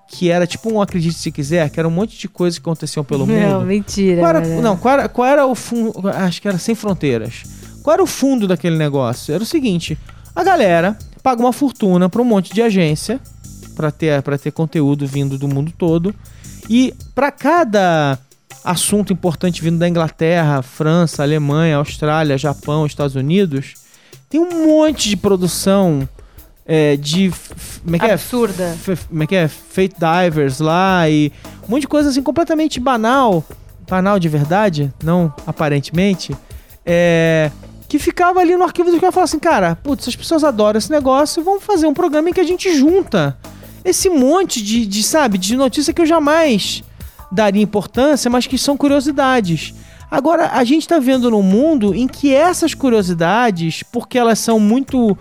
que 0.08 0.30
era 0.30 0.46
tipo 0.46 0.72
um 0.72 0.82
Acredite 0.82 1.18
Se 1.18 1.32
Quiser, 1.32 1.70
que 1.70 1.80
era 1.80 1.88
um 1.88 1.92
monte 1.92 2.18
de 2.18 2.28
coisas 2.28 2.60
que 2.60 2.64
aconteciam 2.64 3.04
pelo 3.04 3.26
Não, 3.28 3.36
mundo. 3.60 3.66
mentira. 3.66 4.20
Qual 4.22 4.30
era, 4.30 4.42
não, 4.62 4.78
qual 4.78 4.94
era, 4.94 5.10
qual 5.10 5.28
era 5.28 5.46
o 5.46 5.56
fundo. 5.56 6.08
Acho 6.10 6.42
que 6.42 6.48
era 6.48 6.58
Sem 6.58 6.76
Fronteiras. 6.76 7.44
Qual 7.82 7.94
era 7.94 8.04
o 8.04 8.08
fundo 8.08 8.48
daquele 8.48 8.78
negócio? 8.78 9.34
Era 9.34 9.44
o 9.44 9.48
seguinte: 9.48 9.98
a 10.36 10.44
galera 10.44 10.98
paga 11.22 11.42
uma 11.42 11.54
fortuna 11.54 12.10
pra 12.10 12.22
um 12.22 12.26
monte 12.26 12.54
de 12.54 12.62
agência 12.62 13.20
pra 13.76 13.90
ter, 13.92 14.22
pra 14.22 14.38
ter 14.38 14.52
conteúdo 14.52 15.08
vindo 15.08 15.38
do 15.38 15.48
mundo 15.48 15.74
todo. 15.78 16.14
E 16.70 16.94
pra 17.14 17.32
cada 17.32 18.18
assunto 18.64 19.12
importante 19.12 19.62
vindo 19.62 19.78
da 19.78 19.90
Inglaterra, 19.90 20.62
França, 20.62 21.24
Alemanha, 21.24 21.78
Austrália, 21.78 22.38
Japão, 22.38 22.86
Estados 22.86 23.16
Unidos, 23.16 23.74
tem 24.30 24.40
um 24.40 24.66
monte 24.68 25.10
de 25.10 25.18
produção 25.18 26.08
é, 26.66 26.96
de. 26.96 27.32
Como 27.84 27.96
é 27.96 28.00
que 28.00 28.06
é? 28.06 28.14
Absurda. 28.14 28.64
F- 28.82 29.06
Como 29.08 29.24
é 29.24 29.28
que 29.28 29.36
é? 29.36 29.48
Fate 29.48 29.96
Divers 30.00 30.60
lá 30.60 31.10
e 31.10 31.32
um 31.68 31.72
monte 31.72 31.82
de 31.82 31.88
coisa 31.88 32.10
assim 32.10 32.22
completamente 32.24 32.80
banal. 32.80 33.44
Banal 33.90 34.18
de 34.20 34.30
verdade, 34.30 34.94
não 35.04 35.34
aparentemente. 35.46 36.36
É. 36.86 37.52
Que 37.88 38.00
ficava 38.00 38.40
ali 38.40 38.56
no 38.56 38.64
arquivo 38.64 38.90
do 38.90 39.00
cara 39.00 39.10
e 39.10 39.14
falava 39.14 39.26
assim, 39.26 39.40
cara, 39.40 39.76
putz, 39.76 40.08
as 40.08 40.16
pessoas 40.16 40.44
adoram 40.44 40.80
esse 40.80 40.90
negócio, 40.90 41.44
vamos 41.44 41.64
fazer 41.64 41.86
um 41.86 41.94
programa 41.94 42.30
em 42.30 42.34
que 42.34 42.40
a 42.40 42.44
gente 42.46 42.76
junta 42.76 43.38
esse 43.86 44.10
monte 44.10 44.64
de, 44.64 44.86
de, 44.86 45.04
sabe, 45.04 45.38
de 45.38 45.56
notícia 45.56 45.94
que 45.94 46.02
eu 46.02 46.06
jamais 46.06 46.82
daria 47.32 47.62
importância, 47.62 48.32
mas 48.32 48.48
que 48.48 48.58
são 48.58 48.76
curiosidades. 48.76 49.76
Agora, 50.10 50.52
a 50.54 50.64
gente 50.64 50.88
tá 50.88 50.98
vendo 50.98 51.30
num 51.30 51.44
mundo 51.44 51.94
em 51.94 52.08
que 52.08 52.34
essas 52.34 52.74
curiosidades, 52.74 53.84
porque 53.84 54.18
elas 54.18 54.40
são 54.40 54.60
muito 54.60 55.16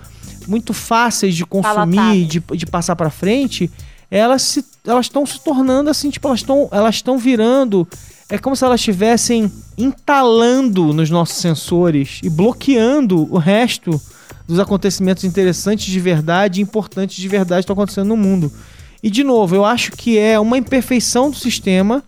muito 0.47 0.73
fáceis 0.73 1.35
de 1.35 1.45
consumir, 1.45 1.97
Palatáveis. 1.97 2.29
de, 2.29 2.41
de 2.41 2.67
passar 2.67 2.97
pra 2.97 3.11
frente, 3.11 3.71
elas 4.11 4.43
se 4.43 4.65
elas 4.87 5.07
estão 5.07 5.25
se 5.25 5.41
tornando 5.41 5.89
assim, 5.89 6.11
tipo, 6.11 6.27
elas 6.29 6.41
estão 6.41 6.69
elas 6.73 6.97
estão 6.97 7.17
virando 7.19 7.87
é 8.29 8.39
como 8.39 8.57
se 8.57 8.65
elas 8.65 8.81
estivessem 8.81 9.53
entalando 9.77 10.93
nos 10.93 11.11
nossos 11.11 11.37
sensores 11.37 12.21
e 12.23 12.31
bloqueando 12.31 13.29
o 13.31 13.37
resto 13.37 14.01
dos 14.47 14.59
acontecimentos 14.59 15.25
interessantes 15.25 15.87
de 15.87 16.01
verdade 16.01 16.61
e 16.61 16.63
importantes 16.63 17.17
de 17.17 17.29
verdade 17.29 17.61
que 17.61 17.65
estão 17.65 17.75
acontecendo 17.75 18.09
no 18.09 18.17
mundo. 18.17 18.51
E 19.03 19.11
de 19.11 19.23
novo, 19.23 19.55
eu 19.55 19.65
acho 19.65 19.93
que 19.93 20.19
é 20.19 20.39
uma 20.41 20.57
imperfeição 20.57 21.31
do 21.31 21.37
sistema 21.37 22.03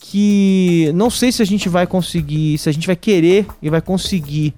que 0.00 0.90
não 0.94 1.08
sei 1.08 1.30
se 1.30 1.40
a 1.40 1.44
gente 1.44 1.68
vai 1.68 1.86
conseguir, 1.86 2.58
se 2.58 2.68
a 2.68 2.72
gente 2.72 2.86
vai 2.86 2.96
querer 2.96 3.46
e 3.62 3.70
vai 3.70 3.80
conseguir 3.80 4.54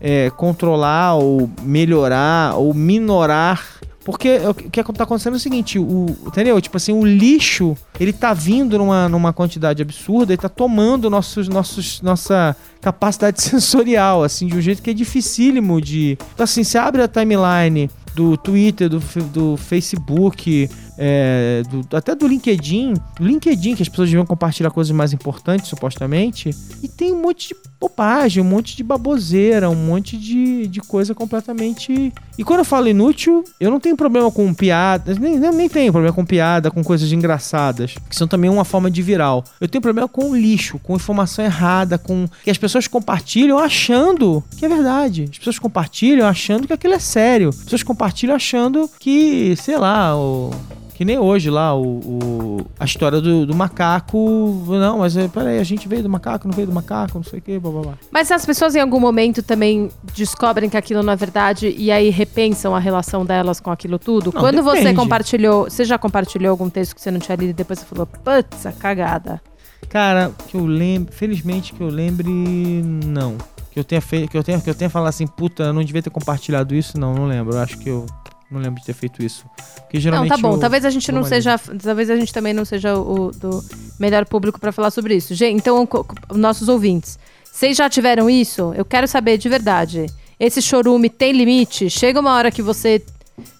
é, 0.00 0.30
controlar 0.30 1.14
ou 1.14 1.50
melhorar 1.62 2.54
ou 2.56 2.72
minorar. 2.72 3.80
Porque 4.02 4.38
o 4.38 4.54
que 4.54 4.80
está 4.80 5.04
acontecendo 5.04 5.34
é 5.34 5.36
o 5.36 5.40
seguinte, 5.40 5.78
o, 5.78 6.06
entendeu? 6.26 6.58
Tipo 6.60 6.78
assim, 6.78 6.92
o 6.92 7.04
lixo, 7.04 7.76
ele 8.00 8.14
tá 8.14 8.32
vindo 8.32 8.78
numa, 8.78 9.08
numa 9.10 9.32
quantidade 9.32 9.82
absurda 9.82 10.32
e 10.32 10.38
tá 10.38 10.48
tomando 10.48 11.10
nossos, 11.10 11.48
nossos, 11.48 12.00
nossa 12.00 12.56
capacidade 12.80 13.40
sensorial, 13.42 14.24
assim, 14.24 14.46
de 14.46 14.56
um 14.56 14.60
jeito 14.60 14.82
que 14.82 14.90
é 14.90 14.94
dificílimo 14.94 15.80
de... 15.80 16.16
Então, 16.34 16.44
assim, 16.44 16.64
você 16.64 16.78
abre 16.78 17.02
a 17.02 17.08
timeline 17.08 17.90
do 18.14 18.36
Twitter, 18.36 18.88
do, 18.88 18.98
do 19.32 19.56
Facebook, 19.56 20.68
é, 20.98 21.62
do- 21.70 21.96
até 21.96 22.14
do 22.14 22.26
LinkedIn, 22.26 22.94
do 23.18 23.24
LinkedIn, 23.26 23.74
que 23.74 23.82
as 23.82 23.88
pessoas 23.88 24.08
deviam 24.08 24.26
compartilhar 24.26 24.70
coisas 24.70 24.94
mais 24.94 25.12
importantes, 25.12 25.68
supostamente, 25.68 26.50
e 26.82 26.88
tem 26.88 27.12
um 27.12 27.22
monte 27.22 27.48
de 27.48 27.56
bobagem, 27.80 28.42
um 28.42 28.46
monte 28.46 28.76
de 28.76 28.82
baboseira, 28.84 29.70
um 29.70 29.74
monte 29.74 30.16
de, 30.18 30.66
de 30.66 30.80
coisa 30.80 31.14
completamente. 31.14 32.12
E 32.36 32.44
quando 32.44 32.58
eu 32.58 32.64
falo 32.64 32.88
inútil, 32.88 33.42
eu 33.58 33.70
não 33.70 33.80
tenho 33.80 33.96
problema 33.96 34.30
com 34.30 34.52
piadas, 34.52 35.16
nem, 35.18 35.38
nem 35.38 35.68
tenho 35.68 35.90
problema 35.90 36.14
com 36.14 36.24
piada, 36.24 36.70
com 36.70 36.84
coisas 36.84 37.10
engraçadas, 37.12 37.94
que 38.08 38.14
são 38.16 38.28
também 38.28 38.50
uma 38.50 38.64
forma 38.64 38.90
de 38.90 39.00
viral. 39.00 39.42
Eu 39.60 39.68
tenho 39.68 39.80
problema 39.80 40.06
com 40.08 40.36
lixo, 40.36 40.78
com 40.80 40.94
informação 40.96 41.42
errada, 41.44 41.96
com 41.96 42.26
que 42.44 42.50
as 42.50 42.58
pessoas 42.58 42.86
compartilham 42.86 43.58
achando 43.58 44.44
que 44.58 44.66
é 44.66 44.68
verdade. 44.68 45.24
As 45.30 45.38
pessoas 45.38 45.58
compartilham 45.58 46.26
achando 46.26 46.66
que 46.66 46.72
aquilo 46.74 46.94
é 46.94 46.98
sério. 46.98 47.48
As 47.48 47.56
pessoas 47.64 47.82
compartilham 47.82 47.99
achando 48.04 48.88
que, 48.98 49.54
sei 49.56 49.76
lá, 49.78 50.16
o. 50.16 50.50
Que 50.94 51.04
nem 51.06 51.18
hoje 51.18 51.48
lá, 51.48 51.74
o, 51.74 51.82
o- 51.82 52.66
a 52.78 52.84
história 52.84 53.22
do, 53.22 53.46
do 53.46 53.54
macaco. 53.56 54.62
Não, 54.68 54.98
mas 54.98 55.16
é, 55.16 55.28
peraí, 55.28 55.58
a 55.58 55.64
gente 55.64 55.88
veio 55.88 56.02
do 56.02 56.10
macaco, 56.10 56.46
não 56.46 56.52
veio 56.54 56.66
do 56.68 56.74
macaco, 56.74 57.12
não 57.16 57.22
sei 57.24 57.38
o 57.38 57.42
que, 57.42 57.58
blá 57.58 57.70
blá 57.70 57.80
blá. 57.80 57.94
Mas 58.10 58.30
as 58.30 58.44
pessoas 58.44 58.74
em 58.76 58.80
algum 58.80 59.00
momento 59.00 59.42
também 59.42 59.88
descobrem 60.14 60.68
que 60.68 60.76
aquilo 60.76 61.02
não 61.02 61.10
é 61.14 61.16
verdade 61.16 61.74
e 61.78 61.90
aí 61.90 62.10
repensam 62.10 62.76
a 62.76 62.78
relação 62.78 63.24
delas 63.24 63.60
com 63.60 63.70
aquilo 63.70 63.98
tudo? 63.98 64.30
Não, 64.34 64.42
Quando 64.42 64.62
você 64.62 64.80
depende. 64.80 64.96
compartilhou, 64.96 65.64
você 65.70 65.86
já 65.86 65.96
compartilhou 65.96 66.50
algum 66.50 66.68
texto 66.68 66.94
que 66.94 67.00
você 67.00 67.10
não 67.10 67.18
tinha 67.18 67.34
lido 67.36 67.48
e 67.50 67.54
depois 67.54 67.78
você 67.78 67.86
falou, 67.86 68.04
putz, 68.06 68.66
a 68.66 68.72
cagada. 68.72 69.40
Cara, 69.88 70.30
que 70.48 70.54
eu 70.58 70.66
lembro. 70.66 71.14
Felizmente 71.14 71.72
que 71.72 71.80
eu 71.80 71.88
lembre. 71.88 72.28
Não. 72.28 73.36
Que 73.80 73.82
eu 73.82 73.84
tenha 73.84 74.00
feito. 74.00 74.30
Que 74.30 74.36
eu 74.38 74.42
tenha, 74.44 74.60
que 74.60 74.68
eu 74.68 74.74
tenha 74.74 74.90
falado 74.90 75.08
assim, 75.08 75.26
puta, 75.26 75.62
eu 75.64 75.72
não 75.72 75.82
devia 75.82 76.02
ter 76.02 76.10
compartilhado 76.10 76.74
isso, 76.74 76.98
não, 76.98 77.14
não 77.14 77.26
lembro. 77.26 77.54
Eu 77.54 77.60
acho 77.60 77.78
que 77.78 77.88
eu. 77.88 78.04
Não 78.50 78.60
lembro 78.60 78.80
de 78.80 78.86
ter 78.86 78.92
feito 78.94 79.24
isso. 79.24 79.44
Porque 79.76 79.96
Não, 79.96 80.00
geralmente. 80.02 80.28
tá 80.30 80.36
bom. 80.36 80.54
eu- 80.54 80.58
Talvez 80.58 80.84
a 80.84 80.90
gente 80.90 81.10
não 81.12 81.22
seja. 81.24 81.56
Talvez 81.82 82.10
a 82.10 82.16
gente 82.16 82.32
também 82.32 82.52
não 82.52 82.64
seja 82.64 82.96
o 82.98 83.30
do 83.30 83.64
melhor 83.98 84.26
público 84.26 84.58
pra 84.58 84.72
falar 84.72 84.90
sobre 84.90 85.14
isso. 85.14 85.34
Gente, 85.36 85.56
então, 85.56 85.88
nossos 86.34 86.68
ouvintes, 86.68 87.16
vocês 87.44 87.76
já 87.76 87.88
tiveram 87.88 88.28
isso? 88.28 88.72
Eu 88.76 88.84
quero 88.84 89.06
saber 89.06 89.38
de 89.38 89.48
verdade. 89.48 90.06
Esse 90.38 90.60
chorume 90.60 91.08
tem 91.08 91.32
limite? 91.32 91.88
Chega 91.88 92.18
uma 92.18 92.32
hora 92.34 92.50
que 92.50 92.60
você 92.60 93.00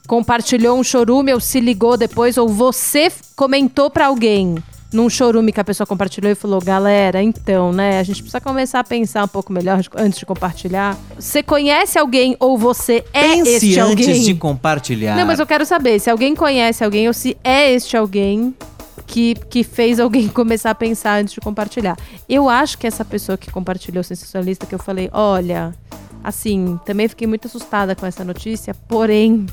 compartilhou 0.09 0.76
um 0.78 0.83
chorume 0.83 1.33
ou 1.33 1.38
se 1.40 1.61
ligou 1.61 1.96
depois, 1.96 2.37
ou 2.37 2.48
você 2.48 3.12
comentou 3.37 3.90
pra 3.90 4.06
alguém 4.06 4.56
num 4.92 5.09
chorume 5.09 5.53
que 5.53 5.61
a 5.61 5.64
pessoa 5.64 5.87
compartilhou 5.87 6.31
e 6.31 6.35
falou: 6.35 6.61
galera, 6.61 7.22
então, 7.22 7.72
né? 7.72 7.98
A 7.98 8.03
gente 8.03 8.22
precisa 8.22 8.40
começar 8.40 8.81
a 8.81 8.85
pensar 8.85 9.24
um 9.24 9.29
pouco 9.29 9.53
melhor 9.53 9.81
antes 9.96 10.18
de 10.18 10.26
compartilhar. 10.26 10.96
Você 11.18 11.42
conhece 11.42 11.98
alguém 11.98 12.37
ou 12.40 12.59
você 12.59 13.05
é 13.12 13.35
Pense 13.35 13.50
este 13.50 13.79
antes 13.79 14.07
alguém? 14.07 14.22
de 14.22 14.35
compartilhar. 14.35 15.16
Não, 15.16 15.26
mas 15.26 15.38
eu 15.38 15.46
quero 15.46 15.64
saber 15.64 15.98
se 15.98 16.11
alguém 16.11 16.35
conhece 16.35 16.85
alguém 16.85 17.07
ou 17.07 17.14
se 17.14 17.37
é 17.44 17.72
este 17.72 17.96
alguém 17.96 18.55
que, 19.07 19.35
que 19.48 19.62
fez 19.62 20.00
alguém 20.00 20.26
começar 20.29 20.70
a 20.70 20.74
pensar 20.74 21.20
antes 21.20 21.35
de 21.35 21.40
compartilhar. 21.40 21.96
Eu 22.29 22.48
acho 22.48 22.79
que 22.79 22.87
essa 22.87 23.05
pessoa 23.05 23.38
que 23.38 23.50
compartilhou 23.50 24.00
o 24.00 24.05
sensacionalista, 24.05 24.66
que 24.66 24.74
eu 24.74 24.79
falei, 24.79 25.09
olha, 25.12 25.74
assim, 26.22 26.79
também 26.85 27.09
fiquei 27.09 27.26
muito 27.26 27.46
assustada 27.46 27.94
com 27.94 28.07
essa 28.07 28.24
notícia, 28.24 28.74
porém, 28.88 29.46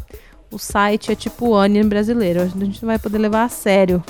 o 0.51 0.57
site 0.57 1.11
é 1.11 1.15
tipo 1.15 1.47
o 1.47 1.51
Onion 1.51 1.87
brasileiro. 1.87 2.41
A 2.41 2.47
gente 2.47 2.81
não 2.81 2.87
vai 2.87 2.99
poder 2.99 3.17
levar 3.17 3.43
a 3.43 3.49
sério 3.49 4.03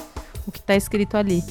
o 0.47 0.51
que 0.51 0.61
tá 0.61 0.75
escrito 0.75 1.17
ali. 1.17 1.43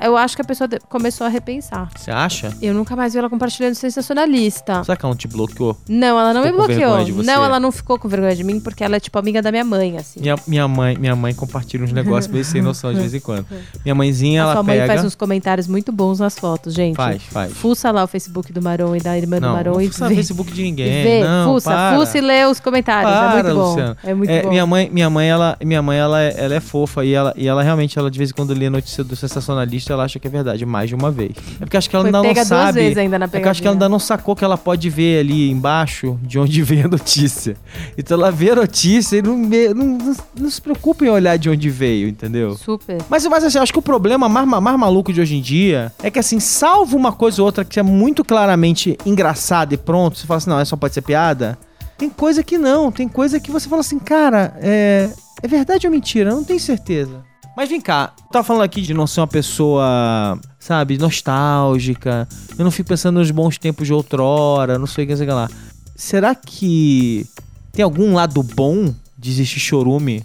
Eu 0.00 0.16
acho 0.16 0.34
que 0.36 0.42
a 0.42 0.44
pessoa 0.44 0.68
começou 0.88 1.26
a 1.26 1.30
repensar. 1.30 1.88
Você 1.96 2.10
acha? 2.10 2.52
Eu 2.60 2.74
nunca 2.74 2.96
mais 2.96 3.12
vi 3.12 3.18
ela 3.18 3.30
compartilhando 3.30 3.74
sensacionalista. 3.74 4.82
Será 4.84 4.96
que 4.96 5.04
ela 5.04 5.12
não 5.12 5.16
te 5.18 5.28
bloqueou? 5.28 5.76
Não, 5.88 6.18
ela 6.18 6.34
não 6.34 6.42
Ficou 6.42 6.66
me 6.68 6.74
bloqueou. 6.74 7.22
Não, 7.24 7.44
ela 7.44 7.60
não 7.60 7.70
ficou 7.70 7.98
com 7.98 8.08
vergonha 8.08 8.34
de 8.34 8.42
mim, 8.42 8.58
porque 8.60 8.82
ela 8.82 8.96
é 8.96 9.00
tipo 9.00 9.18
amiga 9.18 9.40
da 9.40 9.50
minha 9.50 9.64
mãe, 9.64 9.96
assim. 9.96 10.20
Minha, 10.20 10.36
minha 10.46 10.66
mãe, 10.68 10.96
minha 10.96 11.14
mãe 11.14 11.34
compartilha 11.34 11.84
uns 11.84 11.92
negócios 11.92 12.26
meio 12.32 12.44
sem 12.44 12.60
noção 12.62 12.92
de 12.92 12.98
vez 13.00 13.14
em 13.14 13.20
quando. 13.20 13.46
Minha 13.84 13.94
mãezinha, 13.94 14.42
a 14.42 14.44
ela 14.44 14.52
sua 14.54 14.62
mãe 14.62 14.78
pega. 14.78 14.92
faz 14.94 15.04
uns 15.04 15.14
comentários 15.14 15.66
muito 15.68 15.92
bons 15.92 16.18
nas 16.18 16.36
fotos, 16.38 16.74
gente. 16.74 16.96
Faz, 16.96 17.22
faz. 17.24 17.52
Fuça 17.52 17.90
lá 17.90 18.04
o 18.04 18.06
Facebook 18.08 18.52
do 18.52 18.60
Maron 18.60 18.96
e 18.96 19.00
da 19.00 19.16
irmã 19.16 19.36
do 19.36 19.42
Não, 19.46 19.54
Maron 19.54 19.72
não 19.74 19.80
e 19.82 19.88
vê. 19.88 20.14
Facebook 20.16 20.52
de 20.52 20.62
ninguém. 20.62 21.02
vê. 21.04 21.24
não, 21.24 21.52
fuça, 21.54 21.70
para. 21.70 21.96
fuça 21.96 22.18
e 22.18 22.20
lê 22.20 22.44
os 22.46 22.58
comentários. 22.58 23.12
é 23.12 23.16
Para, 23.16 23.42
muito 23.44 23.54
bom. 23.54 23.68
Luciano. 23.70 23.96
É 24.02 24.14
muito 24.14 24.30
É, 24.30 24.42
bom. 24.42 24.48
minha 24.50 24.66
mãe, 24.66 24.90
minha 24.90 25.10
mãe, 25.10 25.28
ela, 25.28 25.56
minha 25.62 25.82
mãe, 25.82 25.98
ela, 25.98 26.20
é- 26.22 26.34
ela 26.36 26.54
é 26.54 26.60
fofa 26.60 27.04
e 27.04 27.12
ela, 27.12 27.32
e 27.36 27.46
ela 27.46 27.62
realmente, 27.62 27.98
ela 27.98 28.10
de 28.10 28.18
vez 28.18 28.30
em 28.30 28.34
quando 28.34 28.52
lê 28.54 28.68
notícia 28.68 29.04
do 29.04 29.14
sensacionalista 29.14 29.67
sensacionalista, 29.68 29.92
ela 29.92 30.04
acha 30.04 30.18
que 30.18 30.26
é 30.26 30.30
verdade 30.30 30.64
mais 30.66 30.88
de 30.88 30.94
uma 30.94 31.10
vez. 31.10 31.32
É 31.60 31.64
porque 31.64 31.76
acho 31.76 31.88
que 31.88 31.94
ela 31.96 32.02
Foi 32.04 32.08
ainda 32.08 32.18
não 32.18 32.22
pega 32.24 32.44
duas 32.44 32.48
sabe. 32.48 32.80
vezes 32.80 32.96
ainda 32.98 33.18
na 33.18 33.26
É 33.26 33.28
que 33.28 33.46
eu 33.46 33.50
acho 33.50 33.60
que 33.60 33.66
ela 33.68 33.74
ainda 33.74 33.88
não 33.88 33.98
sacou 33.98 34.34
que 34.34 34.44
ela 34.44 34.56
pode 34.56 34.88
ver 34.90 35.20
ali 35.20 35.50
embaixo 35.50 36.18
de 36.22 36.38
onde 36.38 36.62
vem 36.62 36.82
a 36.82 36.88
notícia. 36.88 37.56
Então 37.96 38.16
ela 38.18 38.30
vê 38.30 38.50
a 38.50 38.56
notícia 38.56 39.16
e 39.18 39.22
não, 39.22 39.36
não, 39.36 39.74
não- 39.98 40.16
não 40.38 40.50
se 40.50 40.60
preocupa 40.60 41.04
em 41.04 41.08
olhar 41.08 41.36
de 41.36 41.50
onde 41.50 41.68
veio, 41.70 42.08
entendeu? 42.08 42.56
Super. 42.56 42.98
Mas, 43.08 43.26
mas 43.26 43.44
assim, 43.44 43.58
eu 43.58 43.62
acho 43.62 43.72
que 43.72 43.78
o 43.78 43.82
problema 43.82 44.28
mais, 44.28 44.46
ma- 44.46 44.60
mais 44.60 44.78
maluco 44.78 45.12
de 45.12 45.20
hoje 45.20 45.36
em 45.36 45.40
dia 45.42 45.92
é 46.02 46.10
que, 46.10 46.18
assim, 46.18 46.40
salvo 46.40 46.96
uma 46.96 47.12
coisa 47.12 47.42
ou 47.42 47.46
outra 47.46 47.64
que 47.64 47.78
é 47.78 47.82
muito 47.82 48.24
claramente 48.24 48.96
engraçada 49.04 49.74
e 49.74 49.76
pronto, 49.76 50.16
você 50.18 50.26
fala 50.26 50.38
assim, 50.38 50.50
não, 50.50 50.64
só 50.64 50.76
pode 50.76 50.94
ser 50.94 51.02
piada. 51.02 51.58
Tem 51.96 52.08
coisa 52.08 52.42
que 52.42 52.56
não, 52.56 52.92
tem 52.92 53.08
coisa 53.08 53.40
que 53.40 53.50
você 53.50 53.68
fala 53.68 53.80
assim, 53.80 53.98
cara, 53.98 54.54
é, 54.60 55.10
é 55.42 55.48
verdade 55.48 55.86
ou 55.86 55.92
mentira? 55.92 56.30
Eu 56.30 56.36
não 56.36 56.44
tenho 56.44 56.60
certeza. 56.60 57.24
Mas 57.58 57.68
vem 57.68 57.80
cá, 57.80 58.12
tava 58.30 58.44
falando 58.44 58.62
aqui 58.62 58.80
de 58.80 58.94
não 58.94 59.04
ser 59.04 59.18
uma 59.18 59.26
pessoa, 59.26 60.38
sabe, 60.60 60.96
nostálgica. 60.96 62.28
Eu 62.56 62.62
não 62.62 62.70
fico 62.70 62.88
pensando 62.88 63.18
nos 63.18 63.32
bons 63.32 63.58
tempos 63.58 63.84
de 63.84 63.92
outrora, 63.92 64.78
não 64.78 64.86
sei 64.86 65.04
o 65.04 65.08
que, 65.08 65.16
sei 65.16 65.26
lá. 65.26 65.50
Será 65.96 66.36
que 66.36 67.26
tem 67.72 67.82
algum 67.82 68.14
lado 68.14 68.40
bom 68.44 68.94
de 69.18 69.30
existir 69.32 69.58
chorume 69.58 70.24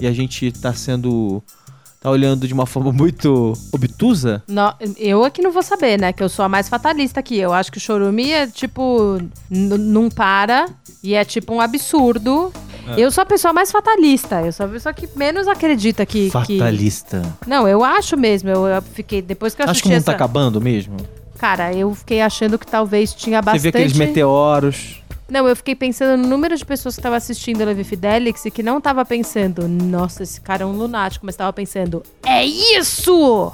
e 0.00 0.08
a 0.08 0.12
gente 0.12 0.50
tá 0.50 0.74
sendo. 0.74 1.40
tá 2.00 2.10
olhando 2.10 2.48
de 2.48 2.52
uma 2.52 2.66
forma 2.66 2.90
muito 2.90 3.52
obtusa? 3.70 4.42
Não, 4.48 4.74
eu 4.98 5.22
aqui 5.22 5.40
não 5.40 5.52
vou 5.52 5.62
saber, 5.62 6.00
né? 6.00 6.12
Que 6.12 6.24
eu 6.24 6.28
sou 6.28 6.44
a 6.44 6.48
mais 6.48 6.68
fatalista 6.68 7.20
aqui. 7.20 7.38
Eu 7.38 7.52
acho 7.52 7.70
que 7.70 7.78
o 7.78 7.80
chorume 7.80 8.32
é 8.32 8.48
tipo. 8.48 9.20
Não 9.48 10.10
para 10.10 10.68
e 11.00 11.14
é 11.14 11.24
tipo 11.24 11.54
um 11.54 11.60
absurdo. 11.60 12.52
É. 12.88 13.00
Eu 13.00 13.10
sou 13.10 13.22
a 13.22 13.26
pessoa 13.26 13.52
mais 13.52 13.70
fatalista. 13.70 14.42
Eu 14.42 14.52
sou 14.52 14.66
a 14.66 14.68
pessoa 14.68 14.92
que 14.92 15.08
menos 15.16 15.46
acredita 15.48 16.04
que. 16.04 16.26
que... 16.26 16.30
Fatalista. 16.30 17.22
Não, 17.46 17.66
eu 17.68 17.84
acho 17.84 18.16
mesmo. 18.16 18.50
Eu, 18.50 18.66
eu 18.66 18.82
fiquei. 18.82 19.22
Depois 19.22 19.54
que 19.54 19.62
eu 19.62 19.68
Acho 19.68 19.82
que 19.82 19.88
o 19.88 19.90
mundo 19.90 19.98
essa... 19.98 20.06
tá 20.06 20.12
acabando 20.12 20.60
mesmo. 20.60 20.96
Cara, 21.38 21.72
eu 21.72 21.94
fiquei 21.94 22.20
achando 22.20 22.58
que 22.58 22.66
talvez 22.66 23.12
tinha 23.12 23.40
Você 23.40 23.44
bastante. 23.44 23.62
viu 23.62 23.68
aqueles 23.70 23.92
meteoros. 23.96 25.02
Não, 25.28 25.48
eu 25.48 25.56
fiquei 25.56 25.74
pensando 25.74 26.20
no 26.20 26.28
número 26.28 26.56
de 26.56 26.64
pessoas 26.64 26.94
que 26.94 27.00
estavam 27.00 27.16
assistindo 27.16 27.62
a 27.62 27.64
Levi 27.64 27.84
Fidelix 27.84 28.44
e 28.44 28.50
que 28.50 28.62
não 28.62 28.80
tava 28.82 29.02
pensando, 29.04 29.66
nossa, 29.66 30.22
esse 30.22 30.38
cara 30.40 30.64
é 30.64 30.66
um 30.66 30.72
lunático, 30.72 31.24
mas 31.24 31.34
tava 31.34 31.50
pensando, 31.54 32.02
é 32.22 32.44
isso! 32.44 33.50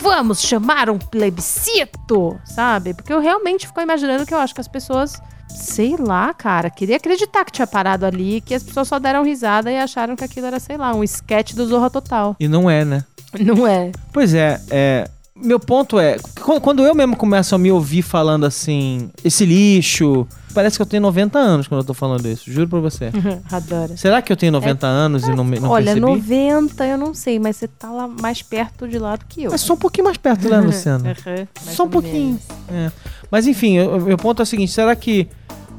Vamos 0.00 0.40
chamar 0.40 0.88
um 0.88 0.98
plebiscito, 0.98 2.40
sabe? 2.44 2.94
Porque 2.94 3.12
eu 3.12 3.20
realmente 3.20 3.66
fico 3.66 3.80
imaginando 3.80 4.24
que 4.24 4.32
eu 4.32 4.38
acho 4.38 4.54
que 4.54 4.60
as 4.60 4.68
pessoas, 4.68 5.20
sei 5.48 5.96
lá, 5.98 6.32
cara, 6.34 6.70
queria 6.70 6.96
acreditar 6.96 7.44
que 7.44 7.52
tinha 7.52 7.66
parado 7.66 8.04
ali, 8.06 8.40
que 8.40 8.54
as 8.54 8.62
pessoas 8.62 8.88
só 8.88 8.98
deram 8.98 9.24
risada 9.24 9.70
e 9.70 9.76
acharam 9.76 10.14
que 10.16 10.24
aquilo 10.24 10.46
era, 10.46 10.60
sei 10.60 10.76
lá, 10.76 10.94
um 10.94 11.02
sketch 11.04 11.54
do 11.54 11.66
Zorra 11.66 11.90
Total. 11.90 12.36
E 12.38 12.48
não 12.48 12.68
é, 12.70 12.84
né? 12.84 13.04
Não 13.38 13.66
é? 13.66 13.90
Pois 14.12 14.34
é, 14.34 14.60
é. 14.70 15.08
Meu 15.40 15.60
ponto 15.60 16.00
é, 16.00 16.16
qu- 16.42 16.60
quando 16.60 16.82
eu 16.84 16.92
mesmo 16.96 17.14
começo 17.16 17.54
a 17.54 17.58
me 17.58 17.70
ouvir 17.70 18.02
falando 18.02 18.44
assim, 18.44 19.08
esse 19.24 19.46
lixo, 19.46 20.26
parece 20.52 20.76
que 20.76 20.82
eu 20.82 20.86
tenho 20.86 21.00
90 21.02 21.38
anos 21.38 21.68
quando 21.68 21.82
eu 21.82 21.86
tô 21.86 21.94
falando 21.94 22.26
isso, 22.26 22.50
juro 22.50 22.66
pra 22.68 22.80
você. 22.80 23.12
Adoro. 23.52 23.96
Será 23.96 24.20
que 24.20 24.32
eu 24.32 24.36
tenho 24.36 24.50
90 24.50 24.84
anos 24.84 25.28
e 25.28 25.30
não, 25.30 25.44
me- 25.44 25.60
não 25.60 25.70
Olha, 25.70 25.92
percebi? 25.94 26.00
90 26.00 26.86
eu 26.86 26.98
não 26.98 27.14
sei, 27.14 27.38
mas 27.38 27.54
você 27.56 27.68
tá 27.68 27.88
lá 27.88 28.08
mais 28.08 28.42
perto 28.42 28.88
de 28.88 28.98
lá 28.98 29.14
do 29.14 29.26
que 29.26 29.44
eu. 29.44 29.52
Mas 29.52 29.60
só 29.60 29.74
um 29.74 29.76
pouquinho 29.76 30.06
mais 30.06 30.16
perto, 30.16 30.48
né, 30.48 30.58
Luciano? 30.60 31.04
Uhum, 31.06 31.46
Só 31.72 31.84
um 31.84 31.86
ou 31.86 31.92
pouquinho. 31.92 32.40
É. 32.68 32.90
Mas 33.30 33.46
enfim, 33.46 33.78
o 33.78 34.00
meu 34.00 34.16
ponto 34.16 34.40
é 34.40 34.44
o 34.44 34.46
seguinte: 34.46 34.72
será 34.72 34.96
que. 34.96 35.28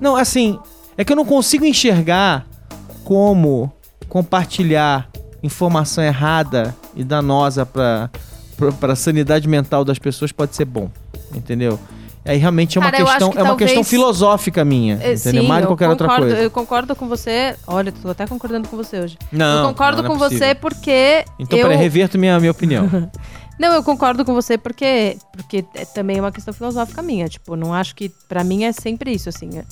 Não, 0.01 0.15
assim, 0.15 0.59
é 0.97 1.03
que 1.03 1.11
eu 1.11 1.15
não 1.17 1.25
consigo 1.25 1.65
enxergar 1.65 2.45
como 3.03 3.71
compartilhar 4.07 5.09
informação 5.41 6.03
errada 6.03 6.75
e 6.95 7.03
danosa 7.03 7.65
pra, 7.65 8.09
pra, 8.57 8.71
pra 8.71 8.95
sanidade 8.95 9.47
mental 9.47 9.85
das 9.85 9.97
pessoas 9.99 10.31
pode 10.31 10.55
ser 10.55 10.65
bom. 10.65 10.89
Entendeu? 11.33 11.79
Aí 12.25 12.37
realmente 12.37 12.77
é 12.77 12.81
uma 12.81 12.91
Cara, 12.91 13.03
questão, 13.05 13.31
que 13.31 13.37
é 13.37 13.43
uma 13.43 13.55
questão 13.55 13.75
talvez- 13.75 13.89
filosófica 13.89 14.65
minha, 14.65 14.95
É, 15.01 15.13
entendeu? 15.13 15.41
sim, 15.41 15.47
Mais 15.47 15.61
de 15.61 15.63
eu 15.63 15.67
qualquer 15.69 15.87
outra 15.89 16.07
concordo- 16.07 16.27
coisa. 16.27 16.41
Eu 16.43 16.51
concordo 16.51 16.95
com 16.95 17.07
você. 17.07 17.55
Olha, 17.65 17.91
tô 17.91 18.09
até 18.09 18.27
concordando 18.27 18.67
com 18.67 18.75
você 18.75 18.99
hoje. 18.99 19.17
Não, 19.31 19.59
eu 19.63 19.67
concordo 19.69 20.03
não, 20.03 20.09
não 20.09 20.17
com 20.17 20.25
é 20.25 20.29
você 20.29 20.35
possível. 20.37 20.55
porque. 20.61 21.25
Então, 21.39 21.57
eu... 21.57 21.65
peraí, 21.67 21.77
reverto 21.81 22.17
minha, 22.19 22.37
minha 22.39 22.51
opinião. 22.51 22.87
Não, 23.59 23.73
eu 23.73 23.83
concordo 23.83 24.23
com 24.23 24.33
você 24.33 24.57
porque, 24.57 25.17
porque 25.33 25.65
é 25.75 25.83
também 25.83 26.19
uma 26.19 26.31
questão 26.31 26.53
filosófica 26.53 27.01
minha. 27.01 27.27
Tipo, 27.27 27.55
não 27.57 27.73
acho 27.73 27.93
que. 27.93 28.07
Pra 28.27 28.43
mim 28.43 28.63
é 28.63 28.71
sempre 28.71 29.11
isso, 29.11 29.27
assim. 29.27 29.57
é- 29.59 29.65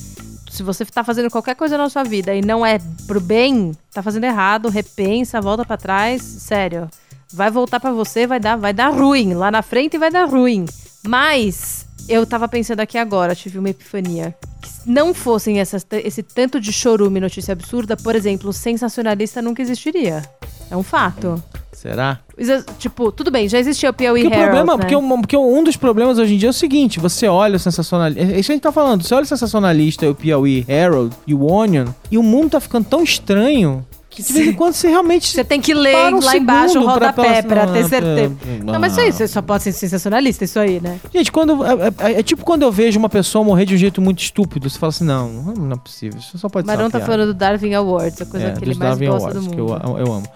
Se 0.51 0.61
você 0.61 0.83
tá 0.85 1.03
fazendo 1.03 1.29
qualquer 1.31 1.55
coisa 1.55 1.77
na 1.77 1.89
sua 1.89 2.03
vida 2.03 2.35
e 2.35 2.41
não 2.41 2.65
é 2.65 2.79
pro 3.07 3.21
bem, 3.21 3.71
tá 3.93 4.03
fazendo 4.03 4.25
errado, 4.25 4.67
repensa, 4.69 5.39
volta 5.39 5.63
pra 5.63 5.77
trás. 5.77 6.21
Sério. 6.21 6.89
Vai 7.31 7.49
voltar 7.49 7.79
pra 7.79 7.91
você, 7.91 8.27
vai 8.27 8.39
dar, 8.39 8.57
vai 8.57 8.73
dar 8.73 8.89
ruim. 8.89 9.33
Lá 9.33 9.49
na 9.51 9.61
frente 9.61 9.97
vai 9.97 10.11
dar 10.11 10.25
ruim. 10.25 10.65
Mas 11.05 11.85
eu 12.09 12.25
tava 12.25 12.47
pensando 12.47 12.79
aqui 12.81 12.97
agora, 12.97 13.35
tive 13.35 13.57
uma 13.59 13.69
epifania. 13.69 14.35
Que 14.61 14.67
se 14.69 14.89
não 14.89 15.13
fossem 15.13 15.59
essas, 15.59 15.85
esse 15.91 16.23
tanto 16.23 16.59
de 16.59 16.73
chorume 16.73 17.19
notícia 17.19 17.51
absurda, 17.53 17.95
por 17.95 18.15
exemplo, 18.15 18.51
sensacionalista 18.51 19.41
nunca 19.41 19.61
existiria. 19.61 20.23
É 20.69 20.75
um 20.75 20.83
fato. 20.83 21.41
Será? 21.78 22.19
Exa- 22.36 22.65
Tipo, 22.80 23.11
tudo 23.11 23.30
bem, 23.30 23.47
já 23.47 23.59
existia 23.59 23.91
o 23.91 23.93
Piauí 23.93 24.23
Porque 24.23 24.36
o 24.36 24.39
Herald, 24.39 24.55
problema, 24.55 24.73
né? 24.78 24.80
porque, 24.80 24.95
um, 24.95 25.21
porque 25.21 25.38
um 25.38 25.63
dos 25.63 25.78
problemas 25.78 26.17
hoje 26.17 26.34
em 26.34 26.38
dia 26.39 26.49
é 26.49 26.51
o 26.51 26.53
seguinte: 26.53 26.99
você 26.99 27.28
olha 27.28 27.55
o 27.55 27.59
sensacionalista. 27.59 28.19
É 28.23 28.39
isso 28.39 28.47
que 28.47 28.51
a 28.51 28.55
gente 28.55 28.63
tá 28.63 28.71
falando. 28.71 29.03
Você 29.03 29.13
olha 29.13 29.23
o 29.23 29.28
sensacionalista, 29.28 30.09
o 30.09 30.15
Piauí 30.15 30.65
Herald 30.67 31.15
e 31.28 31.36
o 31.36 31.45
Onion, 31.45 31.86
e 32.09 32.17
o 32.17 32.23
mundo 32.23 32.49
tá 32.49 32.59
ficando 32.59 32.86
tão 32.86 33.03
estranho 33.03 33.86
que 34.09 34.23
de 34.23 34.34
vez 34.34 34.47
em 34.47 34.53
quando 34.53 34.73
você 34.73 34.88
realmente. 34.88 35.28
Você 35.28 35.43
tem 35.43 35.61
que 35.61 35.71
ler 35.75 36.11
um 36.11 36.19
lá 36.19 36.36
embaixo 36.36 36.80
o 36.80 36.82
segundo 36.82 36.97
pra 36.97 37.09
rodapé 37.11 37.41
pra, 37.43 37.67
ter 37.67 37.80
assim, 37.82 37.89
certeza. 37.89 38.36
não, 38.63 38.73
Não, 38.73 38.80
mas 38.80 38.93
isso 38.93 39.01
aí, 39.01 39.11
você 39.13 39.28
só 39.28 39.43
pode 39.43 39.61
ser 39.61 39.71
sensacionalista, 39.71 40.43
isso 40.45 40.59
aí, 40.59 40.80
né? 40.82 40.99
Gente, 41.13 41.32
quando. 41.32 41.63
É, 41.63 41.69
é- 41.99 42.19
é 42.19 42.23
tipo 42.23 42.43
quando 42.43 42.63
eu 42.63 42.71
vejo 42.71 42.97
uma 42.97 43.09
pessoa 43.09 43.45
morrer 43.45 43.65
de 43.65 43.75
um 43.75 43.78
jeito 43.78 44.01
muito 44.01 44.17
estúpido. 44.23 44.67
Você 44.67 44.80
fala 44.80 44.89
assim: 44.89 45.03
não, 45.05 45.30
não 45.55 45.73
é 45.73 45.78
possível. 45.78 46.17
Isso 46.19 46.39
só 46.39 46.49
pode 46.49 46.65
ser. 46.65 46.71
Marão 46.71 46.86
uma 46.86 46.91
tá 46.91 46.97
piada. 46.97 47.11
falando 47.11 47.28
do 47.28 47.34
Darwin 47.36 47.75
Awards, 47.75 48.19
a 48.19 48.25
coisa 48.25 48.47
é, 48.47 48.51
que 48.53 48.63
ele 48.63 48.73
mais 48.73 48.97
Darwin 48.97 49.05
gosta 49.11 49.28
Awards, 49.30 49.45
do 49.47 49.53
que 49.53 49.59
eu, 49.61 49.67
mundo. 49.67 49.99
eu 49.99 50.11
amo. 50.13 50.28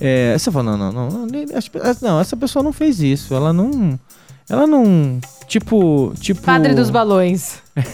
É, 0.00 0.36
você 0.36 0.50
fala, 0.50 0.76
não, 0.76 0.92
não, 0.92 1.08
não, 1.08 1.26
não, 2.02 2.20
essa 2.20 2.36
pessoa 2.36 2.62
não 2.62 2.72
fez 2.72 3.00
isso, 3.00 3.34
ela 3.34 3.52
não, 3.52 3.98
ela 4.48 4.66
não, 4.66 5.20
tipo, 5.46 6.12
tipo... 6.20 6.42
Padre 6.42 6.74
dos 6.74 6.90
balões. 6.90 7.62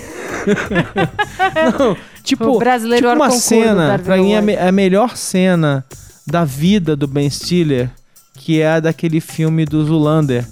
Não, 1.79 1.97
tipo, 2.23 2.45
O 2.45 2.59
brasileiro 2.59 3.07
tipo 3.09 3.23
uma 3.23 3.31
cena, 3.31 3.99
pra 3.99 4.17
mim, 4.17 4.33
é 4.33 4.69
a 4.69 4.73
melhor 4.73 5.15
cena 5.17 5.85
da 6.27 6.45
vida 6.47 6.97
do 6.97 7.07
Ben 7.07 7.29
Stiller, 7.29 7.91
que 8.35 8.61
é 8.61 8.69
a 8.69 8.81
daquele 8.81 9.21
filme 9.21 9.65
do 9.67 9.85
Zulander, 9.85 10.47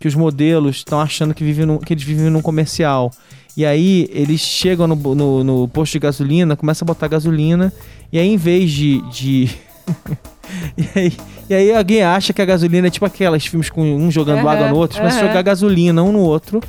que 0.00 0.08
os 0.08 0.14
modelos 0.14 0.76
estão 0.76 1.00
achando 1.00 1.34
que, 1.34 1.44
vivem 1.44 1.66
num- 1.66 1.78
que 1.78 1.92
eles 1.92 2.02
vivem 2.04 2.30
num 2.30 2.40
comercial. 2.40 3.10
E 3.56 3.64
aí 3.64 4.08
eles 4.10 4.40
chegam 4.40 4.86
no, 4.86 4.96
no, 5.14 5.44
no 5.44 5.68
posto 5.68 5.92
de 5.92 5.98
gasolina, 5.98 6.56
começam 6.56 6.84
a 6.84 6.88
botar 6.88 7.08
gasolina, 7.08 7.72
e 8.12 8.18
aí 8.18 8.28
em 8.28 8.36
vez 8.36 8.70
de. 8.70 9.00
de... 9.10 9.50
e, 10.76 10.98
aí, 10.98 11.16
e 11.50 11.54
aí 11.54 11.74
alguém 11.74 12.02
acha 12.02 12.32
que 12.32 12.40
a 12.40 12.44
gasolina 12.44 12.86
é 12.86 12.90
tipo 12.90 13.04
aquelas 13.04 13.46
filmes 13.46 13.70
com 13.70 13.82
um 13.82 14.10
jogando 14.10 14.38
Aham, 14.40 14.50
água 14.50 14.68
no 14.68 14.76
outro, 14.76 15.02
a 15.02 15.06
aham. 15.06 15.20
jogar 15.20 15.42
gasolina 15.42 16.02
um 16.02 16.12
no 16.12 16.20
outro, 16.20 16.62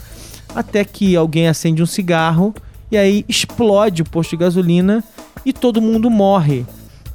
até 0.56 0.84
que 0.84 1.16
alguém 1.16 1.48
acende 1.48 1.82
um 1.82 1.86
cigarro, 1.86 2.54
e 2.92 2.98
aí 2.98 3.26
explode 3.28 4.02
o 4.02 4.06
posto 4.06 4.32
de 4.32 4.38
gasolina 4.38 5.04
e 5.46 5.52
todo 5.54 5.82
mundo 5.82 6.10
morre. 6.10 6.66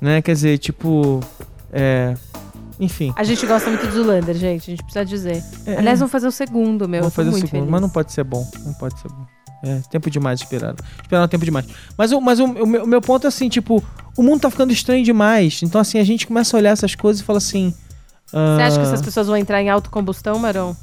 Né? 0.00 0.20
Quer 0.20 0.32
dizer, 0.32 0.58
tipo. 0.58 1.20
É. 1.72 2.14
Enfim. 2.80 3.12
A 3.14 3.22
gente 3.22 3.46
gosta 3.46 3.70
muito 3.70 3.86
do 3.86 3.92
Zulander, 3.92 4.34
gente, 4.34 4.62
a 4.62 4.70
gente 4.72 4.82
precisa 4.82 5.04
dizer. 5.04 5.42
É, 5.64 5.76
Aliás, 5.76 6.00
vamos 6.00 6.10
fazer 6.10 6.26
o 6.26 6.32
segundo, 6.32 6.88
meu. 6.88 7.00
Vamos 7.00 7.14
fazer 7.14 7.30
o 7.30 7.34
segundo, 7.34 7.50
feliz. 7.50 7.68
mas 7.68 7.80
não 7.80 7.88
pode 7.88 8.12
ser 8.12 8.24
bom. 8.24 8.44
Não 8.64 8.72
pode 8.74 8.98
ser 8.98 9.08
bom. 9.08 9.24
É, 9.62 9.80
tempo 9.90 10.10
demais 10.10 10.40
esperar. 10.40 10.74
Esperar 11.00 11.24
um 11.24 11.28
tempo 11.28 11.44
demais. 11.44 11.66
Mas, 11.96 12.10
o, 12.12 12.20
mas 12.20 12.40
o, 12.40 12.44
o 12.44 12.66
meu, 12.66 12.84
o 12.84 12.86
meu 12.86 13.00
ponto 13.00 13.26
é 13.26 13.28
assim, 13.28 13.48
tipo, 13.48 13.82
o 14.16 14.22
mundo 14.22 14.40
tá 14.40 14.50
ficando 14.50 14.72
estranho 14.72 15.04
demais. 15.04 15.60
Então, 15.62 15.80
assim, 15.80 15.98
a 15.98 16.04
gente 16.04 16.26
começa 16.26 16.56
a 16.56 16.58
olhar 16.58 16.70
essas 16.70 16.94
coisas 16.94 17.22
e 17.22 17.24
fala 17.24 17.38
assim. 17.38 17.72
Você 18.26 18.62
acha 18.62 18.76
que 18.76 18.82
ah, 18.82 18.88
essas 18.88 19.02
pessoas 19.02 19.26
vão 19.26 19.36
entrar 19.36 19.62
em 19.62 19.68
autocombustão, 19.68 20.38
Marão? 20.38 20.76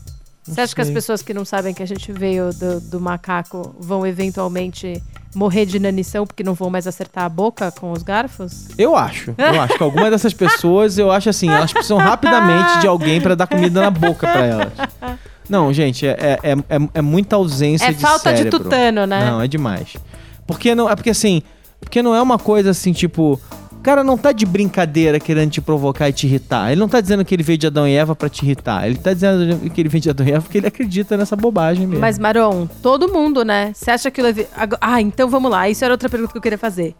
não 0.47 0.55
Você 0.55 0.61
acha 0.61 0.73
que 0.75 0.81
as 0.81 0.87
sei. 0.87 0.93
pessoas 0.93 1.21
que 1.21 1.33
não 1.33 1.43
sabem 1.43 1.73
que 1.73 1.83
a 1.83 1.85
gente 1.85 2.11
veio 2.11 2.53
do, 2.53 2.79
do 2.79 3.01
macaco 3.01 3.75
vão 3.79 4.05
eventualmente 4.05 5.01
morrer 5.35 5.65
de 5.65 5.77
inanição 5.77 6.25
porque 6.25 6.43
não 6.43 6.53
vão 6.53 6.69
mais 6.69 6.87
acertar 6.87 7.23
a 7.23 7.29
boca 7.29 7.71
com 7.71 7.91
os 7.91 8.01
garfos? 8.01 8.67
Eu 8.77 8.95
acho. 8.95 9.33
Eu 9.37 9.61
acho 9.61 9.77
que 9.77 9.83
algumas 9.83 10.09
dessas 10.09 10.33
pessoas, 10.33 10.97
eu 10.97 11.11
acho 11.11 11.29
assim, 11.29 11.49
elas 11.49 11.73
precisam 11.73 11.97
rapidamente 11.97 12.79
de 12.79 12.87
alguém 12.87 13.19
pra 13.19 13.35
dar 13.35 13.47
comida 13.47 13.81
na 13.81 13.91
boca 13.91 14.27
pra 14.27 14.45
elas. 14.45 14.73
Não, 15.49 15.73
gente, 15.73 16.05
é, 16.07 16.11
é, 16.11 16.39
é, 16.43 16.51
é- 16.51 16.89
é 16.95 17.01
muita 17.01 17.35
ausência 17.35 17.85
É 17.87 17.91
de 17.91 17.99
falta 17.99 18.31
de 18.31 18.37
cérebro. 18.39 18.59
tutano, 18.59 19.05
né? 19.07 19.25
Não, 19.25 19.41
é 19.41 19.47
demais. 19.47 19.95
Porque 20.45 20.73
não, 20.75 20.89
é 20.89 20.95
porque 20.95 21.09
assim, 21.09 21.41
porque 21.79 22.01
não 22.01 22.13
é 22.15 22.21
uma 22.21 22.37
coisa 22.37 22.69
assim, 22.71 22.91
tipo, 22.93 23.39
o 23.71 23.81
cara 23.81 24.03
não 24.03 24.17
tá 24.17 24.31
de 24.31 24.45
brincadeira 24.45 25.19
querendo 25.19 25.49
te 25.51 25.61
provocar 25.61 26.09
e 26.09 26.13
te 26.13 26.27
irritar. 26.27 26.71
Ele 26.71 26.79
não 26.79 26.87
tá 26.89 26.99
dizendo 27.01 27.23
que 27.23 27.33
ele 27.33 27.43
veio 27.43 27.57
de 27.57 27.67
Adão 27.67 27.87
e 27.87 27.93
Eva 27.95 28.15
pra 28.15 28.27
te 28.29 28.43
irritar. 28.45 28.85
Ele 28.85 28.95
tá 28.97 29.13
dizendo 29.13 29.69
que 29.69 29.81
ele 29.81 29.89
veio 29.89 30.01
de 30.01 30.09
Adão 30.09 30.27
e 30.27 30.31
Eva 30.31 30.41
porque 30.41 30.57
ele 30.57 30.67
acredita 30.67 31.15
nessa 31.17 31.35
bobagem 31.35 31.87
mesmo. 31.87 32.01
Mas, 32.01 32.19
Maron, 32.19 32.67
todo 32.81 33.07
mundo, 33.11 33.43
né? 33.45 33.71
Você 33.73 33.89
acha 33.91 34.11
que 34.11 34.19
o 34.21 34.23
Levi. 34.23 34.45
Ah, 34.81 35.01
então 35.01 35.29
vamos 35.29 35.49
lá. 35.49 35.69
Isso 35.69 35.83
era 35.85 35.93
outra 35.93 36.09
pergunta 36.09 36.31
que 36.31 36.37
eu 36.37 36.41
queria 36.41 36.57
fazer. 36.57 36.95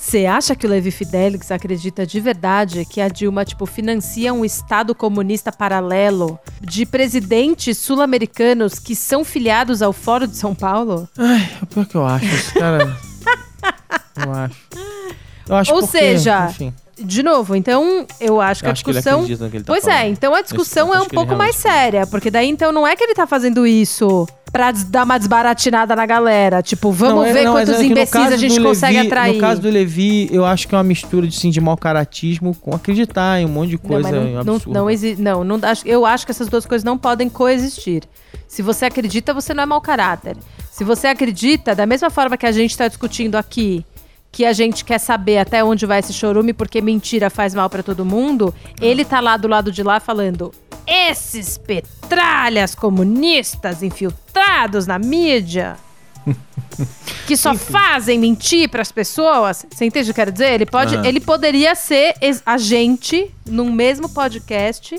Você 0.00 0.24
acha 0.24 0.56
que 0.56 0.66
o 0.66 0.70
Levi 0.70 0.90
Fidelix 0.90 1.50
acredita 1.50 2.06
de 2.06 2.18
verdade 2.20 2.86
que 2.86 3.02
a 3.02 3.08
Dilma, 3.08 3.44
tipo, 3.44 3.66
financia 3.66 4.32
um 4.32 4.46
Estado 4.46 4.94
comunista 4.94 5.52
paralelo 5.52 6.38
de 6.58 6.86
presidentes 6.86 7.76
sul-americanos 7.76 8.78
que 8.78 8.96
são 8.96 9.22
filiados 9.22 9.82
ao 9.82 9.92
Fórum 9.92 10.26
de 10.26 10.36
São 10.36 10.54
Paulo? 10.54 11.06
Ai, 11.18 11.50
é 11.60 11.62
o 11.62 11.66
pior 11.66 11.86
que 11.86 11.94
eu 11.94 12.06
acho. 12.06 12.24
Esse 12.24 12.54
cara. 12.54 12.96
eu 14.24 14.32
acho. 14.32 14.56
Eu 15.46 15.56
acho 15.56 15.74
Ou 15.74 15.80
porque, 15.80 15.98
seja, 15.98 16.46
enfim, 16.48 16.74
De 17.02 17.22
novo, 17.22 17.54
então 17.56 18.06
eu 18.20 18.40
acho 18.40 18.62
que 18.62 18.66
eu 18.66 18.70
a 18.70 18.74
que 18.74 18.82
discussão. 18.84 19.24
que 19.24 19.32
ele 19.32 19.50
tá 19.64 19.64
pois 19.66 19.84
falando. 19.84 19.98
é, 20.00 20.08
então 20.08 20.34
a 20.34 20.42
discussão 20.42 20.94
é 20.94 21.00
um 21.00 21.06
que 21.06 21.14
pouco 21.14 21.34
mais 21.36 21.56
séria, 21.56 22.06
porque 22.06 22.30
daí 22.30 22.48
então 22.48 22.70
não 22.72 22.86
é 22.86 22.94
que 22.96 23.02
ele 23.04 23.14
tá 23.14 23.26
fazendo 23.26 23.66
isso 23.66 24.26
pra 24.52 24.72
dar 24.72 25.04
uma 25.04 25.16
desbaratinada 25.16 25.94
na 25.94 26.04
galera. 26.04 26.60
Tipo, 26.62 26.90
vamos 26.90 27.14
Não, 27.16 27.24
é- 27.24 27.32
ver 27.32 27.44
não, 27.44 27.52
quantos 27.52 27.74
é 27.74 27.78
que 27.78 27.84
imbecis 27.86 28.14
a 28.32 28.36
gente 28.36 28.60
consegue 28.60 28.96
Levi- 28.96 29.06
atrair. 29.06 29.34
No 29.34 29.40
caso 29.40 29.60
do 29.60 29.70
Levi, 29.70 30.28
eu 30.32 30.44
acho 30.44 30.66
que 30.66 30.74
é 30.74 30.78
uma 30.78 30.82
mistura 30.84 31.26
de, 31.26 31.36
assim, 31.36 31.50
de 31.50 31.60
mau 31.60 31.76
caratismo 31.76 32.54
com 32.54 32.74
acreditar 32.74 33.40
em 33.40 33.46
um 33.46 33.48
monte 33.48 33.70
de 33.70 33.80
Não, 33.82 33.88
coisa 33.90 34.10
não, 34.10 34.24
não, 34.24 34.40
absurda. 34.54 34.78
não, 34.80 34.90
exi- 34.90 35.16
não, 35.18 35.44
não 35.44 35.60
acho- 35.62 35.86
eu 35.86 36.04
acho 36.04 36.24
que 36.26 36.32
essas 36.32 36.48
duas 36.48 36.66
coisas 36.66 36.84
não 36.84 36.98
podem 36.98 37.28
coexistir. 37.28 38.02
Se 38.48 38.60
você 38.62 38.86
acredita, 38.86 39.32
você 39.32 39.54
não 39.54 39.62
é 39.62 39.66
mau 39.66 39.80
caráter. 39.80 40.36
Se 40.70 40.82
você 40.82 41.06
acredita, 41.06 41.72
da 41.74 41.86
mesma 41.86 42.10
forma 42.10 42.36
que 42.36 42.46
a 42.46 42.50
gente 42.52 42.72
está 42.72 42.88
discutindo 42.88 43.36
aqui, 43.36 43.84
que 44.32 44.44
a 44.44 44.52
gente 44.52 44.84
quer 44.84 44.98
saber 44.98 45.38
até 45.38 45.62
onde 45.64 45.84
vai 45.86 45.98
esse 46.00 46.12
chorume, 46.12 46.52
porque 46.52 46.80
mentira 46.80 47.28
faz 47.30 47.54
mal 47.54 47.68
pra 47.68 47.82
todo 47.82 48.04
mundo, 48.04 48.54
ele 48.80 49.04
tá 49.04 49.20
lá 49.20 49.36
do 49.36 49.48
lado 49.48 49.72
de 49.72 49.82
lá 49.82 49.98
falando: 50.00 50.52
esses 50.86 51.58
petralhas 51.58 52.74
comunistas 52.74 53.82
infiltrados 53.82 54.86
na 54.86 54.98
mídia. 54.98 55.76
Que 57.26 57.36
só 57.36 57.54
fazem 57.54 58.18
mentir 58.18 58.68
pras 58.68 58.90
pessoas. 58.90 59.64
Você 59.70 59.84
entende 59.84 60.10
o 60.10 60.14
que 60.14 60.20
eu 60.20 60.24
quero 60.24 60.32
dizer? 60.32 60.52
Ele, 60.54 60.66
pode, 60.66 60.96
Ah. 60.96 61.06
ele 61.06 61.20
poderia 61.20 61.74
ser 61.74 62.14
ex- 62.20 62.42
a 62.44 62.56
gente 62.58 63.30
num 63.46 63.70
mesmo 63.70 64.08
podcast, 64.08 64.98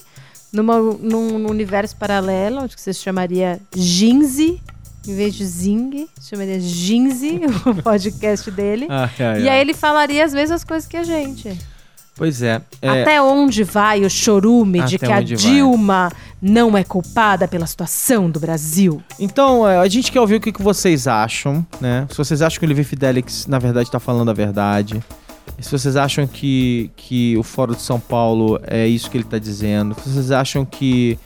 numa, 0.54 0.80
num, 0.80 1.40
num 1.40 1.50
universo 1.50 1.96
paralelo, 1.98 2.62
onde 2.64 2.76
que 2.76 2.82
você 2.82 2.94
chamaria 2.94 3.60
Ginzi, 3.76 4.62
em 5.08 5.16
vez 5.16 5.34
de 5.34 5.46
Zing, 5.46 6.08
chamaria 6.22 6.60
Ginzi, 6.60 7.42
o 7.66 7.76
podcast 7.82 8.50
dele. 8.52 8.88
Ai, 8.90 9.10
ai, 9.20 9.42
E 9.42 9.50
ai. 9.50 9.50
aí 9.50 9.62
ele 9.62 9.74
falaria 9.74 10.24
as 10.24 10.34
mesmas 10.34 10.64
coisas 10.64 10.88
que 10.88 10.98
a 10.98 11.04
gente. 11.04 11.58
Pois 12.16 12.42
é. 12.44 12.62
é 12.82 13.02
Até 13.02 13.22
onde 13.22 13.64
vai 13.64 14.04
o 14.06 14.10
chorume 14.10 14.82
de 14.84 14.98
Até 14.98 15.08
que 15.08 15.12
a 15.12 15.18
onde 15.18 15.36
vai. 15.36 15.44
Dilma 15.44 16.12
não 16.42 16.78
é 16.78 16.84
culpada 16.84 17.48
pela 17.48 17.66
situação 17.66 18.30
do 18.30 18.40
Brasil? 18.40 19.02
Então, 19.18 19.68
é, 19.68 19.80
a 19.80 19.88
gente 19.88 20.12
quer 20.12 20.20
ouvir 20.20 20.36
o 20.36 20.40
que, 20.42 20.52
que 20.52 20.62
vocês 20.62 21.08
acham, 21.08 21.66
né? 21.80 22.06
Se 22.12 22.18
vocês 22.18 22.42
acham 22.42 22.60
que 22.60 22.66
o 22.66 22.70
Levi 22.70 22.84
Fidelix, 22.84 23.48
na 23.48 23.58
verdade, 23.58 23.90
tá 23.90 24.00
falando 24.00 24.30
a 24.30 24.34
verdade. 24.34 25.02
Se 25.60 25.72
vocês 25.72 25.96
acham 25.96 26.28
que, 26.28 26.92
que 26.96 27.36
o 27.38 27.44
Fórum 27.44 27.74
de 27.74 27.82
São 27.82 28.00
Paulo 28.00 28.60
é 28.68 28.86
isso 28.88 29.10
que 29.10 29.18
ele 29.18 29.24
tá 29.24 29.40
dizendo. 29.40 29.96
Se 30.04 30.10
vocês 30.10 30.32
acham 30.32 30.66
que, 30.66 31.18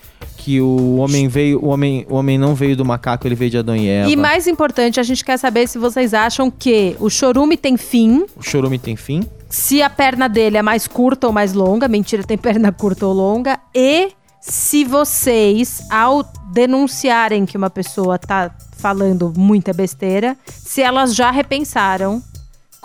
que 0.46 0.62
o 0.62 0.98
homem 0.98 1.28
veio. 1.28 1.60
O 1.60 1.70
homem, 1.70 2.06
o 2.08 2.14
homem 2.14 2.38
não 2.38 2.54
veio 2.54 2.78
do 2.78 2.86
macaco, 2.86 3.28
ele 3.28 3.34
veio 3.34 3.50
de 3.50 3.58
Adão 3.58 3.76
e 3.76 3.88
Eva. 3.88 4.12
E 4.12 4.16
mais 4.16 4.46
importante, 4.46 5.00
a 5.00 5.04
gente 5.04 5.26
quer 5.26 5.38
saber 5.38 5.68
se 5.68 5.80
vocês 5.80 6.14
acham 6.14 6.52
que 6.52 6.96
o 7.00 7.10
chorume 7.10 7.58
tem 7.58 7.76
fim, 7.78 8.28
O 8.38 8.43
chorume 8.43 8.78
tem 8.78 8.96
fim? 8.96 9.24
se 9.50 9.82
a 9.82 9.89
perna 9.89 10.30
dele 10.30 10.58
é 10.58 10.62
mais 10.62 10.86
curta 10.86 11.26
ou 11.26 11.34
mais 11.34 11.54
longa, 11.54 11.88
mentira, 11.88 12.22
tem 12.24 12.38
perna 12.38 12.72
curta 12.72 13.08
ou 13.08 13.14
longa, 13.14 13.60
e 13.74 14.10
se 14.39 14.84
vocês, 14.84 15.82
ao 15.89 16.24
denunciarem 16.54 17.43
que 17.43 17.58
uma 17.58 17.72
pessoa 17.72 18.20
tá 18.20 18.52
falando 18.78 19.34
muita 19.36 19.74
besteira, 19.74 20.38
se 20.48 20.80
elas 20.80 21.16
já 21.16 21.32
repensaram 21.32 22.22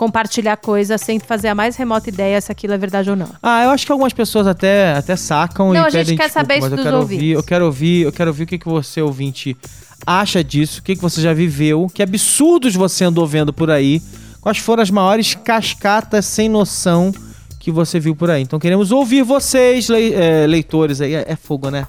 compartilhar 0.01 0.57
coisa 0.57 0.97
sem 0.97 1.19
fazer 1.19 1.47
a 1.49 1.53
mais 1.53 1.75
remota 1.75 2.09
ideia 2.09 2.41
se 2.41 2.51
aquilo 2.51 2.73
é 2.73 2.77
verdade 2.77 3.07
ou 3.11 3.15
não. 3.15 3.29
Ah, 3.39 3.63
eu 3.65 3.69
acho 3.69 3.85
que 3.85 3.91
algumas 3.91 4.11
pessoas 4.11 4.47
até, 4.47 4.93
até 4.93 5.15
sacam 5.15 5.67
Não, 5.71 5.75
e 5.75 5.77
a 5.85 5.89
gente 5.91 5.93
pedem 5.93 6.17
quer 6.17 6.23
desculpa, 6.23 6.39
saber 6.41 6.53
isso 6.55 6.69
mas 6.71 6.71
eu 6.79 6.83
quero 6.83 6.97
ouvintes. 6.97 7.21
ouvir, 7.23 7.31
eu 7.33 7.43
quero 7.43 7.65
ouvir, 7.65 8.01
eu 8.05 8.11
quero 8.11 8.29
ouvir 8.31 8.43
o 8.43 8.47
que, 8.47 8.57
que 8.57 8.67
você, 8.67 8.99
ouvinte, 8.99 9.55
acha 10.03 10.43
disso, 10.43 10.79
o 10.79 10.83
que, 10.83 10.95
que 10.95 11.01
você 11.03 11.21
já 11.21 11.33
viveu, 11.33 11.85
que 11.93 12.01
absurdos 12.01 12.73
você 12.73 13.03
andou 13.05 13.27
vendo 13.27 13.53
por 13.53 13.69
aí, 13.69 14.01
quais 14.41 14.57
foram 14.57 14.81
as 14.81 14.89
maiores 14.89 15.35
cascatas 15.35 16.25
sem 16.25 16.49
noção 16.49 17.11
que 17.59 17.69
você 17.69 17.99
viu 17.99 18.15
por 18.15 18.31
aí. 18.31 18.41
Então 18.41 18.57
queremos 18.57 18.91
ouvir 18.91 19.21
vocês, 19.21 19.87
lei- 19.87 20.15
é, 20.15 20.47
leitores 20.47 20.99
aí. 20.99 21.13
É, 21.13 21.25
é 21.27 21.35
fogo, 21.35 21.69
né? 21.69 21.85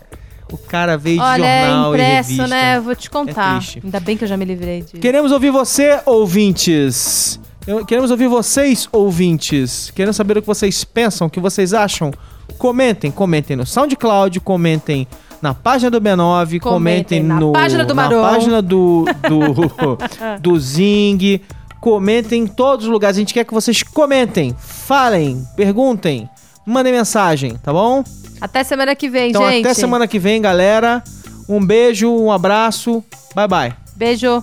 O 0.52 0.58
cara 0.58 0.98
veio 0.98 1.16
de 1.16 1.22
Olha, 1.24 1.46
é 1.46 1.64
jornal 1.66 1.92
e 1.92 1.96
impresso, 1.96 2.30
revista. 2.32 2.46
né? 2.46 2.78
Vou 2.78 2.94
te 2.94 3.08
contar. 3.08 3.56
triste. 3.58 3.80
Ainda 3.82 3.98
bem 4.00 4.18
que 4.18 4.24
eu 4.24 4.28
já 4.28 4.36
me 4.36 4.44
livrei 4.44 4.82
disso. 4.82 4.98
Queremos 4.98 5.32
ouvir 5.32 5.48
você, 5.50 5.98
ouvintes. 6.04 7.40
Queremos 7.86 8.10
ouvir 8.10 8.26
vocês, 8.28 8.88
ouvintes. 8.90 9.90
Queremos 9.94 10.16
saber 10.16 10.36
o 10.38 10.40
que 10.42 10.46
vocês 10.46 10.82
pensam, 10.82 11.28
o 11.28 11.30
que 11.30 11.38
vocês 11.38 11.72
acham. 11.72 12.10
Comentem, 12.58 13.10
comentem 13.10 13.56
no 13.56 13.64
SoundCloud, 13.64 14.40
comentem 14.40 15.06
na 15.40 15.54
página 15.54 15.90
do 15.90 16.00
B9, 16.00 16.58
comentem, 16.60 16.60
Comentem 16.60 17.22
na 17.22 17.38
no, 17.40 17.52
página 17.52 17.84
do 17.84 17.94
na 17.94 18.02
Maron. 18.02 18.22
página 18.22 18.62
do, 18.62 19.04
do, 19.28 19.98
do 20.40 20.58
Zing. 20.58 21.40
Comentem 21.80 22.42
em 22.42 22.46
todos 22.46 22.86
os 22.86 22.92
lugares. 22.92 23.16
A 23.16 23.20
gente 23.20 23.34
quer 23.34 23.44
que 23.44 23.54
vocês 23.54 23.82
comentem, 23.82 24.54
falem, 24.58 25.44
perguntem, 25.56 26.28
mandem 26.66 26.92
mensagem, 26.92 27.56
tá 27.62 27.72
bom? 27.72 28.04
Até 28.40 28.64
semana 28.64 28.94
que 28.96 29.08
vem, 29.08 29.30
Então 29.30 29.48
gente. 29.48 29.64
até 29.64 29.74
semana 29.74 30.06
que 30.08 30.18
vem, 30.18 30.40
galera. 30.42 31.02
Um 31.48 31.64
beijo, 31.64 32.10
um 32.10 32.30
abraço. 32.30 33.04
Bye, 33.34 33.48
bye. 33.48 33.72
Beijo. 33.96 34.42